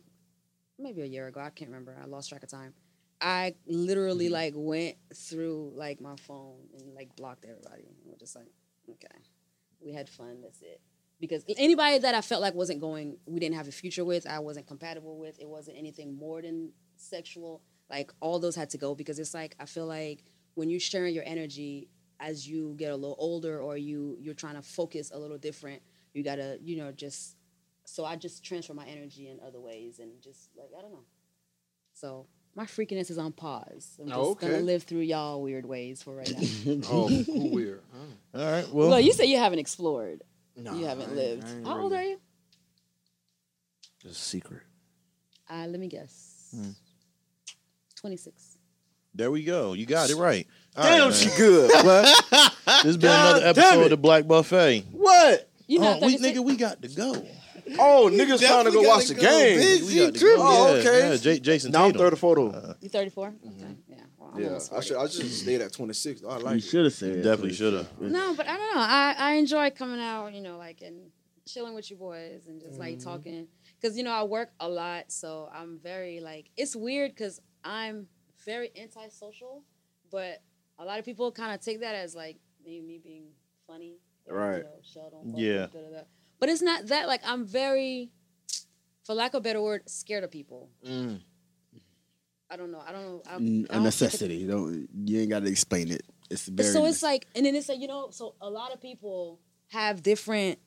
[0.77, 1.39] maybe a year ago.
[1.39, 1.97] I can't remember.
[2.01, 2.73] I lost track of time.
[3.21, 4.33] I literally mm-hmm.
[4.33, 7.83] like went through like my phone and like blocked everybody.
[7.83, 8.47] And we're just like,
[8.89, 9.19] okay,
[9.81, 10.41] we had fun.
[10.41, 10.81] That's it.
[11.19, 14.39] Because anybody that I felt like wasn't going, we didn't have a future with, I
[14.39, 15.37] wasn't compatible with.
[15.39, 17.61] It wasn't anything more than sexual.
[17.89, 20.23] Like all those had to go because it's like I feel like
[20.55, 21.87] when you're sharing your energy
[22.19, 25.81] as you get a little older or you you're trying to focus a little different,
[26.13, 27.35] you gotta you know just.
[27.85, 31.05] So I just transfer my energy in other ways and just like I don't know.
[31.93, 33.97] So my freakiness is on pause.
[33.99, 36.81] I'm just Oh, gonna live through y'all weird ways for right now.
[36.91, 37.81] Oh, who weird.
[37.91, 38.39] Huh?
[38.39, 38.69] All right.
[38.71, 40.21] Well, well, you say you haven't explored.
[40.55, 41.47] Nah, you haven't I ain't- lived.
[41.47, 42.19] I ain't How old really- are you?
[44.05, 44.61] It's a secret.
[45.49, 46.49] Uh, let me guess.
[46.55, 46.69] Hmm.
[47.99, 48.57] 26.
[49.13, 49.73] there we go.
[49.73, 50.47] You got it right.
[50.77, 51.71] All Damn, right, she good.
[51.85, 52.25] What?
[52.31, 54.85] This has been God another episode of the Black Buffet.
[54.91, 55.49] what?
[55.67, 56.39] You not Oh, we, 36?
[56.39, 57.25] nigga, we got to go.
[57.77, 59.59] Oh, niggas trying to go watch the go, game.
[59.59, 59.87] bitch.
[59.87, 60.35] We got to go.
[60.39, 61.09] Oh, okay.
[61.09, 62.75] Yeah, J- Jason Now I'm 34 though.
[62.81, 63.27] You 34?
[63.27, 63.55] Okay.
[63.87, 63.95] Yeah.
[64.17, 64.97] Well, I'm Yeah, I should.
[64.97, 66.23] I should stayed at 26.
[66.23, 67.17] I You like You should have said.
[67.23, 67.87] Definitely should have.
[68.01, 68.81] No, but I don't know.
[68.81, 71.11] I, I enjoy coming out, you know, like and
[71.45, 72.81] chilling with you boys and just Mm-hmm.
[72.81, 73.47] like talking.
[73.79, 75.11] Because, you know, I work a lot.
[75.11, 78.07] So I'm very like, it's weird because I'm
[78.45, 79.63] very antisocial,
[80.11, 80.41] but
[80.77, 83.27] a lot of people kind of take that as like maybe me being
[83.67, 83.97] funny.
[84.27, 84.57] Right.
[84.57, 85.33] You know, Sheldon.
[85.35, 85.67] Yeah.
[85.67, 86.01] da, da, da.
[86.39, 87.07] But it's not that.
[87.07, 88.11] Like, I'm very
[89.09, 90.69] for lack of a better word, scared of people.
[90.85, 91.19] Mm.
[92.47, 92.83] I don't know.
[92.87, 93.21] I don't know.
[93.27, 94.45] I, I a don't necessity.
[94.45, 96.03] Don't you ain't got to explain it.
[96.29, 96.69] It's very.
[96.69, 99.39] so it's like, and then it's like you know, so a lot of people
[99.69, 100.59] have different.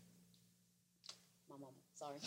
[1.48, 2.18] My mom, sorry.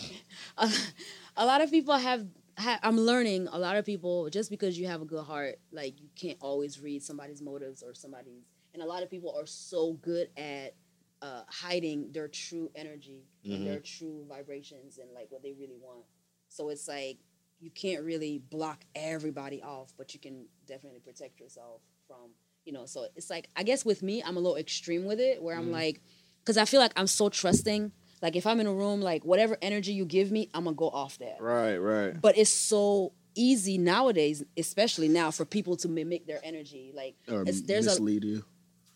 [1.36, 2.28] a, lot of people have, ha
[2.58, 3.48] I'm learning.
[3.52, 6.80] A lot of people just because you have a good heart, like you can't always
[6.80, 8.44] read somebody's motives or somebody's.
[8.74, 10.76] And a lot of people are so good at
[11.22, 16.06] uh, hiding their true energy and their true vibrations and like what they really want.
[16.50, 17.18] So it's like
[17.60, 22.32] you can't really block everybody off, but you can definitely protect yourself from,
[22.66, 22.86] you know.
[22.86, 25.72] So it's like I guess with me, I'm a little extreme with it, where I'm
[25.72, 26.02] like,
[26.44, 27.92] because I feel like I'm so trusting.
[28.26, 30.90] Like if I'm in a room, like whatever energy you give me, I'm gonna go
[30.90, 31.38] off that.
[31.40, 32.20] Right, right.
[32.20, 36.92] But it's so easy nowadays, especially now, for people to mimic their energy.
[36.92, 38.44] Like or it's, there's a you.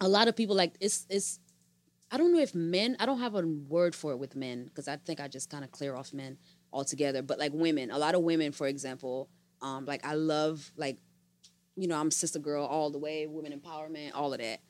[0.01, 1.39] a lot of people like it's it's
[2.09, 4.87] I don't know if men I don't have a word for it with men because
[4.87, 6.39] I think I just kind of clear off men
[6.73, 9.29] altogether but like women a lot of women for example
[9.61, 10.97] um like I love like
[11.75, 14.61] you know I'm sister girl all the way women empowerment all of that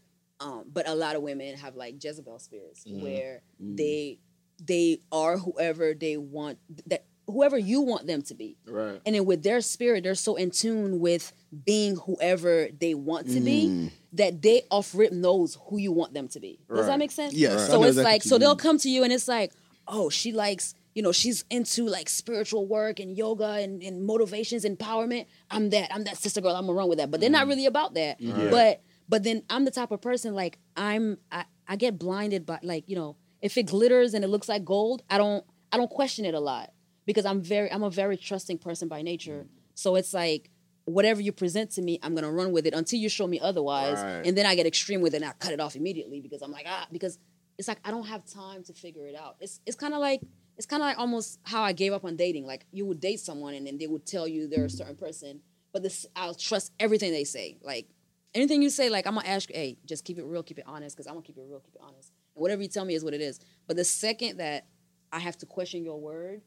[0.41, 4.20] um but a lot of women have like Jezebel spirits where they
[4.60, 6.57] they are whoever they want
[6.88, 8.99] that whoever you want them to be Right.
[9.05, 11.32] and then with their spirit, they're so in tune with
[11.66, 13.91] being whoever they want to be mm.
[14.14, 16.60] that they off rip knows who you want them to be.
[16.74, 17.34] Does that make sense?
[17.34, 19.53] Yes, I So it's exactly like, so they'll come to you and it's like,
[19.88, 24.66] oh, she likes, you know, she's into like spiritual work and yoga and, and motivations,
[24.66, 25.26] empowerment.
[25.49, 25.93] I'm that.
[25.93, 26.55] I'm that sister girl.
[26.55, 27.12] I'm gonna run with that.
[27.12, 27.49] But they're not mm.
[27.49, 28.18] really about that.
[28.49, 31.18] But but then I'm the type of person like I'm.
[31.32, 34.64] I, I get blinded by like you know if it glitters and it looks like
[34.66, 36.72] gold, I don't I don't question it a lot
[37.06, 39.48] because I'm very I'm a very trusting person by nature.
[39.76, 40.50] So it's like
[40.86, 44.00] whatever you present to me, I'm gonna run with it until you show me otherwise,
[44.00, 44.26] Right.
[44.26, 46.52] and then I get extreme with it and I cut it off immediately because I'm
[46.52, 47.20] like ah because
[47.58, 49.36] it's like I don't have time to figure it out.
[49.40, 50.22] It's it's kind of like
[50.58, 52.46] it's kind of like almost how I gave up on dating.
[52.46, 55.42] Like you would date someone and then they would tell you they're a certain person,
[55.72, 57.58] but this I'll trust everything they say.
[57.64, 57.88] Like
[58.34, 60.66] anything you say, like I'm gonna ask you, hey, just keep it real, keep it
[60.68, 62.12] honest, because I'm gonna keep it real, keep it honest.
[62.40, 63.40] Whatever you tell me is what it is.
[63.68, 64.68] But the second that
[65.12, 66.42] I have to question your word,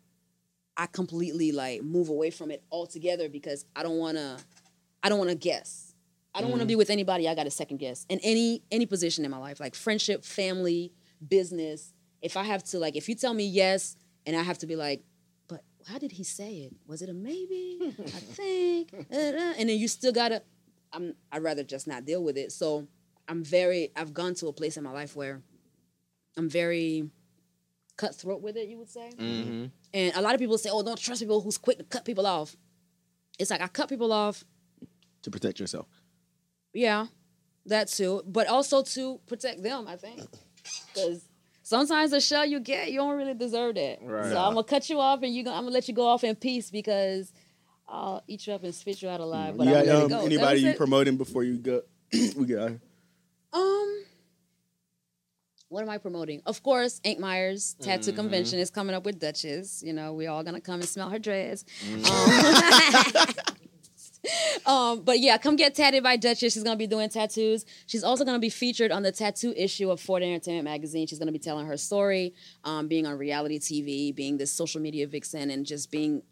[0.76, 4.38] I completely like move away from it altogether because I don't wanna
[5.02, 5.94] I don't wanna guess.
[6.34, 9.24] I don't wanna be with anybody I got a second guess in any any position
[9.24, 10.92] in my life, like friendship, family,
[11.28, 11.92] business.
[12.22, 14.76] If I have to like if you tell me yes and I have to be
[14.76, 15.02] like,
[15.48, 16.74] but how did he say it?
[16.86, 17.78] Was it a maybe?
[17.82, 18.94] I think.
[18.94, 20.42] uh, uh," And then you still gotta
[20.92, 22.52] I'm I'd rather just not deal with it.
[22.52, 22.86] So
[23.28, 25.42] I'm very I've gone to a place in my life where
[26.36, 27.10] I'm very
[27.96, 29.10] cutthroat with it, you would say.
[29.16, 29.66] Mm-hmm.
[29.94, 32.26] And a lot of people say, "Oh, don't trust people who's quick to cut people
[32.26, 32.56] off."
[33.38, 34.44] It's like I cut people off,
[35.22, 35.86] to protect yourself.
[36.72, 37.06] yeah,
[37.66, 39.86] that too, but also to protect them.
[39.86, 40.20] I think
[40.94, 41.28] because
[41.62, 43.98] sometimes the shell you get, you don't really deserve that.
[44.02, 44.30] Right.
[44.30, 46.24] So I'm gonna cut you off, and you, gonna, I'm gonna let you go off
[46.24, 47.32] in peace because
[47.88, 49.56] I'll eat you up and spit you out alive.
[49.56, 50.26] But I'm got let um.
[50.26, 51.82] Anybody you promoting before you go?
[52.12, 52.72] we get out.
[53.52, 54.04] Um,
[55.72, 56.42] what am I promoting?
[56.44, 58.20] Of course, Ink Myers Tattoo Mm-hmm.
[58.20, 59.82] Convention is coming up with Duchess.
[59.82, 61.64] You know, we all gonna come and smell her dress.
[61.86, 62.04] Mm-hmm.
[64.68, 66.52] Um, um, but yeah, come get tatted by Duchess.
[66.52, 67.64] She's gonna be doing tattoos.
[67.86, 71.06] She's also gonna be featured on the tattoo issue of Ford Entertainment Magazine.
[71.06, 75.06] She's gonna be telling her story, um, being on reality TV, being this social media
[75.06, 76.22] vixen, and just being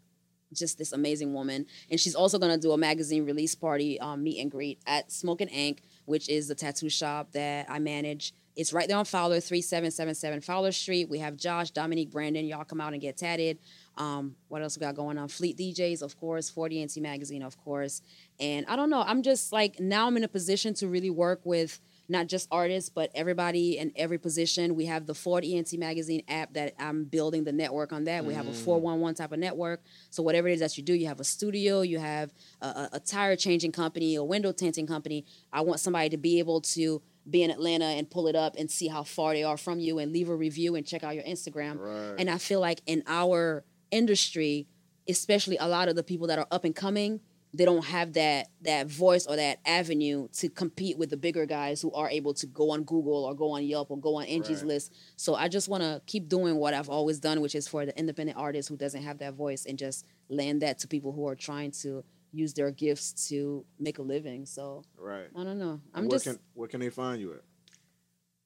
[0.53, 1.65] just this amazing woman.
[1.89, 5.41] And she's also to do a magazine release party um, meet and greet at Smoke
[5.41, 8.33] and Ink, which is the tattoo shop that I manage.
[8.55, 11.09] It's right there on Fowler, 3777 Fowler Street.
[11.09, 12.45] We have Josh, Dominique, Brandon.
[12.45, 13.59] Y'all come out and get tatted.
[13.97, 15.27] Um, what else we got going on?
[15.27, 16.49] Fleet DJs, of course.
[16.49, 18.01] Ford ENT Magazine, of course.
[18.39, 19.03] And I don't know.
[19.05, 21.79] I'm just like, now I'm in a position to really work with
[22.11, 24.75] not just artists, but everybody in every position.
[24.75, 28.25] We have the Ford ENT Magazine app that I'm building the network on that.
[28.25, 29.81] We have a 411 type of network.
[30.09, 32.89] So whatever it is that you do, you have a studio, you have a, a,
[32.93, 35.25] a tire changing company, a window tinting company.
[35.53, 38.69] I want somebody to be able to be in Atlanta and pull it up and
[38.69, 41.23] see how far they are from you and leave a review and check out your
[41.23, 41.77] Instagram.
[41.79, 42.15] Right.
[42.17, 44.67] And I feel like in our industry,
[45.07, 47.19] especially a lot of the people that are up and coming,
[47.53, 51.81] they don't have that that voice or that avenue to compete with the bigger guys
[51.81, 54.59] who are able to go on Google or go on Yelp or go on Angie's
[54.61, 54.67] Right.
[54.67, 54.93] list.
[55.17, 57.97] So I just want to keep doing what I've always done, which is for the
[57.99, 61.35] independent artist who doesn't have that voice and just land that to people who are
[61.35, 64.45] trying to use their gifts to make a living.
[64.45, 65.27] So Right.
[65.35, 65.81] I don't know.
[65.93, 67.41] I'm where just can where can they find you at?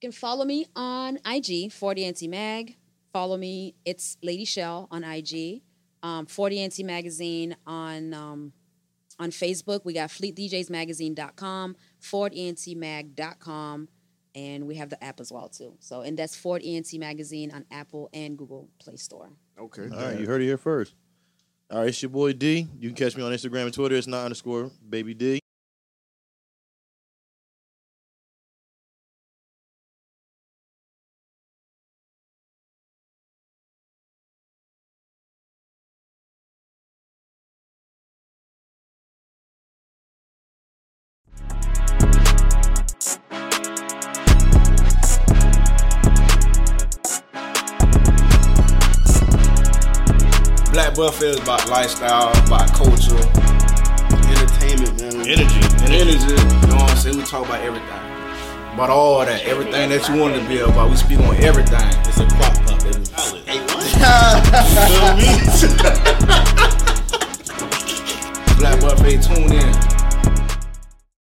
[0.00, 2.76] can follow me on IG, Ford ENT Mag.
[3.12, 5.62] Follow me, it's Lady Shell on IG.
[6.02, 8.52] Um, Ford ENT Magazine on um,
[9.18, 9.84] on Facebook.
[9.84, 13.88] We got fleetdjsmagazine.com, fordentmag.com,
[14.34, 15.74] and we have the app as well too.
[15.80, 19.30] So and that's Ford ENT Magazine on Apple and Google Play Store.
[19.58, 19.88] Okay.
[19.90, 20.94] All right, you heard it here first.
[21.68, 22.68] All right, it's your boy D.
[22.78, 23.96] You can catch me on Instagram and Twitter.
[23.96, 25.40] It's not underscore baby D.
[51.76, 53.20] lifestyle, about culture,
[54.32, 55.12] Entertainment, man.
[55.28, 55.60] Energy.
[55.84, 56.32] energy.
[56.32, 57.18] You know what I'm saying?
[57.18, 57.86] We talk about everything.
[58.72, 60.88] About all that, everything that you want to be about.
[60.88, 61.86] We speak on everything.
[62.08, 63.04] It's a crock pot, baby.
[63.44, 63.60] Hey,
[68.56, 69.95] Black Buffet, tune in.